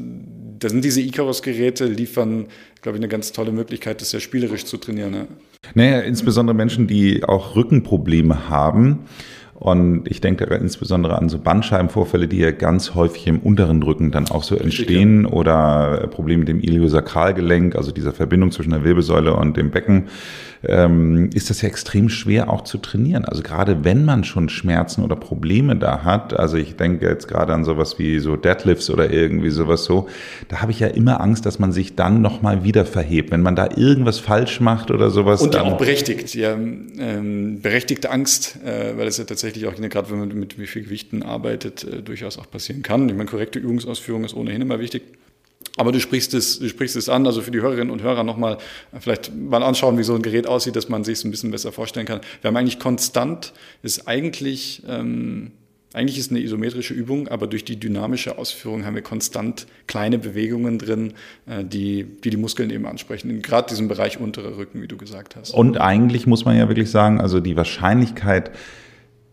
da 0.58 0.68
sind 0.68 0.84
diese 0.84 1.00
Icarus-Geräte, 1.00 1.86
liefern, 1.86 2.46
glaube 2.82 2.98
ich, 2.98 3.00
eine 3.00 3.08
ganz 3.08 3.32
tolle 3.32 3.52
Möglichkeit, 3.52 4.00
das 4.00 4.10
sehr 4.10 4.20
spielerisch 4.20 4.64
zu 4.64 4.76
trainieren. 4.76 5.12
Ne? 5.12 5.28
Naja, 5.74 6.00
insbesondere 6.00 6.54
Menschen, 6.54 6.86
die 6.86 7.24
auch 7.24 7.56
Rückenprobleme 7.56 8.48
haben. 8.48 9.00
Und 9.60 10.10
ich 10.10 10.22
denke 10.22 10.46
insbesondere 10.54 11.18
an 11.18 11.28
so 11.28 11.38
Bandscheibenvorfälle, 11.38 12.28
die 12.28 12.38
ja 12.38 12.50
ganz 12.50 12.94
häufig 12.94 13.26
im 13.26 13.40
unteren 13.40 13.82
Rücken 13.82 14.10
dann 14.10 14.30
auch 14.30 14.42
so 14.42 14.56
entstehen 14.56 15.26
Richtig, 15.26 15.32
ja. 15.34 15.38
oder 15.38 16.06
Probleme 16.10 16.40
mit 16.40 16.48
dem 16.48 16.60
Iliosakralgelenk, 16.60 17.76
also 17.76 17.92
dieser 17.92 18.14
Verbindung 18.14 18.52
zwischen 18.52 18.70
der 18.70 18.84
Wirbelsäule 18.84 19.34
und 19.34 19.58
dem 19.58 19.70
Becken 19.70 20.08
ähm, 20.62 21.30
ist 21.34 21.50
das 21.50 21.62
ja 21.62 21.68
extrem 21.68 22.08
schwer 22.08 22.50
auch 22.50 22.62
zu 22.62 22.78
trainieren. 22.78 23.24
Also 23.24 23.42
gerade 23.42 23.84
wenn 23.84 24.04
man 24.04 24.24
schon 24.24 24.48
Schmerzen 24.48 25.02
oder 25.02 25.16
Probleme 25.16 25.76
da 25.76 26.04
hat, 26.04 26.38
also 26.38 26.56
ich 26.56 26.76
denke 26.76 27.06
jetzt 27.06 27.28
gerade 27.28 27.54
an 27.54 27.64
sowas 27.64 27.98
wie 27.98 28.18
so 28.18 28.36
Deadlifts 28.36 28.90
oder 28.90 29.10
irgendwie 29.10 29.50
sowas 29.50 29.84
so, 29.84 30.08
da 30.48 30.60
habe 30.60 30.72
ich 30.72 30.80
ja 30.80 30.88
immer 30.88 31.20
Angst, 31.20 31.46
dass 31.46 31.58
man 31.58 31.72
sich 31.72 31.96
dann 31.96 32.20
nochmal 32.20 32.64
wieder 32.64 32.84
verhebt. 32.84 33.30
Wenn 33.30 33.42
man 33.42 33.56
da 33.56 33.68
irgendwas 33.74 34.18
falsch 34.18 34.60
macht 34.60 34.90
oder 34.90 35.10
sowas. 35.10 35.40
Und 35.42 35.56
auch 35.56 35.78
berechtigt, 35.78 36.34
ja, 36.34 36.52
ähm, 36.52 37.60
berechtigte 37.62 38.10
Angst, 38.10 38.58
äh, 38.64 38.96
weil 38.96 39.06
das 39.06 39.18
ja 39.18 39.24
tatsächlich 39.24 39.66
auch, 39.66 39.74
gerade 39.74 40.10
wenn 40.10 40.18
man 40.18 40.28
mit 40.28 40.58
wie 40.58 40.66
viel 40.66 40.82
Gewichten 40.82 41.22
arbeitet, 41.22 41.84
äh, 41.84 42.02
durchaus 42.02 42.38
auch 42.38 42.50
passieren 42.50 42.82
kann. 42.82 43.08
Ich 43.08 43.14
meine, 43.14 43.28
korrekte 43.28 43.58
Übungsausführung 43.58 44.24
ist 44.24 44.34
ohnehin 44.34 44.60
immer 44.60 44.78
wichtig. 44.78 45.02
Aber 45.76 45.92
du 45.92 46.00
sprichst 46.00 46.34
es, 46.34 46.58
du 46.58 46.68
sprichst 46.68 46.96
es 46.96 47.08
an, 47.08 47.26
also 47.26 47.42
für 47.42 47.50
die 47.50 47.60
Hörerinnen 47.60 47.90
und 47.90 48.02
Hörer 48.02 48.24
nochmal 48.24 48.58
vielleicht 48.98 49.34
mal 49.34 49.62
anschauen, 49.62 49.98
wie 49.98 50.02
so 50.02 50.14
ein 50.14 50.22
Gerät 50.22 50.46
aussieht, 50.46 50.76
dass 50.76 50.88
man 50.88 51.04
sich 51.04 51.18
es 51.18 51.24
ein 51.24 51.30
bisschen 51.30 51.50
besser 51.50 51.70
vorstellen 51.70 52.06
kann. 52.06 52.20
Wir 52.40 52.48
haben 52.48 52.56
eigentlich 52.56 52.78
konstant, 52.78 53.52
ist 53.82 54.08
eigentlich, 54.08 54.82
ähm, 54.88 55.52
eigentlich 55.92 56.18
ist 56.18 56.30
eine 56.30 56.40
isometrische 56.40 56.94
Übung, 56.94 57.28
aber 57.28 57.46
durch 57.46 57.64
die 57.64 57.78
dynamische 57.78 58.38
Ausführung 58.38 58.84
haben 58.84 58.94
wir 58.94 59.02
konstant 59.02 59.66
kleine 59.86 60.18
Bewegungen 60.18 60.78
drin, 60.78 61.12
äh, 61.46 61.64
die, 61.64 62.04
die 62.04 62.30
die 62.30 62.36
Muskeln 62.36 62.70
eben 62.70 62.86
ansprechen. 62.86 63.42
Gerade 63.42 63.68
diesen 63.68 63.88
Bereich 63.88 64.18
unterer 64.18 64.56
Rücken, 64.56 64.80
wie 64.82 64.88
du 64.88 64.96
gesagt 64.96 65.36
hast. 65.36 65.52
Und 65.52 65.78
eigentlich 65.78 66.26
muss 66.26 66.44
man 66.44 66.56
ja 66.56 66.68
wirklich 66.68 66.90
sagen, 66.90 67.20
also 67.20 67.40
die 67.40 67.56
Wahrscheinlichkeit, 67.56 68.50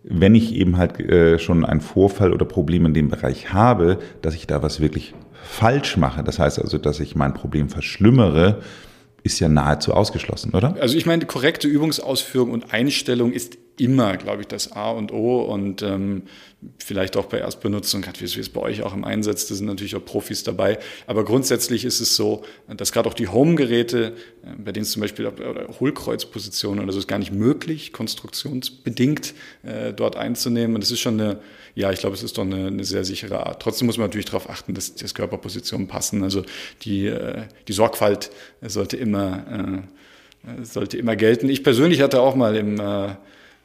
wenn 0.04 0.36
ich 0.36 0.54
eben 0.56 0.78
halt 0.78 1.00
äh, 1.00 1.40
schon 1.40 1.66
einen 1.66 1.82
Vorfall 1.82 2.34
oder 2.34 2.46
Problem 2.46 2.86
in 2.86 2.94
dem 2.94 3.10
Bereich 3.10 3.54
habe, 3.54 4.00
dass 4.22 4.36
ich 4.36 4.48
da 4.48 4.62
was 4.62 4.80
wirklich 4.80 5.14
falsch 5.48 5.98
mache, 5.98 6.24
das 6.24 6.40
heißt 6.40 6.60
also, 6.60 6.78
dass 6.78 7.00
ich 7.00 7.16
mein 7.16 7.34
Problem 7.34 7.70
verschlimmere, 7.70 8.62
ist 9.24 9.40
ja 9.40 9.50
nahezu 9.50 9.94
ausgeschlossen, 9.94 10.54
oder? 10.54 10.76
Also 10.80 10.98
ich 10.98 11.06
meine, 11.06 11.26
korrekte 11.26 11.68
Übungsausführung 11.68 12.52
und 12.52 12.74
Einstellung 12.74 13.32
ist 13.32 13.58
immer, 13.78 14.18
glaube 14.18 14.42
ich, 14.42 14.48
das 14.48 14.72
A 14.72 14.92
und 14.92 15.12
O 15.12 15.42
und 15.42 15.82
ähm, 15.82 16.24
vielleicht 16.80 17.16
auch 17.18 17.26
bei 17.26 17.40
Erstbenutzung, 17.40 18.04
wie 18.20 18.24
es 18.26 18.50
bei 18.50 18.62
euch 18.62 18.82
auch 18.82 18.94
im 18.94 19.04
Einsatz, 19.04 19.48
da 19.48 19.54
sind 19.54 19.68
natürlich 19.68 19.96
auch 19.96 20.04
Profis 20.04 20.44
dabei. 20.44 20.80
Aber 21.06 21.24
grundsätzlich 21.24 21.86
ist 21.86 22.00
es 22.00 22.16
so, 22.16 22.44
dass 22.68 22.92
gerade 22.92 23.08
auch 23.08 23.14
die 23.14 23.28
Home-Geräte, 23.28 24.14
äh, 24.44 24.50
bei 24.58 24.72
denen 24.72 24.84
es 24.84 24.92
zum 24.92 25.02
Beispiel 25.02 25.28
oder 25.28 25.68
Hohlkreuzpositionen 25.80 26.84
oder 26.84 26.92
so 26.92 27.00
ist 27.00 27.08
gar 27.08 27.20
nicht 27.20 27.32
möglich, 27.32 27.94
konstruktionsbedingt 27.94 29.36
äh, 29.64 29.94
dort 29.94 30.16
einzunehmen. 30.16 30.76
Und 30.76 30.84
das 30.84 30.92
ist 30.92 31.00
schon 31.00 31.20
eine, 31.20 31.40
ja, 31.76 31.92
ich 31.92 32.00
glaube, 32.00 32.16
es 32.16 32.24
ist 32.24 32.38
doch 32.38 32.46
eine, 32.46 32.68
eine 32.68 32.84
sehr 32.84 33.06
sichere 33.06 33.46
Art. 33.46 33.62
Trotzdem 33.62 33.86
muss 33.86 33.98
man 33.98 34.08
natürlich 34.08 34.26
darauf 34.26 34.50
achten, 34.50 34.74
dass, 34.74 34.96
dass 34.96 35.14
Körperpositionen 35.14 35.88
passen. 35.88 36.24
Also 36.24 36.44
die, 36.82 37.06
äh, 37.06 37.44
die 37.68 37.74
Sorgfalt 37.74 38.32
sollte 38.62 38.98
immer, 38.98 39.86
äh, 40.48 40.66
sollte 40.66 40.98
immer 40.98 41.16
gelten. 41.16 41.50
Ich 41.50 41.64
persönlich 41.64 42.02
hatte 42.02 42.22
auch 42.22 42.36
mal 42.36 42.56
im 42.56 42.80
äh, 42.80 43.10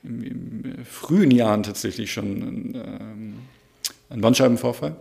im, 0.05 0.25
im 0.25 0.85
frühen 0.85 1.31
Jahren 1.31 1.63
tatsächlich 1.63 2.13
schon 2.13 2.25
einen, 2.25 2.75
ähm, 2.75 3.35
einen 4.11 4.21
Bandscheibenvorfall. 4.21 4.97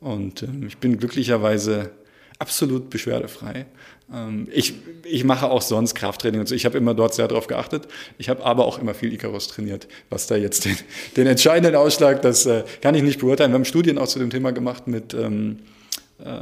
Und 0.00 0.42
ähm, 0.42 0.66
ich 0.66 0.78
bin 0.78 0.98
glücklicherweise 0.98 1.90
absolut 2.38 2.90
beschwerdefrei. 2.90 3.66
Ähm, 4.12 4.48
ich, 4.52 4.74
ich 5.04 5.24
mache 5.24 5.48
auch 5.48 5.62
sonst 5.62 5.94
Krafttraining 5.94 6.40
und 6.40 6.48
so. 6.48 6.54
Ich 6.54 6.64
habe 6.64 6.76
immer 6.76 6.94
dort 6.94 7.14
sehr 7.14 7.28
darauf 7.28 7.46
geachtet. 7.46 7.86
Ich 8.18 8.28
habe 8.28 8.44
aber 8.44 8.66
auch 8.66 8.78
immer 8.78 8.94
viel 8.94 9.12
Icarus 9.12 9.48
trainiert. 9.48 9.86
Was 10.10 10.26
da 10.26 10.36
jetzt 10.36 10.64
den, 10.64 10.76
den 11.16 11.26
entscheidenden 11.26 11.76
Ausschlag, 11.76 12.22
das 12.22 12.46
äh, 12.46 12.64
kann 12.80 12.94
ich 12.94 13.02
nicht 13.02 13.20
beurteilen. 13.20 13.52
Wir 13.52 13.56
haben 13.56 13.64
Studien 13.64 13.98
auch 13.98 14.08
zu 14.08 14.18
dem 14.18 14.30
Thema 14.30 14.52
gemacht 14.52 14.86
mit 14.86 15.14
äh, 15.14 15.30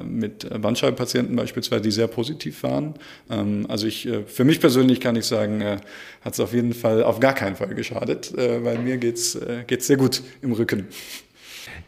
mit 0.05 0.49
Bandscheibenpatienten 0.61 1.37
beispielsweise, 1.37 1.83
die 1.83 1.91
sehr 1.91 2.07
positiv 2.07 2.63
waren. 2.63 2.95
Ähm, 3.31 3.67
also 3.69 3.87
ich, 3.87 4.07
äh, 4.07 4.25
für 4.25 4.45
mich 4.45 4.61
persönlich 4.61 5.01
kann 5.01 5.17
ich 5.17 5.25
sagen, 5.25 5.61
äh, 5.61 5.79
hat 6.23 6.35
es 6.35 6.41
auf 6.41 6.53
jeden 6.53 6.75
Fall, 6.75 7.03
auf 7.03 7.21
gar 7.21 7.35
keinen 7.35 7.57
Fall 7.57 7.75
geschadet, 7.75 8.33
weil 8.37 8.79
mir 8.79 8.99
geht's 8.99 9.39
geht's 9.67 9.87
sehr 9.87 9.97
gut 9.97 10.23
im 10.43 10.53
Rücken. 10.53 10.87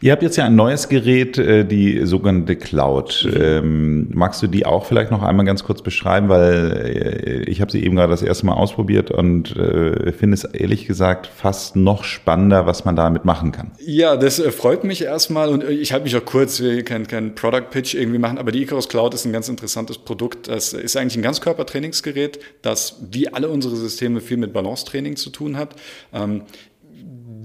Ihr 0.03 0.11
habt 0.11 0.21
jetzt 0.21 0.35
ja 0.35 0.43
ein 0.43 0.55
neues 0.55 0.89
Gerät, 0.89 1.37
äh, 1.37 1.63
die 1.63 2.05
sogenannte 2.05 2.57
Cloud. 2.57 3.25
Mhm. 3.25 3.41
Ähm, 3.41 4.07
magst 4.11 4.43
du 4.43 4.47
die 4.47 4.65
auch 4.65 4.85
vielleicht 4.85 5.11
noch 5.11 5.23
einmal 5.23 5.45
ganz 5.45 5.63
kurz 5.63 5.81
beschreiben, 5.81 6.27
weil 6.27 7.45
äh, 7.45 7.49
ich 7.49 7.61
habe 7.61 7.71
sie 7.71 7.81
eben 7.85 7.95
gerade 7.95 8.11
das 8.11 8.21
erste 8.21 8.45
Mal 8.45 8.55
ausprobiert 8.55 9.11
und 9.11 9.55
äh, 9.55 10.11
finde 10.11 10.33
es 10.33 10.43
ehrlich 10.43 10.87
gesagt 10.87 11.27
fast 11.27 11.77
noch 11.77 12.03
spannender, 12.03 12.65
was 12.65 12.83
man 12.83 12.97
damit 12.97 13.23
machen 13.23 13.53
kann. 13.53 13.71
Ja, 13.79 14.17
das 14.17 14.41
freut 14.41 14.83
mich 14.83 15.05
erstmal 15.05 15.47
und 15.47 15.63
ich 15.63 15.93
halte 15.93 16.03
mich 16.03 16.17
auch 16.17 16.25
kurz, 16.25 16.59
will 16.59 16.83
keinen 16.83 17.07
kein 17.07 17.33
Product 17.33 17.69
Pitch 17.71 17.93
irgendwie 17.93 18.19
machen, 18.19 18.39
aber 18.39 18.51
die 18.51 18.61
Icarus 18.63 18.89
Cloud 18.89 19.13
ist 19.13 19.23
ein 19.23 19.31
ganz 19.31 19.47
interessantes 19.47 19.99
Produkt. 19.99 20.49
Das 20.49 20.73
ist 20.73 20.97
eigentlich 20.97 21.15
ein 21.15 21.21
Ganzkörpertrainingsgerät, 21.21 22.39
das 22.61 22.97
wie 23.09 23.29
alle 23.29 23.47
unsere 23.47 23.77
Systeme 23.77 24.19
viel 24.19 24.35
mit 24.35 24.51
Balancetraining 24.51 25.15
zu 25.15 25.29
tun 25.29 25.55
hat. 25.55 25.77
Ähm, 26.13 26.41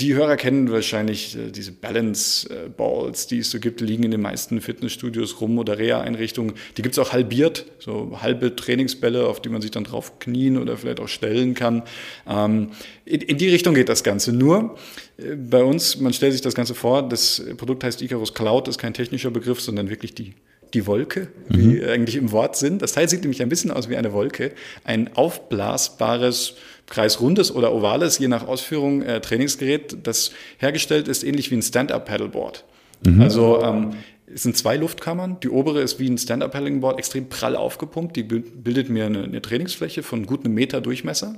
die 0.01 0.15
Hörer 0.15 0.37
kennen 0.37 0.71
wahrscheinlich 0.71 1.37
äh, 1.37 1.51
diese 1.51 1.73
Balance 1.73 2.49
äh, 2.49 2.69
Balls, 2.69 3.27
die 3.27 3.39
es 3.39 3.51
so 3.51 3.59
gibt, 3.59 3.81
liegen 3.81 4.05
in 4.05 4.11
den 4.11 4.21
meisten 4.21 4.61
Fitnessstudios 4.61 5.41
rum 5.41 5.59
oder 5.59 5.79
Reha-Einrichtungen. 5.79 6.55
Die 6.77 6.83
gibt 6.83 6.97
es 6.97 6.99
auch 6.99 7.13
halbiert, 7.13 7.67
so 7.79 8.19
halbe 8.23 8.55
Trainingsbälle, 8.55 9.27
auf 9.27 9.43
die 9.43 9.49
man 9.49 9.61
sich 9.61 9.71
dann 9.71 9.85
drauf 9.85 10.19
knien 10.21 10.57
oder 10.57 10.77
vielleicht 10.77 11.01
auch 11.01 11.09
stellen 11.09 11.55
kann. 11.55 11.83
Ähm, 12.29 12.71
in, 13.05 13.21
in, 13.23 13.39
die 13.39 13.49
Richtung 13.49 13.75
geht 13.75 13.89
das 13.89 14.05
Ganze. 14.05 14.33
Nur 14.33 14.77
äh, 15.19 15.35
bei 15.35 15.65
uns, 15.65 15.99
man 15.99 16.13
stellt 16.13 16.33
sich 16.33 16.43
das 16.43 16.55
Ganze 16.55 16.75
vor, 16.75 17.09
das 17.09 17.43
Produkt 17.57 17.83
heißt 17.83 18.01
Icarus 18.01 18.35
Cloud, 18.35 18.69
ist 18.69 18.79
kein 18.79 18.95
technischer 18.95 19.31
Begriff, 19.31 19.61
sondern 19.61 19.91
wirklich 19.91 20.15
die 20.15 20.35
die 20.75 20.87
Wolke, 20.87 21.29
wie 21.49 21.81
mhm. 21.81 21.89
eigentlich 21.89 22.17
im 22.17 22.31
Wort 22.31 22.57
sind. 22.57 22.83
Das 22.83 22.93
Teil 22.93 23.09
sieht 23.09 23.23
nämlich 23.23 23.41
ein 23.41 23.49
bisschen 23.49 23.71
aus 23.71 23.89
wie 23.89 23.97
eine 23.97 24.13
Wolke. 24.13 24.53
Ein 24.85 25.17
aufblasbares, 25.17 26.57
kreisrundes 26.91 27.55
oder 27.55 27.73
ovales, 27.73 28.19
je 28.19 28.29
nach 28.29 28.47
Ausführung, 28.47 29.03
äh, 29.03 29.21
Trainingsgerät, 29.21 29.99
das 30.03 30.33
hergestellt 30.59 31.09
ist, 31.09 31.23
ähnlich 31.25 31.51
wie 31.51 31.57
ein 31.57 31.63
Stand-Up-Paddleboard. 31.63 32.65
Mhm. 33.05 33.21
Also 33.21 33.63
ähm, 33.63 33.95
es 34.33 34.43
sind 34.43 34.57
zwei 34.57 34.77
Luftkammern. 34.77 35.39
Die 35.43 35.49
obere 35.49 35.81
ist 35.81 35.99
wie 35.99 36.09
ein 36.09 36.19
Stand-Up-Paddling-Board 36.19 36.99
extrem 36.99 37.29
prall 37.29 37.57
aufgepumpt. 37.57 38.17
Die 38.17 38.23
bildet 38.23 38.89
mir 38.89 39.07
eine, 39.07 39.25
eine 39.25 39.43
Trainingsfläche 39.43 40.03
von 40.03 40.27
gut 40.27 40.45
einem 40.45 40.55
Meter 40.55 40.81
Durchmesser. 40.81 41.37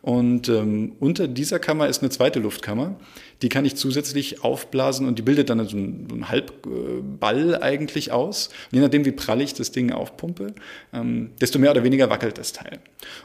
Und 0.00 0.48
ähm, 0.48 0.92
unter 1.00 1.26
dieser 1.26 1.58
Kammer 1.58 1.88
ist 1.88 2.02
eine 2.02 2.10
zweite 2.10 2.38
Luftkammer. 2.38 2.96
Die 3.42 3.48
kann 3.48 3.64
ich 3.64 3.76
zusätzlich 3.76 4.44
aufblasen 4.44 5.06
und 5.06 5.18
die 5.18 5.22
bildet 5.22 5.50
dann 5.50 5.64
so 5.66 5.76
einen, 5.76 6.08
einen 6.10 6.28
Halbball 6.28 7.60
eigentlich 7.60 8.12
aus. 8.12 8.48
Und 8.70 8.76
je 8.76 8.80
nachdem, 8.80 9.04
wie 9.04 9.12
prall 9.12 9.40
ich 9.40 9.54
das 9.54 9.72
Ding 9.72 9.90
aufpumpe, 9.90 10.54
ähm, 10.92 11.30
desto 11.40 11.58
mehr 11.58 11.72
oder 11.72 11.82
weniger 11.82 12.10
wackelt 12.10 12.38
das 12.38 12.52
Teil. 12.52 12.78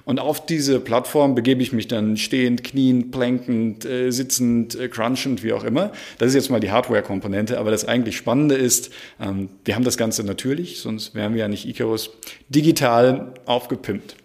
Und 0.06 0.20
auf 0.20 0.46
diese 0.46 0.80
Plattform 0.80 1.36
begebe 1.36 1.62
ich 1.62 1.74
mich 1.74 1.88
dann 1.88 2.18
stehend, 2.18 2.64
kniend, 2.64 3.12
plankend, 3.12 3.86
äh, 3.86 4.12
sitzend, 4.12 4.76
äh, 4.76 4.88
crunchend, 4.88 5.44
wie 5.44 5.54
auch 5.54 5.64
immer. 5.64 5.92
Das 6.18 6.30
ist 6.30 6.36
jetzt 6.36 6.50
mal 6.50 6.60
die 6.60 6.72
Hardware-Komponente. 6.72 7.60
Aber 7.60 7.70
das 7.70 7.86
eigentlich 7.86 8.18
Spannende 8.18 8.56
ist, 8.56 8.92
ähm, 9.20 9.50
wir 9.64 9.76
haben 9.76 9.84
das 9.84 9.98
Ganze 9.98 10.24
natürlich, 10.24 10.80
sonst 10.80 11.14
wären 11.14 11.34
wir 11.34 11.42
ja 11.42 11.48
nicht 11.48 11.68
Icarus, 11.68 12.12
digital 12.50 13.34
aufgepimpt. 13.46 14.16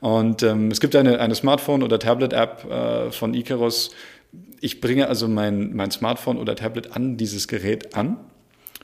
Und 0.00 0.42
ähm, 0.42 0.70
es 0.70 0.80
gibt 0.80 0.94
eine, 0.94 1.20
eine 1.20 1.34
Smartphone- 1.34 1.82
oder 1.82 1.98
Tablet-App 1.98 2.70
äh, 2.70 3.10
von 3.12 3.34
Icarus. 3.34 3.90
Ich 4.60 4.80
bringe 4.80 5.08
also 5.08 5.28
mein, 5.28 5.74
mein 5.74 5.90
Smartphone 5.90 6.38
oder 6.38 6.54
Tablet 6.54 6.92
an 6.92 7.16
dieses 7.16 7.48
Gerät 7.48 7.94
an. 7.94 8.18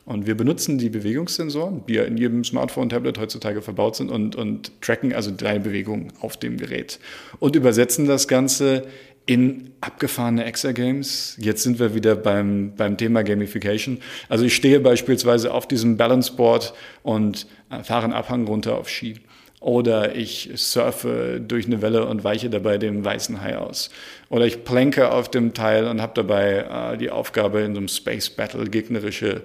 Und 0.04 0.26
wir 0.26 0.36
benutzen 0.36 0.78
die 0.78 0.88
Bewegungssensoren, 0.88 1.84
die 1.86 1.94
ja 1.94 2.02
in 2.02 2.16
jedem 2.16 2.42
Smartphone, 2.42 2.88
Tablet 2.88 3.18
heutzutage 3.18 3.62
verbaut 3.62 3.94
sind 3.94 4.10
und, 4.10 4.34
und 4.34 4.72
tracken 4.80 5.12
also 5.12 5.30
drei 5.36 5.60
Bewegungen 5.60 6.12
auf 6.20 6.36
dem 6.36 6.56
Gerät. 6.56 6.98
Und 7.38 7.54
übersetzen 7.54 8.06
das 8.06 8.26
Ganze 8.26 8.82
in 9.26 9.70
abgefahrene 9.80 10.44
Exergames. 10.44 11.36
Jetzt 11.38 11.62
sind 11.62 11.78
wir 11.78 11.94
wieder 11.94 12.16
beim, 12.16 12.74
beim 12.76 12.96
Thema 12.96 13.22
Gamification. 13.22 13.98
Also 14.28 14.44
ich 14.44 14.56
stehe 14.56 14.80
beispielsweise 14.80 15.54
auf 15.54 15.68
diesem 15.68 15.96
Balanceboard 15.96 16.74
und 17.04 17.46
äh, 17.70 17.84
fahre 17.84 18.04
einen 18.04 18.12
Abhang 18.12 18.46
runter 18.46 18.76
auf 18.76 18.88
Ski. 18.88 19.20
Oder 19.62 20.16
ich 20.16 20.50
surfe 20.56 21.40
durch 21.40 21.66
eine 21.66 21.82
Welle 21.82 22.06
und 22.06 22.24
weiche 22.24 22.50
dabei 22.50 22.78
dem 22.78 23.04
weißen 23.04 23.40
Hai 23.42 23.56
aus. 23.56 23.90
Oder 24.28 24.44
ich 24.44 24.64
plänke 24.64 25.12
auf 25.12 25.30
dem 25.30 25.54
Teil 25.54 25.86
und 25.86 26.02
habe 26.02 26.14
dabei 26.14 26.94
äh, 26.94 26.98
die 26.98 27.10
Aufgabe, 27.10 27.60
in 27.60 27.74
so 27.74 27.78
einem 27.78 27.88
Space 27.88 28.28
Battle 28.28 28.64
gegnerische 28.64 29.42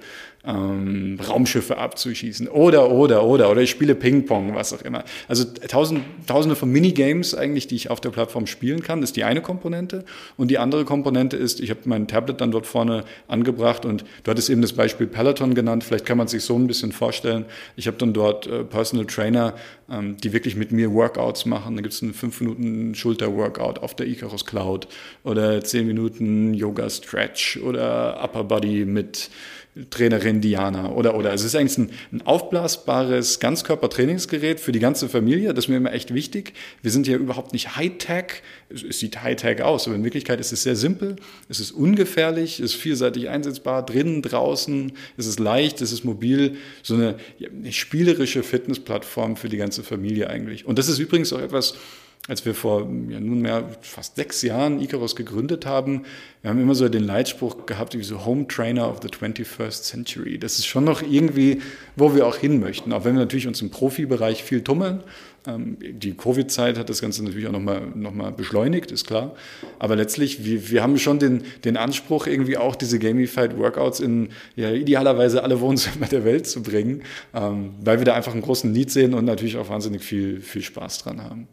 ähm, 0.48 1.20
Raumschiffe 1.28 1.78
abzuschießen 1.78 2.48
oder, 2.48 2.90
oder, 2.90 3.24
oder, 3.24 3.52
oder 3.52 3.62
ich 3.62 3.70
spiele 3.70 3.96
Ping-Pong, 3.96 4.56
was 4.56 4.74
auch 4.74 4.82
immer. 4.82 5.04
Also 5.28 5.44
tausend, 5.44 6.02
tausende 6.26 6.56
von 6.56 6.72
Minigames 6.72 7.36
eigentlich, 7.36 7.68
die 7.68 7.76
ich 7.76 7.90
auf 7.90 8.00
der 8.00 8.10
Plattform 8.10 8.48
spielen 8.48 8.82
kann, 8.82 9.04
ist 9.04 9.16
die 9.18 9.24
eine 9.26 9.42
Komponente. 9.42 10.06
Und 10.38 10.50
die 10.50 10.58
andere 10.58 10.86
Komponente 10.86 11.36
ist, 11.36 11.60
ich 11.60 11.70
habe 11.70 11.82
mein 11.86 12.08
Tablet 12.08 12.40
dann 12.40 12.52
dort 12.52 12.66
vorne 12.66 13.04
angebracht 13.28 13.86
und 13.86 14.06
du 14.24 14.32
hattest 14.32 14.50
eben 14.50 14.62
das 14.62 14.74
Beispiel 14.74 15.08
Peloton 15.08 15.54
genannt, 15.54 15.84
vielleicht 15.84 16.06
kann 16.06 16.18
man 16.18 16.28
sich 16.28 16.44
so 16.44 16.56
ein 16.56 16.68
bisschen 16.68 16.92
vorstellen. 16.92 17.46
Ich 17.76 17.88
habe 17.88 17.98
dann 17.98 18.14
dort 18.14 18.48
äh, 18.48 18.64
Personal 18.64 19.06
Trainer, 19.06 19.54
ähm, 19.92 20.16
die 20.18 20.32
wirklich 20.32 20.56
mit 20.56 20.72
mir 20.72 20.94
Workouts 20.94 21.46
machen. 21.46 21.76
Da 21.76 21.82
gibt 21.82 21.94
es 21.94 22.02
einen 22.02 22.14
5 22.14 22.42
Minuten 22.42 22.96
Schulter-Workout 22.96 23.80
auf 23.80 23.96
der 23.96 24.08
Icarus 24.08 24.46
Cloud 24.46 24.88
oder 25.24 25.62
10 25.62 25.86
Minuten 25.88 26.54
Yoga-Stretch 26.54 27.58
oder 27.58 28.24
Upper 28.24 28.46
Body 28.46 28.86
mit 28.86 29.30
Trainerin 29.90 30.42
Diana 30.42 30.92
oder 30.92 31.16
oder. 31.16 31.34
Es 31.34 31.44
ist 31.44 31.56
eigentlich 31.56 31.78
ein, 31.78 31.92
ein 32.12 32.22
aufblasbares 32.24 33.40
Ganzkörpertrainingsgerät 33.40 34.60
für 34.60 34.72
die 34.72 34.80
ganze 34.80 35.10
Familie. 35.10 35.54
Das 35.54 35.66
ist 35.66 35.70
mir 35.70 35.78
immer 35.78 35.94
echt 35.94 36.14
wichtig. 36.14 36.54
Wir 36.82 36.92
sind 36.92 37.08
ja 37.08 37.16
überhaupt 37.18 37.54
nicht 37.54 37.76
Hightech. 37.76 38.42
Es, 38.70 38.84
es 38.84 39.00
sieht 39.00 39.22
Hightech 39.24 39.62
aus, 39.62 39.88
aber 39.88 39.96
in 39.96 40.04
Wirklichkeit 40.04 40.40
ist 40.40 40.52
es 40.52 40.64
sehr 40.64 40.76
simpel. 40.76 41.16
Es 41.50 41.60
ist 41.60 41.72
ungefährlich, 41.72 42.60
es 42.60 42.74
ist 42.74 42.76
vielseitig 42.76 43.30
einsetzbar, 43.30 43.86
drinnen, 43.86 44.22
draußen. 44.22 44.94
Es 45.18 45.28
ist 45.28 45.40
leicht, 45.40 45.82
es 45.82 45.92
ist 45.92 46.04
mobil. 46.04 46.58
So 46.84 46.96
eine, 46.96 47.16
eine 47.40 47.72
spielerische 47.72 48.44
Fitnessplattform 48.44 49.38
für 49.38 49.50
die 49.50 49.58
ganze 49.58 49.84
Familie 49.84 50.30
eigentlich. 50.30 50.66
Und 50.66 50.80
das 50.80 50.88
ist 50.90 51.00
übrigens 51.00 51.32
auch 51.34 51.42
etwas, 51.42 51.76
als 52.28 52.46
wir 52.46 52.54
vor 52.54 52.82
ja, 53.10 53.20
nunmehr 53.20 53.64
fast 53.82 54.18
sechs 54.18 54.42
Jahren 54.42 54.82
Icarus 54.82 55.16
gegründet 55.16 55.66
haben, 55.66 56.04
wir 56.42 56.52
haben 56.52 56.62
immer 56.62 56.76
so 56.76 56.88
den 56.90 57.04
Leitspruch 57.04 57.66
gehabt, 57.66 57.98
wie 57.98 58.04
so 58.04 58.26
Home 58.26 58.48
Trainer 58.48 58.90
of 58.90 59.00
the 59.02 59.10
21st 59.10 59.84
Century. 59.84 60.38
Das 60.38 60.60
ist 60.60 60.66
schon 60.66 60.84
noch 60.84 61.02
irgendwie, 61.02 61.62
wo 61.96 62.16
wir 62.16 62.28
auch 62.28 62.36
hin 62.36 62.60
möchten, 62.60 62.94
auch 62.94 63.06
wenn 63.06 63.16
wir 63.16 63.22
natürlich 63.22 63.48
uns 63.48 63.62
im 63.62 63.70
Profibereich 63.70 64.44
viel 64.44 64.64
tummeln. 64.64 65.04
Ähm, 65.48 65.78
die 65.82 66.16
Covid-Zeit 66.16 66.78
hat 66.78 66.90
das 66.90 67.02
Ganze 67.02 67.24
natürlich 67.24 67.48
auch 67.48 67.54
nochmal 67.54 67.82
noch 67.96 68.14
mal 68.14 68.32
beschleunigt, 68.32 68.92
ist 68.92 69.08
klar. 69.08 69.36
Aber 69.80 69.96
letztlich, 69.96 70.44
wir, 70.44 70.70
wir 70.70 70.84
haben 70.84 70.98
schon 71.00 71.20
den, 71.20 71.44
den 71.64 71.78
Anspruch, 71.78 72.28
irgendwie 72.28 72.58
auch 72.58 72.76
diese 72.76 73.00
Gamified 73.00 73.58
Workouts 73.58 74.00
in 74.00 74.30
ja, 74.56 74.72
idealerweise 74.72 75.44
alle 75.44 75.60
Wohnzimmer 75.62 76.08
der 76.08 76.26
Welt 76.26 76.48
zu 76.48 76.62
bringen, 76.62 77.04
ähm, 77.34 77.72
weil 77.82 78.00
wir 78.00 78.06
da 78.06 78.14
einfach 78.14 78.34
einen 78.34 78.42
großen 78.42 78.72
Need 78.72 78.92
sehen 78.92 79.14
und 79.14 79.26
natürlich 79.26 79.58
auch 79.58 79.70
wahnsinnig 79.70 80.04
viel, 80.04 80.42
viel 80.42 80.62
Spaß 80.62 81.04
dran 81.04 81.24
haben. 81.24 81.48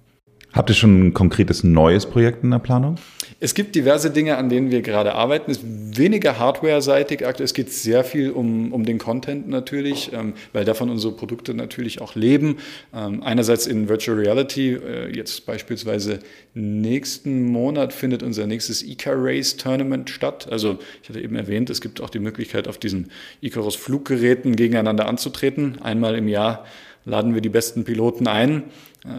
Habt 0.55 0.71
ihr 0.71 0.77
schon 0.77 1.09
ein 1.09 1.15
konkretes 1.15 1.65
neues 1.65 2.07
Projekt 2.07 2.45
in 2.45 2.53
der 2.53 2.61
Planung? 2.61 2.95
Es 3.41 3.55
gibt 3.55 3.75
diverse 3.75 4.13
Dinge, 4.13 4.37
an 4.37 4.49
denen 4.49 4.71
wir 4.71 4.83
gerade 4.83 5.15
arbeiten. 5.15 5.51
Es 5.51 5.59
ist 5.59 5.99
weniger 5.99 6.39
hardware-seitig 6.39 7.27
aktuell. 7.27 7.45
Es 7.45 7.55
geht 7.55 7.73
sehr 7.73 8.05
viel 8.05 8.31
um, 8.31 8.73
um 8.73 8.85
den 8.85 8.99
Content 8.99 9.49
natürlich, 9.49 10.13
ähm, 10.13 10.35
weil 10.53 10.65
davon 10.65 10.91
unsere 10.91 11.13
Produkte 11.13 11.55
natürlich 11.55 12.01
auch 12.01 12.15
leben. 12.15 12.59
Ähm, 12.95 13.25
einerseits 13.25 13.67
in 13.67 13.89
Virtual 13.89 14.17
Reality. 14.17 14.75
Äh, 14.75 15.17
jetzt 15.17 15.45
beispielsweise 15.45 16.21
nächsten 16.55 17.47
Monat 17.51 17.93
findet 17.93 18.23
unser 18.23 18.47
nächstes 18.47 18.85
Ica-Race 18.85 19.57
Tournament 19.57 20.09
statt. 20.09 20.47
Also 20.53 20.79
ich 21.03 21.09
hatte 21.09 21.21
eben 21.21 21.35
erwähnt, 21.35 21.69
es 21.69 21.81
gibt 21.81 22.01
auch 22.01 22.11
die 22.11 22.21
Möglichkeit, 22.21 22.69
auf 22.69 22.79
diesen 22.79 23.11
Icarus-Fluggeräten 23.41 24.55
gegeneinander 24.55 25.09
anzutreten. 25.09 25.83
Einmal 25.83 26.15
im 26.15 26.29
Jahr 26.29 26.65
laden 27.05 27.35
wir 27.35 27.41
die 27.41 27.49
besten 27.49 27.83
Piloten 27.83 28.29
ein 28.29 28.63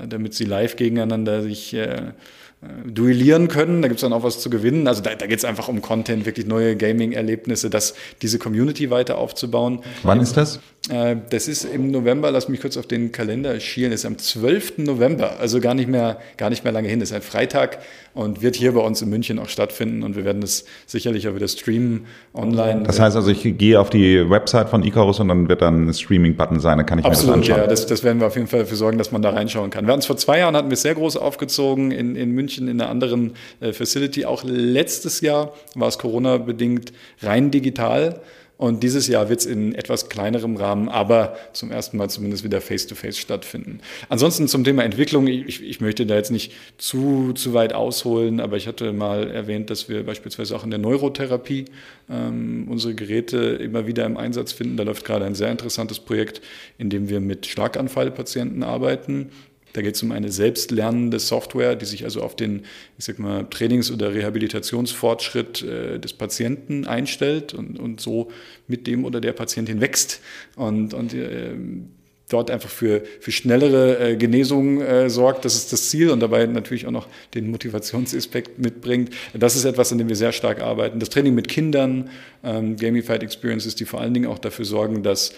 damit 0.08 0.34
sie 0.34 0.46
live 0.46 0.76
gegeneinander 0.76 1.44
sich 1.44 1.74
äh, 1.74 2.12
äh, 2.62 2.90
duellieren 2.90 3.48
können. 3.48 3.82
Da 3.82 3.88
gibt 3.88 4.00
es 4.00 4.02
dann 4.02 4.14
auch 4.14 4.24
was 4.24 4.40
zu 4.40 4.50
gewinnen. 4.50 4.88
Also 4.88 5.02
da, 5.02 5.14
da 5.16 5.28
geht 5.28 5.40
es 5.40 5.46
einfach 5.46 5.68
um 5.68 5.82
Content, 5.82 6.26
wirklich 6.26 6.46
neue 6.46 6.76
Gaming-Erlebnisse, 6.76 7.70
dass 7.70 7.96
diese 8.22 8.40
Community 8.40 8.90
weiter 8.90 9.18
aufzubauen. 9.18 9.82
Wann 10.04 10.20
ist 10.22 10.38
das? 10.38 10.60
Äh, 10.90 11.18
das 11.30 11.48
ist 11.48 11.66
im 11.66 11.92
November, 11.92 12.32
lass 12.32 12.50
mich 12.50 12.62
kurz 12.62 12.78
auf 12.78 12.88
den 12.88 13.12
Kalender 13.12 13.60
schielen, 13.60 13.92
ist 13.92 14.06
am 14.06 14.18
12. 14.18 14.80
November, 14.80 15.40
also 15.40 15.60
gar 15.60 15.74
nicht 15.74 15.90
mehr, 15.90 16.18
gar 16.38 16.50
nicht 16.50 16.64
mehr 16.64 16.74
lange 16.74 16.88
hin. 16.88 17.00
Das 17.00 17.10
ist 17.10 17.16
ein 17.16 17.22
Freitag 17.22 17.80
und 18.14 18.42
wird 18.42 18.56
hier 18.56 18.74
bei 18.74 18.82
uns 18.82 19.02
in 19.02 19.10
München 19.10 19.38
auch 19.40 19.50
stattfinden 19.50 20.04
und 20.04 20.16
wir 20.16 20.26
werden 20.26 20.42
das 20.42 20.66
sicherlich 20.86 21.28
auch 21.28 21.36
wieder 21.36 21.48
streamen 21.48 22.06
online. 22.34 22.84
Das 22.84 23.00
heißt 23.00 23.16
also, 23.16 23.30
ich 23.30 23.58
gehe 23.58 23.80
auf 23.80 23.90
die 23.90 24.30
Website 24.30 24.70
von 24.70 24.84
Icarus 24.84 25.20
und 25.20 25.28
dann 25.28 25.50
wird 25.50 25.62
dann 25.62 25.90
ein 25.90 25.94
Streaming-Button 25.94 26.60
sein, 26.60 26.78
dann 26.78 26.86
kann 26.86 27.00
ich 27.00 27.06
Absolut, 27.06 27.36
mir 27.36 27.42
das 27.42 27.50
anschauen. 27.50 27.64
Ja, 27.64 27.68
das, 27.68 27.86
das 27.86 28.04
werden 28.04 28.20
wir 28.20 28.28
auf 28.28 28.36
jeden 28.36 28.48
Fall 28.48 28.62
dafür 28.62 28.78
sorgen, 28.78 28.98
dass 28.98 29.12
man 29.12 29.22
da 29.22 29.32
reinschauen 29.32 29.70
kann. 29.70 29.86
Wir 29.86 29.92
hatten 29.92 30.00
es 30.00 30.06
vor 30.06 30.18
zwei 30.18 30.40
Jahren, 30.40 30.56
hatten 30.56 30.70
wir 30.70 30.76
es 30.76 30.82
sehr 30.82 30.96
groß 30.96 31.18
aufgezogen 31.18 31.92
in, 31.92 32.16
in 32.16 32.32
München 32.32 32.46
München 32.46 32.68
in 32.68 32.80
einer 32.80 32.90
anderen 32.90 33.34
äh, 33.60 33.74
Facility. 33.74 34.26
Auch 34.26 34.44
letztes 34.44 35.22
Jahr 35.22 35.54
war 35.76 35.88
es 35.88 35.98
Corona-bedingt 35.98 36.94
rein 37.22 37.52
digital. 37.52 38.22
Und 38.58 38.84
dieses 38.84 39.08
Jahr 39.08 39.28
wird 39.28 39.42
es 39.42 39.46
in 39.46 39.76
etwas 39.76 40.08
kleinerem 40.08 40.56
Rahmen, 40.56 40.88
aber 40.88 41.36
zum 41.52 41.72
ersten 41.72 41.98
Mal 41.98 42.10
zumindest 42.10 42.46
wieder 42.46 42.62
face-to-face 42.62 43.18
-face 43.18 43.20
stattfinden. 43.20 43.80
Ansonsten 44.08 44.48
zum 44.48 44.64
Thema 44.64 44.84
Entwicklung, 44.84 45.28
ich, 45.28 45.62
ich, 45.62 45.82
möchte 45.82 46.06
da 46.06 46.16
jetzt 46.16 46.32
nicht 46.32 46.54
zu, 46.78 47.34
zu 47.34 47.54
weit 47.54 47.74
ausholen, 47.74 48.40
aber 48.40 48.56
ich 48.56 48.68
hatte 48.68 48.94
mal 48.94 49.30
erwähnt, 49.30 49.70
dass 49.70 49.90
wir 49.90 50.06
beispielsweise 50.06 50.56
auch 50.56 50.64
in 50.64 50.70
der 50.70 50.80
Neurotherapie 50.80 51.66
ähm, 52.10 52.68
unsere 52.70 52.96
Geräte 52.96 53.38
immer 53.38 53.88
wieder 53.88 54.06
im 54.06 54.16
Einsatz 54.16 54.54
finden. 54.54 54.78
Da 54.78 54.84
läuft 54.84 55.04
gerade 55.04 55.26
ein 55.26 55.36
sehr 55.36 55.52
interessantes 55.52 56.00
Projekt, 56.00 56.42
in 56.78 56.90
dem 56.90 57.10
wir 57.10 57.20
mit 57.20 57.46
Schlaganfallpatienten 57.48 58.64
arbeiten 58.64 59.32
da 59.76 59.82
geht 59.82 59.96
es 59.96 60.04
um 60.04 60.12
eine 60.14 60.32
selbstlernende 60.32 61.20
Software, 61.20 61.76
die 61.76 61.86
sich 61.86 62.06
also 62.06 62.22
auf 62.22 62.36
den, 62.36 62.64
ich 62.98 63.04
sag 63.06 63.20
mal, 63.20 63.46
Trainings- 63.50 63.92
oder 63.92 64.14
Rehabilitationsfortschritt 64.14 65.64
äh, 65.64 66.00
des 66.00 66.14
Patienten 66.14 66.86
einstellt 66.86 67.54
und, 67.54 67.78
und 67.78 68.00
so 68.00 68.32
mit 68.68 68.88
dem 68.88 69.04
oder 69.04 69.20
der 69.20 69.34
Patientin 69.34 69.82
wächst 69.82 70.22
und, 70.56 70.94
und 70.94 71.14
äh, 71.14 71.56
dort 72.30 72.50
einfach 72.50 72.70
für, 72.70 73.04
für 73.20 73.32
schnellere 73.32 74.00
äh, 74.00 74.16
Genesung 74.16 74.82
äh, 74.82 75.10
sorgt. 75.10 75.46
Das 75.46 75.56
ist 75.56 75.72
das 75.74 75.90
Ziel 75.90 76.10
und 76.10 76.22
dabei 76.22 76.46
natürlich 76.46 76.88
auch 76.88 76.92
noch 76.92 77.08
den 77.34 77.52
Motivationsaspekt 77.52 78.58
mitbringt. 78.58 79.12
Das 79.34 79.56
ist 79.56 79.66
etwas, 79.66 79.92
an 79.92 79.98
dem 79.98 80.10
wir 80.10 80.16
sehr 80.16 80.32
stark 80.32 80.62
arbeiten. 80.62 81.00
Das 81.00 81.10
Training 81.10 81.36
mit 81.36 81.48
Kindern, 81.48 82.10
ähm, 82.44 82.78
Gamified 82.78 83.22
Experiences, 83.24 83.76
die 83.76 83.86
vor 83.86 84.02
allen 84.02 84.14
Dingen 84.14 84.28
auch 84.28 84.40
dafür 84.40 84.66
sorgen, 84.66 85.04
dass 85.04 85.34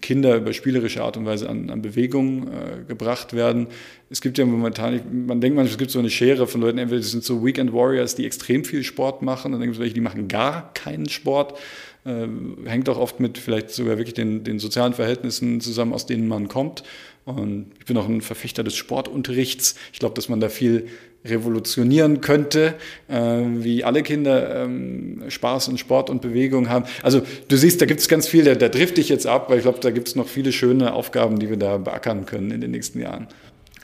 Kinder 0.00 0.36
über 0.36 0.52
spielerische 0.52 1.02
Art 1.02 1.16
und 1.16 1.24
Weise 1.24 1.48
an, 1.48 1.70
an 1.70 1.80
Bewegung 1.80 2.48
äh, 2.48 2.84
gebracht 2.88 3.34
werden. 3.34 3.68
Es 4.10 4.20
gibt 4.20 4.36
ja 4.36 4.44
momentan, 4.44 5.00
man 5.26 5.40
denkt 5.40 5.54
manchmal, 5.54 5.72
es 5.72 5.78
gibt 5.78 5.92
so 5.92 6.00
eine 6.00 6.10
Schere 6.10 6.48
von 6.48 6.60
Leuten, 6.60 6.78
entweder 6.78 7.00
das 7.00 7.12
sind 7.12 7.22
so 7.22 7.44
Weekend 7.44 7.72
Warriors, 7.72 8.16
die 8.16 8.26
extrem 8.26 8.64
viel 8.64 8.82
Sport 8.82 9.22
machen, 9.22 9.54
und 9.54 9.60
dann 9.60 9.68
gibt 9.68 9.76
es 9.76 9.80
welche, 9.80 9.94
die 9.94 10.00
machen 10.00 10.26
gar 10.26 10.72
keinen 10.74 11.08
Sport. 11.08 11.56
Äh, 12.04 12.26
hängt 12.64 12.88
auch 12.88 12.98
oft 12.98 13.20
mit 13.20 13.38
vielleicht 13.38 13.70
sogar 13.70 13.96
wirklich 13.96 14.14
den, 14.14 14.42
den 14.42 14.58
sozialen 14.58 14.94
Verhältnissen 14.94 15.60
zusammen, 15.60 15.92
aus 15.92 16.06
denen 16.06 16.26
man 16.26 16.48
kommt. 16.48 16.82
Und 17.24 17.66
ich 17.78 17.84
bin 17.84 17.96
auch 17.96 18.08
ein 18.08 18.22
Verfechter 18.22 18.64
des 18.64 18.74
Sportunterrichts. 18.74 19.76
Ich 19.92 20.00
glaube, 20.00 20.16
dass 20.16 20.28
man 20.28 20.40
da 20.40 20.48
viel 20.48 20.88
revolutionieren 21.30 22.20
könnte, 22.20 22.74
äh, 23.08 23.16
wie 23.58 23.84
alle 23.84 24.02
Kinder 24.02 24.64
ähm, 24.64 25.22
Spaß 25.28 25.68
und 25.68 25.78
Sport 25.78 26.10
und 26.10 26.22
Bewegung 26.22 26.68
haben. 26.68 26.84
Also 27.02 27.22
du 27.48 27.56
siehst, 27.56 27.80
da 27.80 27.86
gibt 27.86 28.00
es 28.00 28.08
ganz 28.08 28.28
viel, 28.28 28.44
da, 28.44 28.54
da 28.54 28.68
trifft 28.68 28.96
dich 28.96 29.08
jetzt 29.08 29.26
ab, 29.26 29.50
weil 29.50 29.58
ich 29.58 29.62
glaube, 29.62 29.80
da 29.80 29.90
gibt 29.90 30.08
es 30.08 30.16
noch 30.16 30.28
viele 30.28 30.52
schöne 30.52 30.92
Aufgaben, 30.92 31.38
die 31.38 31.48
wir 31.50 31.56
da 31.56 31.78
beackern 31.78 32.26
können 32.26 32.50
in 32.50 32.60
den 32.60 32.70
nächsten 32.70 33.00
Jahren. 33.00 33.28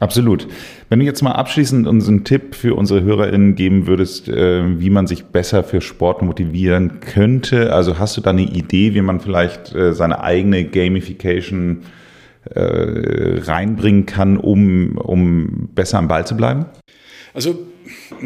Absolut. 0.01 0.49
Wenn 0.89 0.99
du 0.99 1.05
jetzt 1.05 1.23
mal 1.23 1.33
abschließend 1.33 1.87
uns 1.87 2.09
einen 2.09 2.25
Tipp 2.25 2.55
für 2.55 2.75
unsere 2.75 3.03
HörerInnen 3.03 3.55
geben 3.55 3.87
würdest, 3.87 4.29
äh, 4.29 4.81
wie 4.81 4.91
man 4.91 5.07
sich 5.07 5.27
besser 5.27 5.63
für 5.63 5.81
Sport 5.81 6.23
motivieren 6.23 7.01
könnte, 7.01 7.73
also 7.73 7.99
hast 7.99 8.17
du 8.17 8.21
da 8.21 8.31
eine 8.31 8.43
Idee, 8.43 8.95
wie 8.95 9.03
man 9.03 9.21
vielleicht 9.21 9.75
äh, 9.75 9.95
seine 9.95 10.21
eigene 10.21 10.65
Gamification 10.65 11.83
äh, 12.51 13.41
reinbringen 13.41 14.05
kann, 14.05 14.37
um, 14.37 14.99
um 14.99 15.69
besser 15.75 15.99
am 15.99 16.09
Ball 16.09 16.27
zu 16.27 16.37
bleiben? 16.37 16.67
Also 17.35 17.67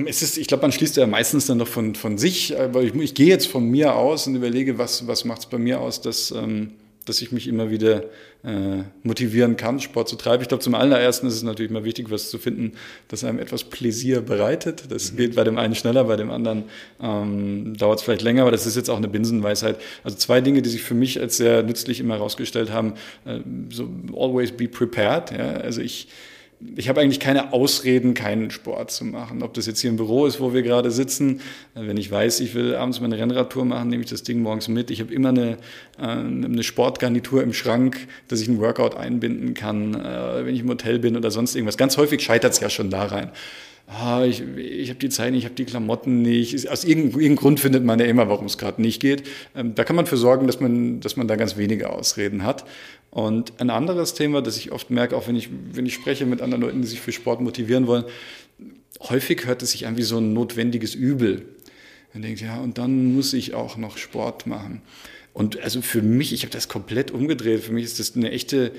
es 0.06 0.22
ist, 0.22 0.36
ich 0.36 0.46
glaube, 0.46 0.62
man 0.62 0.70
schließt 0.70 0.98
ja 0.98 1.06
meistens 1.06 1.46
dann 1.46 1.58
noch 1.58 1.66
von, 1.66 1.94
von 1.94 2.18
sich, 2.18 2.58
aber 2.60 2.82
ich, 2.82 2.94
ich 2.94 3.14
gehe 3.14 3.26
jetzt 3.26 3.48
von 3.48 3.64
mir 3.68 3.94
aus 3.94 4.26
und 4.26 4.36
überlege, 4.36 4.76
was, 4.76 5.06
was 5.06 5.24
macht 5.24 5.40
es 5.40 5.46
bei 5.46 5.56
mir 5.56 5.80
aus, 5.80 6.02
dass, 6.02 6.30
ähm, 6.30 6.72
dass 7.06 7.22
ich 7.22 7.32
mich 7.32 7.48
immer 7.48 7.70
wieder 7.70 8.04
äh, 8.44 8.82
motivieren 9.02 9.56
kann, 9.56 9.80
Sport 9.80 10.10
zu 10.10 10.16
treiben. 10.16 10.42
Ich 10.42 10.48
glaube, 10.48 10.62
zum 10.62 10.74
allerersten 10.74 11.26
ist 11.26 11.34
es 11.34 11.42
natürlich 11.42 11.72
mal 11.72 11.84
wichtig, 11.84 12.10
was 12.10 12.28
zu 12.28 12.36
finden, 12.36 12.72
das 13.08 13.24
einem 13.24 13.38
etwas 13.38 13.64
Pläsier 13.64 14.20
bereitet. 14.20 14.84
Das 14.90 15.12
mhm. 15.12 15.16
geht 15.16 15.36
bei 15.36 15.44
dem 15.44 15.56
einen 15.56 15.74
schneller, 15.74 16.04
bei 16.04 16.16
dem 16.16 16.30
anderen 16.30 16.64
ähm, 17.00 17.74
dauert 17.78 18.00
es 18.00 18.04
vielleicht 18.04 18.22
länger, 18.22 18.42
aber 18.42 18.50
das 18.50 18.66
ist 18.66 18.76
jetzt 18.76 18.90
auch 18.90 18.98
eine 18.98 19.08
Binsenweisheit. 19.08 19.80
Also 20.04 20.18
zwei 20.18 20.42
Dinge, 20.42 20.60
die 20.60 20.68
sich 20.68 20.82
für 20.82 20.94
mich 20.94 21.18
als 21.18 21.38
sehr 21.38 21.62
nützlich 21.62 22.00
immer 22.00 22.16
herausgestellt 22.16 22.70
haben, 22.70 22.92
äh, 23.24 23.40
so 23.70 23.88
always 24.14 24.52
be 24.52 24.68
prepared. 24.68 25.30
Ja? 25.30 25.54
Also 25.54 25.80
ich 25.80 26.08
ich 26.76 26.88
habe 26.88 27.00
eigentlich 27.00 27.20
keine 27.20 27.52
Ausreden, 27.52 28.14
keinen 28.14 28.50
Sport 28.50 28.90
zu 28.90 29.04
machen. 29.04 29.42
Ob 29.42 29.54
das 29.54 29.66
jetzt 29.66 29.80
hier 29.80 29.90
im 29.90 29.96
Büro 29.96 30.26
ist, 30.26 30.40
wo 30.40 30.52
wir 30.52 30.62
gerade 30.62 30.90
sitzen, 30.90 31.40
wenn 31.74 31.96
ich 31.96 32.10
weiß, 32.10 32.40
ich 32.40 32.54
will 32.54 32.74
abends 32.74 33.00
meine 33.00 33.16
Rennradtour 33.16 33.64
machen, 33.64 33.88
nehme 33.90 34.02
ich 34.02 34.10
das 34.10 34.24
Ding 34.24 34.42
morgens 34.42 34.66
mit. 34.66 34.90
Ich 34.90 35.00
habe 35.00 35.14
immer 35.14 35.28
eine, 35.28 35.58
äh, 35.98 36.02
eine 36.02 36.62
Sportgarnitur 36.64 37.44
im 37.44 37.52
Schrank, 37.52 38.08
dass 38.26 38.40
ich 38.40 38.48
einen 38.48 38.60
Workout 38.60 38.96
einbinden 38.96 39.54
kann, 39.54 39.94
äh, 39.94 40.44
wenn 40.44 40.54
ich 40.54 40.62
im 40.62 40.68
Hotel 40.68 40.98
bin 40.98 41.16
oder 41.16 41.30
sonst 41.30 41.54
irgendwas. 41.54 41.76
Ganz 41.76 41.96
häufig 41.96 42.22
scheitert 42.22 42.54
es 42.54 42.60
ja 42.60 42.70
schon 42.70 42.90
da 42.90 43.04
rein. 43.04 43.30
oh, 43.88 44.22
ich, 44.24 44.42
ich 44.56 44.88
habe 44.90 44.98
die 44.98 45.10
Zeit 45.10 45.30
nicht, 45.30 45.40
ich 45.40 45.44
habe 45.44 45.54
die 45.54 45.64
Klamotten 45.64 46.22
nicht. 46.22 46.68
Aus 46.68 46.82
irgendeinem, 46.82 47.20
irgendeinem 47.20 47.36
Grund 47.36 47.60
findet 47.60 47.84
man 47.84 48.00
ja 48.00 48.06
immer, 48.06 48.28
warum 48.28 48.46
es 48.46 48.58
gerade 48.58 48.82
nicht 48.82 49.00
geht. 49.00 49.22
Ähm, 49.54 49.76
da 49.76 49.84
kann 49.84 49.94
man 49.94 50.06
für 50.06 50.16
sorgen, 50.16 50.48
dass 50.48 50.58
man, 50.58 50.98
dass 50.98 51.16
man 51.16 51.28
da 51.28 51.36
ganz 51.36 51.56
wenige 51.56 51.88
Ausreden 51.90 52.42
hat. 52.42 52.64
Und 53.18 53.60
ein 53.60 53.68
anderes 53.68 54.14
Thema, 54.14 54.42
das 54.42 54.56
ich 54.58 54.70
oft 54.70 54.90
merke, 54.90 55.16
auch 55.16 55.26
wenn 55.26 55.34
ich, 55.34 55.48
wenn 55.72 55.84
ich 55.86 55.94
spreche 55.94 56.24
mit 56.24 56.40
anderen 56.40 56.62
Leuten, 56.62 56.82
die 56.82 56.86
sich 56.86 57.00
für 57.00 57.10
Sport 57.10 57.40
motivieren 57.40 57.88
wollen, 57.88 58.04
häufig 59.00 59.44
hört 59.44 59.60
es 59.60 59.72
sich 59.72 59.88
an 59.88 59.96
wie 59.96 60.04
so 60.04 60.18
ein 60.18 60.32
notwendiges 60.34 60.94
Übel. 60.94 61.44
Man 62.12 62.22
denkt, 62.22 62.40
ja, 62.40 62.60
und 62.60 62.78
dann 62.78 63.16
muss 63.16 63.32
ich 63.32 63.54
auch 63.54 63.76
noch 63.76 63.98
Sport 63.98 64.46
machen. 64.46 64.82
Und 65.32 65.58
also 65.58 65.82
für 65.82 66.00
mich, 66.00 66.32
ich 66.32 66.42
habe 66.42 66.52
das 66.52 66.68
komplett 66.68 67.10
umgedreht. 67.10 67.64
Für 67.64 67.72
mich 67.72 67.86
ist 67.86 67.98
das 67.98 68.14
eine 68.14 68.30
echte 68.30 68.70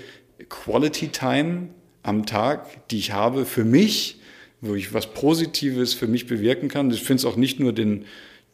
Quality 0.48 1.10
Time 1.10 1.68
am 2.04 2.26
Tag, 2.26 2.88
die 2.88 2.98
ich 2.98 3.12
habe 3.12 3.44
für 3.44 3.66
mich, 3.66 4.22
wo 4.62 4.74
ich 4.74 4.94
was 4.94 5.14
Positives 5.14 5.94
für 5.94 6.08
mich 6.08 6.28
bewirken 6.28 6.70
kann. 6.70 6.90
Ich 6.92 7.04
finde 7.04 7.20
es 7.20 7.26
auch 7.26 7.36
nicht 7.36 7.60
nur 7.60 7.74
den, 7.74 8.06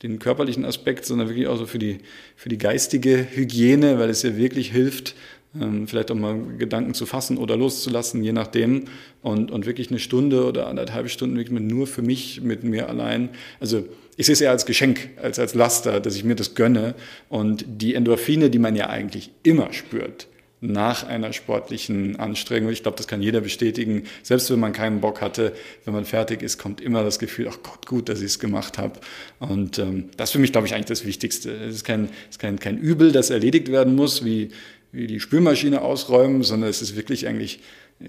den 0.01 0.19
körperlichen 0.19 0.65
Aspekt, 0.65 1.05
sondern 1.05 1.27
wirklich 1.29 1.47
auch 1.47 1.57
so 1.57 1.67
für 1.67 1.79
die, 1.79 1.99
für 2.36 2.49
die 2.49 2.57
geistige 2.57 3.27
Hygiene, 3.36 3.99
weil 3.99 4.09
es 4.09 4.23
ja 4.23 4.36
wirklich 4.36 4.71
hilft, 4.71 5.15
vielleicht 5.86 6.12
auch 6.12 6.16
mal 6.16 6.38
Gedanken 6.58 6.93
zu 6.93 7.06
fassen 7.06 7.38
oder 7.38 7.56
loszulassen, 7.58 8.24
je 8.24 8.34
nachdem. 8.34 8.86
Und, 9.22 9.51
und 9.51 9.66
wirklich 9.66 9.89
eine 9.89 9.99
Stunde 9.99 10.45
oder 10.45 10.68
anderthalb 10.68 11.10
Stunden 11.10 11.38
wirklich 11.38 11.60
nur 11.60 11.88
für 11.88 12.01
mich, 12.01 12.41
mit 12.41 12.64
mir 12.64 12.89
allein. 12.89 13.30
Also 13.60 13.86
ich 14.18 14.26
sehe 14.26 14.34
es 14.34 14.41
eher 14.41 14.51
als 14.51 14.66
Geschenk, 14.66 15.10
als 15.22 15.39
als 15.39 15.56
Laster, 15.56 15.99
dass 15.99 16.16
ich 16.16 16.24
mir 16.24 16.36
das 16.36 16.56
gönne. 16.56 16.95
Und 17.30 17.66
die 17.68 17.95
Endorphine, 17.95 18.49
die 18.49 18.60
man 18.60 18.76
ja 18.76 18.89
eigentlich 18.89 19.32
immer 19.43 19.74
spürt, 19.74 20.28
nach 20.62 21.06
einer 21.06 21.34
sportlichen 21.34 22.16
Anstrengung. 22.18 22.72
Ich 22.72 22.82
glaube, 22.82 22.97
das 22.97 23.08
kann 23.08 23.22
jeder 23.22 23.41
bestätigen. 23.41 24.03
Selbst 24.24 24.49
wenn 24.49 24.60
man 24.60 24.74
keinen 24.74 25.01
Bock 25.01 25.22
hatte, 25.22 25.53
wenn 25.84 25.93
man 25.93 26.06
fertig 26.06 26.41
ist, 26.41 26.58
kommt 26.58 26.82
immer 26.82 27.03
das 27.03 27.20
Gefühl, 27.20 27.47
ach 27.49 27.58
Gott, 27.64 27.86
gut, 27.86 28.10
dass 28.10 28.20
ich 28.20 28.26
es 28.26 28.39
gemacht 28.39 28.78
habe. 28.78 28.99
Und 29.39 29.80
ähm, 29.80 30.10
das 30.18 30.30
ist 30.30 30.34
für 30.34 30.39
mich, 30.39 30.51
glaube 30.51 30.68
ich, 30.68 30.74
eigentlich 30.74 30.86
das 30.86 31.06
Wichtigste. 31.06 31.51
Es 31.51 31.76
ist 31.76 31.84
kein, 31.84 32.06
es 32.30 32.36
ist 32.36 32.39
kein, 32.39 32.60
kein 32.60 32.78
Übel, 32.78 33.12
das 33.12 33.30
erledigt 33.30 33.72
werden 33.72 33.95
muss, 33.95 34.26
wie, 34.26 34.49
wie 34.96 35.08
die 35.08 35.20
Spülmaschine 35.20 35.82
ausräumen, 35.82 36.43
sondern 36.43 36.70
es 36.70 36.82
ist 36.82 36.96
wirklich 36.96 37.28
eigentlich 37.28 37.60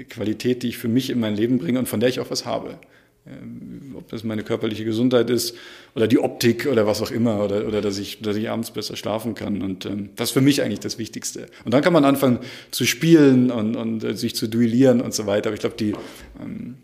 Qualität, 0.08 0.62
die 0.62 0.68
ich 0.68 0.78
für 0.78 0.88
mich 0.88 1.10
in 1.10 1.20
mein 1.20 1.36
Leben 1.36 1.58
bringe 1.58 1.78
und 1.78 1.88
von 1.88 2.00
der 2.00 2.08
ich 2.08 2.20
auch 2.20 2.30
was 2.30 2.44
habe. 2.44 2.78
Ähm, 3.26 3.96
ob 3.96 4.08
das 4.08 4.22
meine 4.22 4.44
körperliche 4.44 4.84
Gesundheit 4.84 5.30
ist 5.30 5.56
oder 5.96 6.06
die 6.06 6.18
Optik 6.18 6.66
oder 6.66 6.86
was 6.86 7.02
auch 7.02 7.10
immer 7.10 7.44
oder, 7.44 7.66
oder 7.66 7.80
dass, 7.80 7.98
ich, 7.98 8.20
dass 8.20 8.36
ich 8.36 8.48
abends 8.50 8.70
besser 8.70 8.94
schlafen 8.94 9.34
kann. 9.34 9.62
Und 9.62 9.84
ähm, 9.84 10.10
das 10.14 10.28
ist 10.28 10.32
für 10.32 10.40
mich 10.40 10.62
eigentlich 10.62 10.80
das 10.80 10.98
Wichtigste. 10.98 11.46
Und 11.64 11.74
dann 11.74 11.82
kann 11.82 11.92
man 11.92 12.04
anfangen 12.04 12.38
zu 12.70 12.84
spielen 12.84 13.50
und, 13.50 13.74
und 13.74 14.04
äh, 14.04 14.16
sich 14.16 14.36
zu 14.36 14.46
duellieren 14.46 15.00
und 15.00 15.12
so 15.12 15.26
weiter. 15.26 15.48
Aber 15.48 15.54
ich 15.54 15.60
glaube, 15.60 15.76
die, 15.76 15.92
ähm, 16.40 16.76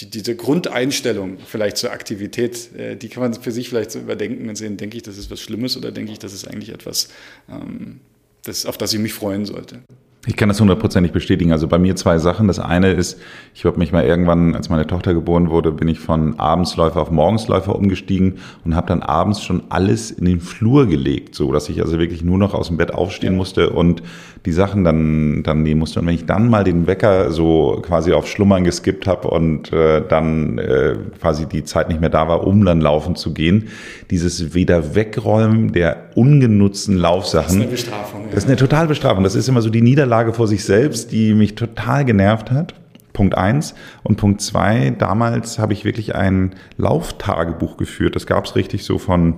die, 0.00 0.10
diese 0.10 0.36
Grundeinstellung 0.36 1.38
vielleicht 1.46 1.78
zur 1.78 1.92
Aktivität, 1.92 2.74
äh, 2.76 2.96
die 2.96 3.08
kann 3.08 3.22
man 3.22 3.32
für 3.34 3.52
sich 3.52 3.70
vielleicht 3.70 3.92
so 3.92 3.98
überdenken 3.98 4.50
und 4.50 4.56
sehen, 4.56 4.76
denke 4.76 4.98
ich, 4.98 5.02
das 5.02 5.16
ist 5.16 5.30
was 5.30 5.40
Schlimmes 5.40 5.76
oder 5.76 5.90
denke 5.90 6.12
ich, 6.12 6.18
das 6.18 6.34
ist 6.34 6.46
eigentlich 6.46 6.70
etwas, 6.70 7.08
ähm, 7.48 8.00
das, 8.44 8.66
auf 8.66 8.76
das 8.76 8.92
ich 8.92 9.00
mich 9.00 9.14
freuen 9.14 9.44
sollte. 9.44 9.82
Ich 10.24 10.36
kann 10.36 10.48
das 10.48 10.60
hundertprozentig 10.60 11.10
bestätigen. 11.10 11.50
Also 11.50 11.66
bei 11.66 11.80
mir 11.80 11.96
zwei 11.96 12.18
Sachen. 12.18 12.46
Das 12.46 12.60
eine 12.60 12.92
ist, 12.92 13.20
ich 13.54 13.64
habe 13.64 13.78
mich 13.78 13.90
mal 13.90 14.04
irgendwann, 14.04 14.54
als 14.54 14.68
meine 14.68 14.86
Tochter 14.86 15.14
geboren 15.14 15.50
wurde, 15.50 15.72
bin 15.72 15.88
ich 15.88 15.98
von 15.98 16.38
Abendsläufer 16.38 17.00
auf 17.00 17.10
Morgensläufer 17.10 17.74
umgestiegen 17.74 18.38
und 18.64 18.76
habe 18.76 18.86
dann 18.86 19.02
abends 19.02 19.42
schon 19.42 19.64
alles 19.68 20.12
in 20.12 20.26
den 20.26 20.40
Flur 20.40 20.86
gelegt, 20.86 21.34
so 21.34 21.50
dass 21.50 21.68
ich 21.68 21.80
also 21.80 21.98
wirklich 21.98 22.22
nur 22.22 22.38
noch 22.38 22.54
aus 22.54 22.68
dem 22.68 22.76
Bett 22.76 22.94
aufstehen 22.94 23.34
musste 23.34 23.70
und 23.70 24.04
die 24.44 24.52
Sachen 24.52 24.84
dann 24.84 25.42
dann 25.42 25.62
nehmen 25.62 25.80
musste. 25.80 26.00
Und 26.00 26.06
wenn 26.06 26.14
ich 26.14 26.26
dann 26.26 26.48
mal 26.48 26.64
den 26.64 26.86
Wecker 26.86 27.30
so 27.30 27.80
quasi 27.82 28.12
auf 28.12 28.26
Schlummern 28.26 28.64
geskippt 28.64 29.06
habe 29.06 29.28
und 29.28 29.72
äh, 29.72 30.02
dann 30.06 30.58
äh, 30.58 30.96
quasi 31.20 31.46
die 31.46 31.64
Zeit 31.64 31.88
nicht 31.88 32.00
mehr 32.00 32.10
da 32.10 32.28
war, 32.28 32.46
um 32.46 32.64
dann 32.64 32.80
laufen 32.80 33.14
zu 33.14 33.32
gehen, 33.32 33.68
dieses 34.10 34.54
wieder 34.54 34.94
wegräumen 34.94 35.72
der 35.72 36.10
ungenutzten 36.14 36.96
Laufsachen. 36.96 37.44
Das 37.44 37.52
ist 37.54 37.60
eine 37.60 37.70
Bestrafung. 37.70 38.20
Ja. 38.22 38.26
Das 38.30 38.44
ist 38.44 38.48
eine 38.48 38.56
total 38.56 38.86
Bestrafung. 38.86 39.24
Das 39.24 39.34
ist 39.34 39.48
immer 39.48 39.62
so 39.62 39.70
die 39.70 39.82
Niederlage 39.82 40.32
vor 40.32 40.48
sich 40.48 40.64
selbst, 40.64 41.12
die 41.12 41.34
mich 41.34 41.54
total 41.54 42.04
genervt 42.04 42.50
hat. 42.50 42.74
Punkt 43.12 43.36
eins 43.36 43.74
Und 44.02 44.16
Punkt 44.16 44.40
zwei 44.40 44.90
damals 44.98 45.58
habe 45.58 45.74
ich 45.74 45.84
wirklich 45.84 46.14
ein 46.14 46.54
Lauftagebuch 46.78 47.76
geführt. 47.76 48.16
Das 48.16 48.26
gab 48.26 48.46
es 48.46 48.56
richtig 48.56 48.84
so 48.84 48.98
von 48.98 49.34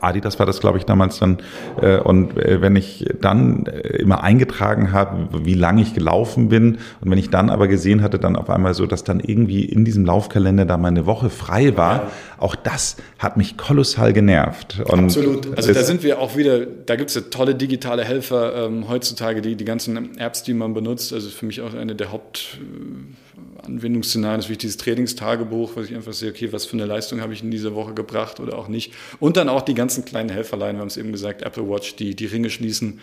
Adidas 0.00 0.38
war 0.38 0.46
das, 0.46 0.60
glaube 0.60 0.78
ich, 0.78 0.84
damals 0.84 1.18
dann. 1.18 1.38
Äh, 1.80 1.98
und 1.98 2.36
äh, 2.36 2.60
wenn 2.60 2.76
ich 2.76 3.06
dann 3.20 3.66
äh, 3.66 3.96
immer 3.98 4.22
eingetragen 4.22 4.92
habe, 4.92 5.44
wie 5.44 5.54
lange 5.54 5.82
ich 5.82 5.94
gelaufen 5.94 6.48
bin, 6.48 6.78
und 7.00 7.10
wenn 7.10 7.18
ich 7.18 7.30
dann 7.30 7.50
aber 7.50 7.68
gesehen 7.68 8.02
hatte, 8.02 8.18
dann 8.18 8.36
auf 8.36 8.50
einmal 8.50 8.74
so, 8.74 8.86
dass 8.86 9.04
dann 9.04 9.20
irgendwie 9.20 9.64
in 9.64 9.84
diesem 9.84 10.04
Laufkalender 10.04 10.64
da 10.64 10.76
meine 10.76 11.06
Woche 11.06 11.30
frei 11.30 11.76
war, 11.76 11.94
ja. 11.94 12.10
auch 12.38 12.54
das 12.54 12.96
hat 13.18 13.36
mich 13.36 13.56
kolossal 13.56 14.12
genervt. 14.12 14.80
Und 14.86 15.04
Absolut. 15.04 15.56
Also 15.56 15.72
da 15.72 15.82
sind 15.82 16.02
wir 16.02 16.18
auch 16.18 16.36
wieder, 16.36 16.66
da 16.66 16.96
gibt 16.96 17.10
es 17.10 17.16
ja 17.16 17.22
tolle 17.22 17.54
digitale 17.54 18.04
Helfer 18.04 18.66
ähm, 18.66 18.88
heutzutage, 18.88 19.42
die, 19.42 19.56
die 19.56 19.64
ganzen 19.64 20.18
Apps, 20.18 20.42
die 20.42 20.54
man 20.54 20.74
benutzt. 20.74 21.12
Also 21.12 21.30
für 21.30 21.46
mich 21.46 21.60
auch 21.60 21.74
eine 21.74 21.94
der 21.94 22.12
Haupt 22.12 22.58
Anwendungsszenarien 23.62 24.40
ist 24.40 24.48
wie 24.48 24.56
dieses 24.56 24.76
Trainingstagebuch, 24.76 25.76
wo 25.76 25.80
ich 25.80 25.94
einfach 25.94 26.12
sehe, 26.12 26.30
okay, 26.30 26.52
was 26.52 26.66
für 26.66 26.74
eine 26.74 26.86
Leistung 26.86 27.20
habe 27.20 27.32
ich 27.32 27.42
in 27.42 27.50
dieser 27.50 27.74
Woche 27.74 27.94
gebracht 27.94 28.40
oder 28.40 28.58
auch 28.58 28.68
nicht. 28.68 28.92
Und 29.20 29.36
dann 29.36 29.48
auch 29.48 29.62
die 29.62 29.74
ganzen 29.74 30.04
kleinen 30.04 30.28
Helferlein, 30.28 30.76
wir 30.76 30.80
haben 30.80 30.88
es 30.88 30.96
eben 30.96 31.12
gesagt, 31.12 31.42
Apple 31.42 31.68
Watch, 31.68 31.96
die 31.96 32.14
die 32.14 32.26
Ringe 32.26 32.50
schließen, 32.50 33.00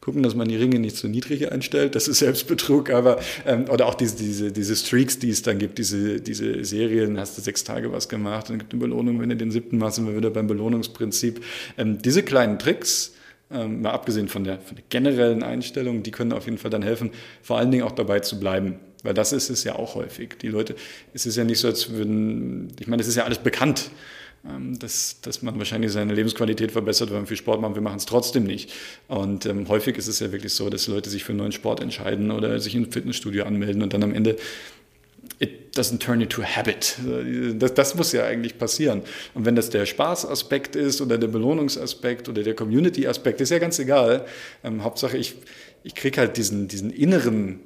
gucken, 0.00 0.22
dass 0.22 0.34
man 0.34 0.48
die 0.48 0.56
Ringe 0.56 0.78
nicht 0.78 0.96
zu 0.96 1.08
niedrig 1.08 1.52
einstellt, 1.52 1.94
das 1.94 2.08
ist 2.08 2.18
Selbstbetrug, 2.20 2.90
aber 2.90 3.20
ähm, 3.46 3.66
oder 3.68 3.86
auch 3.86 3.94
diese, 3.94 4.16
diese, 4.16 4.50
diese 4.50 4.74
Streaks, 4.74 5.18
die 5.18 5.30
es 5.30 5.42
dann 5.42 5.58
gibt, 5.58 5.78
diese, 5.78 6.20
diese 6.20 6.64
Serien, 6.64 7.18
hast 7.18 7.36
du 7.36 7.42
sechs 7.42 7.64
Tage 7.64 7.92
was 7.92 8.08
gemacht, 8.08 8.48
dann 8.48 8.58
gibt 8.58 8.72
es 8.72 8.80
eine 8.80 8.88
Belohnung, 8.88 9.20
wenn 9.20 9.28
du 9.28 9.36
den 9.36 9.50
siebten 9.50 9.78
machst, 9.78 9.96
sind 9.96 10.06
wir 10.06 10.16
wieder 10.16 10.30
beim 10.30 10.46
Belohnungsprinzip. 10.46 11.44
Ähm, 11.76 12.00
diese 12.00 12.22
kleinen 12.22 12.58
Tricks, 12.58 13.14
ähm, 13.50 13.82
mal 13.82 13.90
abgesehen 13.90 14.28
von 14.28 14.44
der, 14.44 14.60
von 14.60 14.76
der 14.76 14.84
generellen 14.88 15.42
Einstellung, 15.42 16.02
die 16.02 16.12
können 16.12 16.32
auf 16.32 16.46
jeden 16.46 16.58
Fall 16.58 16.70
dann 16.70 16.82
helfen, 16.82 17.10
vor 17.42 17.58
allen 17.58 17.70
Dingen 17.70 17.84
auch 17.84 17.92
dabei 17.92 18.20
zu 18.20 18.40
bleiben. 18.40 18.76
Weil 19.02 19.14
das 19.14 19.32
ist 19.32 19.50
es 19.50 19.64
ja 19.64 19.76
auch 19.76 19.94
häufig. 19.94 20.38
Die 20.40 20.48
Leute, 20.48 20.74
es 21.14 21.26
ist 21.26 21.36
ja 21.36 21.44
nicht 21.44 21.58
so, 21.58 21.68
als 21.68 21.90
würden, 21.90 22.68
ich 22.78 22.86
meine, 22.86 23.02
es 23.02 23.08
ist 23.08 23.16
ja 23.16 23.24
alles 23.24 23.38
bekannt, 23.38 23.90
ähm, 24.48 24.78
dass, 24.78 25.20
dass 25.20 25.42
man 25.42 25.58
wahrscheinlich 25.58 25.92
seine 25.92 26.14
Lebensqualität 26.14 26.72
verbessert, 26.72 27.10
wenn 27.10 27.18
man 27.18 27.26
viel 27.26 27.36
Sport 27.36 27.60
macht. 27.60 27.74
Wir 27.74 27.82
machen 27.82 27.98
es 27.98 28.06
trotzdem 28.06 28.44
nicht. 28.44 28.72
Und 29.08 29.44
ähm, 29.46 29.68
häufig 29.68 29.98
ist 29.98 30.06
es 30.06 30.20
ja 30.20 30.32
wirklich 30.32 30.54
so, 30.54 30.70
dass 30.70 30.86
Leute 30.86 31.10
sich 31.10 31.24
für 31.24 31.32
einen 31.32 31.38
neuen 31.38 31.52
Sport 31.52 31.80
entscheiden 31.80 32.30
oder 32.30 32.58
sich 32.58 32.74
in 32.74 32.84
ein 32.84 32.92
Fitnessstudio 32.92 33.44
anmelden 33.44 33.82
und 33.82 33.92
dann 33.92 34.02
am 34.02 34.14
Ende 34.14 34.36
it 35.40 35.76
doesn't 35.76 35.98
turn 35.98 36.20
into 36.20 36.42
a 36.42 36.44
habit. 36.44 36.96
Das, 37.54 37.74
das, 37.74 37.94
muss 37.94 38.12
ja 38.12 38.24
eigentlich 38.24 38.58
passieren. 38.58 39.02
Und 39.34 39.44
wenn 39.44 39.56
das 39.56 39.70
der 39.70 39.86
Spaßaspekt 39.86 40.76
ist 40.76 41.00
oder 41.00 41.18
der 41.18 41.28
Belohnungsaspekt 41.28 42.28
oder 42.28 42.42
der 42.42 42.54
Community-Aspekt, 42.54 43.40
ist 43.40 43.50
ja 43.50 43.58
ganz 43.58 43.78
egal. 43.78 44.26
Ähm, 44.64 44.84
Hauptsache, 44.84 45.16
ich, 45.16 45.36
ich 45.82 45.94
kriege 45.94 46.18
halt 46.18 46.36
diesen, 46.36 46.68
diesen 46.68 46.90
inneren 46.90 47.60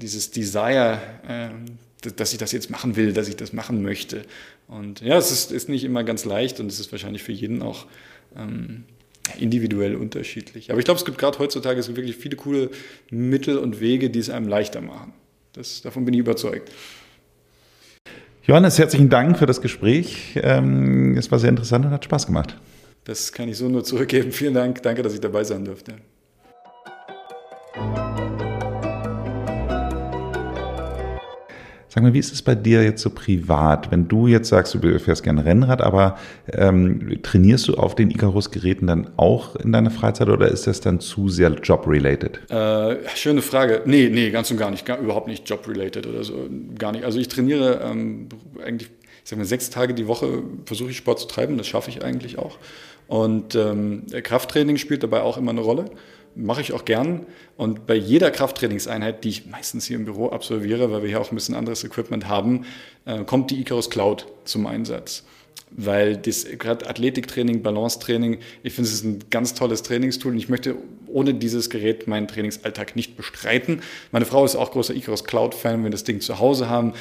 dieses 0.00 0.30
Desire, 0.30 1.00
äh, 1.28 1.48
dass 2.16 2.32
ich 2.32 2.38
das 2.38 2.52
jetzt 2.52 2.70
machen 2.70 2.96
will, 2.96 3.12
dass 3.12 3.28
ich 3.28 3.36
das 3.36 3.52
machen 3.52 3.82
möchte. 3.82 4.22
Und 4.68 5.00
ja, 5.00 5.18
es 5.18 5.30
ist, 5.30 5.52
ist 5.52 5.68
nicht 5.68 5.84
immer 5.84 6.04
ganz 6.04 6.24
leicht 6.24 6.60
und 6.60 6.66
es 6.66 6.80
ist 6.80 6.92
wahrscheinlich 6.92 7.22
für 7.22 7.32
jeden 7.32 7.62
auch 7.62 7.86
ähm, 8.36 8.84
individuell 9.38 9.96
unterschiedlich. 9.96 10.70
Aber 10.70 10.78
ich 10.78 10.84
glaube, 10.84 10.98
es 10.98 11.04
gibt 11.04 11.18
gerade 11.18 11.38
heutzutage 11.38 11.80
es 11.80 11.86
gibt 11.86 11.98
wirklich 11.98 12.16
viele 12.16 12.36
coole 12.36 12.70
Mittel 13.10 13.58
und 13.58 13.80
Wege, 13.80 14.10
die 14.10 14.18
es 14.18 14.30
einem 14.30 14.48
leichter 14.48 14.80
machen. 14.80 15.12
Das, 15.52 15.82
davon 15.82 16.04
bin 16.04 16.14
ich 16.14 16.20
überzeugt. 16.20 16.70
Johannes, 18.44 18.78
herzlichen 18.78 19.10
Dank 19.10 19.38
für 19.38 19.46
das 19.46 19.60
Gespräch. 19.60 20.36
Ähm, 20.36 21.16
es 21.16 21.30
war 21.30 21.38
sehr 21.38 21.50
interessant 21.50 21.84
und 21.84 21.90
hat 21.90 22.04
Spaß 22.04 22.26
gemacht. 22.26 22.56
Das 23.04 23.32
kann 23.32 23.48
ich 23.48 23.56
so 23.56 23.68
nur 23.68 23.84
zurückgeben. 23.84 24.32
Vielen 24.32 24.54
Dank. 24.54 24.82
Danke, 24.82 25.02
dass 25.02 25.14
ich 25.14 25.20
dabei 25.20 25.44
sein 25.44 25.64
durfte. 25.64 25.94
Sag 31.92 32.04
mal, 32.04 32.14
wie 32.14 32.20
ist 32.20 32.32
es 32.32 32.40
bei 32.40 32.54
dir 32.54 32.84
jetzt 32.84 33.02
so 33.02 33.10
privat? 33.10 33.90
Wenn 33.90 34.06
du 34.06 34.28
jetzt 34.28 34.48
sagst, 34.48 34.74
du 34.74 35.00
fährst 35.00 35.24
gerne 35.24 35.44
Rennrad, 35.44 35.82
aber 35.82 36.16
ähm, 36.52 37.18
trainierst 37.24 37.66
du 37.66 37.74
auf 37.74 37.96
den 37.96 38.12
Icarus-Geräten 38.12 38.86
dann 38.86 39.10
auch 39.16 39.56
in 39.56 39.72
deiner 39.72 39.90
Freizeit 39.90 40.28
oder 40.28 40.46
ist 40.46 40.68
das 40.68 40.80
dann 40.80 41.00
zu 41.00 41.28
sehr 41.28 41.50
job-related? 41.50 42.48
Äh, 42.48 43.08
schöne 43.16 43.42
Frage. 43.42 43.82
Nee, 43.86 44.08
nee, 44.08 44.30
ganz 44.30 44.52
und 44.52 44.56
gar 44.56 44.70
nicht. 44.70 44.86
Gar, 44.86 44.98
überhaupt 45.00 45.26
nicht 45.26 45.48
job-related 45.48 46.06
oder 46.06 46.22
so. 46.22 46.48
Gar 46.78 46.92
nicht. 46.92 47.04
Also 47.04 47.18
ich 47.18 47.26
trainiere 47.26 47.80
ähm, 47.84 48.28
eigentlich, 48.64 48.88
ich 49.24 49.28
sag 49.28 49.40
mal, 49.40 49.44
sechs 49.44 49.68
Tage 49.68 49.92
die 49.92 50.06
Woche 50.06 50.44
versuche 50.66 50.90
ich 50.90 50.96
Sport 50.96 51.18
zu 51.18 51.26
treiben. 51.26 51.58
Das 51.58 51.66
schaffe 51.66 51.90
ich 51.90 52.04
eigentlich 52.04 52.38
auch. 52.38 52.56
Und 53.08 53.56
ähm, 53.56 54.04
Krafttraining 54.22 54.76
spielt 54.76 55.02
dabei 55.02 55.22
auch 55.22 55.36
immer 55.36 55.50
eine 55.50 55.62
Rolle 55.62 55.86
mache 56.34 56.60
ich 56.60 56.72
auch 56.72 56.84
gern. 56.84 57.26
Und 57.56 57.86
bei 57.86 57.94
jeder 57.94 58.30
Krafttrainingseinheit, 58.30 59.24
die 59.24 59.30
ich 59.30 59.46
meistens 59.46 59.86
hier 59.86 59.96
im 59.96 60.04
Büro 60.04 60.28
absolviere, 60.28 60.90
weil 60.90 61.02
wir 61.02 61.08
hier 61.08 61.20
auch 61.20 61.30
ein 61.30 61.34
bisschen 61.34 61.54
anderes 61.54 61.84
Equipment 61.84 62.28
haben, 62.28 62.64
äh, 63.04 63.24
kommt 63.24 63.50
die 63.50 63.60
Icarus 63.60 63.90
Cloud 63.90 64.26
zum 64.44 64.66
Einsatz. 64.66 65.24
Weil 65.72 66.16
das 66.16 66.46
gerade 66.58 66.88
Athletiktraining, 66.88 67.62
Balancetraining, 67.62 68.38
ich 68.62 68.72
finde 68.72 68.88
es 68.88 68.94
ist 68.94 69.04
ein 69.04 69.24
ganz 69.30 69.54
tolles 69.54 69.82
Trainingstool 69.82 70.32
und 70.32 70.38
ich 70.38 70.48
möchte 70.48 70.74
ohne 71.06 71.34
dieses 71.34 71.70
Gerät 71.70 72.08
meinen 72.08 72.26
Trainingsalltag 72.26 72.96
nicht 72.96 73.16
bestreiten. 73.16 73.80
Meine 74.10 74.24
Frau 74.24 74.44
ist 74.44 74.56
auch 74.56 74.72
großer 74.72 74.94
Icarus 74.94 75.24
Cloud-Fan, 75.24 75.74
wenn 75.74 75.84
wir 75.84 75.90
das 75.90 76.04
Ding 76.04 76.20
zu 76.20 76.40
Hause 76.40 76.68
haben 76.68 76.94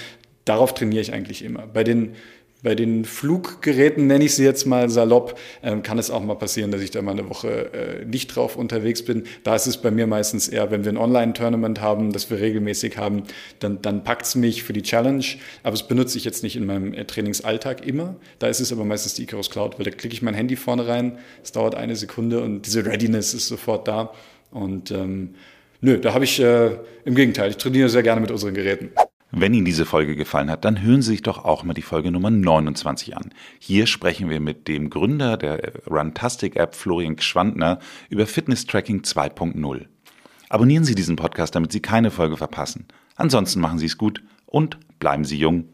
darauf 0.49 0.73
trainiere 0.73 1.01
ich 1.01 1.13
eigentlich 1.13 1.43
immer. 1.43 1.67
Bei 1.67 1.83
den 1.83 2.15
bei 2.61 2.75
den 2.75 3.05
Fluggeräten, 3.05 4.07
nenne 4.07 4.25
ich 4.25 4.35
sie 4.35 4.43
jetzt 4.43 4.65
mal 4.65 4.89
salopp, 4.89 5.39
ähm, 5.63 5.81
kann 5.81 5.97
es 5.97 6.11
auch 6.11 6.21
mal 6.21 6.35
passieren, 6.35 6.71
dass 6.71 6.81
ich 6.81 6.91
da 6.91 7.01
mal 7.01 7.11
eine 7.11 7.29
Woche 7.29 7.73
äh, 7.73 8.05
nicht 8.05 8.35
drauf 8.35 8.57
unterwegs 8.57 9.03
bin. 9.03 9.23
Da 9.43 9.55
ist 9.55 9.65
es 9.65 9.77
bei 9.77 9.91
mir 9.91 10.07
meistens 10.07 10.49
eher, 10.49 10.69
wenn 10.69 10.83
wir 10.83 10.91
ein 10.91 10.97
Online-Tournament 10.97 11.79
haben, 11.79 12.11
das 12.11 12.29
wir 12.29 12.39
regelmäßig 12.39 12.97
haben, 12.97 13.23
dann, 13.59 13.81
dann 13.81 14.03
packt 14.03 14.25
es 14.25 14.35
mich 14.35 14.63
für 14.63 14.73
die 14.73 14.81
Challenge. 14.81 15.23
Aber 15.63 15.71
das 15.71 15.87
benutze 15.87 16.17
ich 16.17 16.25
jetzt 16.25 16.43
nicht 16.43 16.57
in 16.57 16.65
meinem 16.65 16.93
äh, 16.93 17.05
Trainingsalltag 17.05 17.85
immer. 17.87 18.15
Da 18.39 18.47
ist 18.47 18.59
es 18.59 18.73
aber 18.73 18.83
meistens 18.83 19.13
die 19.13 19.23
Icarus 19.23 19.49
Cloud, 19.49 19.79
weil 19.79 19.85
da 19.85 19.91
klicke 19.91 20.13
ich 20.13 20.21
mein 20.21 20.33
Handy 20.33 20.57
vorne 20.57 20.87
rein, 20.87 21.17
es 21.43 21.51
dauert 21.53 21.75
eine 21.75 21.95
Sekunde 21.95 22.41
und 22.41 22.65
diese 22.65 22.85
Readiness 22.85 23.33
ist 23.33 23.47
sofort 23.47 23.87
da. 23.87 24.13
Und 24.51 24.91
ähm, 24.91 25.35
nö, 25.79 25.97
da 25.99 26.13
habe 26.13 26.25
ich 26.25 26.39
äh, 26.41 26.71
im 27.05 27.15
Gegenteil, 27.15 27.51
ich 27.51 27.57
trainiere 27.57 27.87
sehr 27.87 28.03
gerne 28.03 28.19
mit 28.19 28.31
unseren 28.31 28.53
Geräten. 28.53 28.91
Wenn 29.31 29.53
Ihnen 29.53 29.65
diese 29.65 29.85
Folge 29.85 30.15
gefallen 30.15 30.49
hat, 30.49 30.65
dann 30.65 30.81
hören 30.81 31.03
Sie 31.03 31.11
sich 31.11 31.21
doch 31.21 31.45
auch 31.45 31.63
mal 31.63 31.75
die 31.75 31.83
Folge 31.83 32.09
Nummer 32.09 32.31
29 32.31 33.15
an. 33.15 33.29
Hier 33.59 33.85
sprechen 33.85 34.27
wir 34.27 34.39
mit 34.39 34.67
dem 34.67 34.89
Gründer 34.89 35.37
der 35.37 35.85
Runtastic 35.85 36.55
App 36.55 36.73
Florian 36.73 37.15
Gschwandner 37.15 37.77
über 38.09 38.25
Fitness 38.25 38.65
Tracking 38.65 39.01
2.0. 39.01 39.85
Abonnieren 40.49 40.83
Sie 40.83 40.95
diesen 40.95 41.15
Podcast, 41.15 41.53
damit 41.53 41.71
Sie 41.71 41.79
keine 41.79 42.09
Folge 42.09 42.37
verpassen. 42.37 42.87
Ansonsten 43.17 43.59
machen 43.59 43.77
Sie 43.77 43.85
es 43.85 43.99
gut 43.99 44.23
und 44.47 44.79
bleiben 44.97 45.25
Sie 45.25 45.37
jung. 45.37 45.65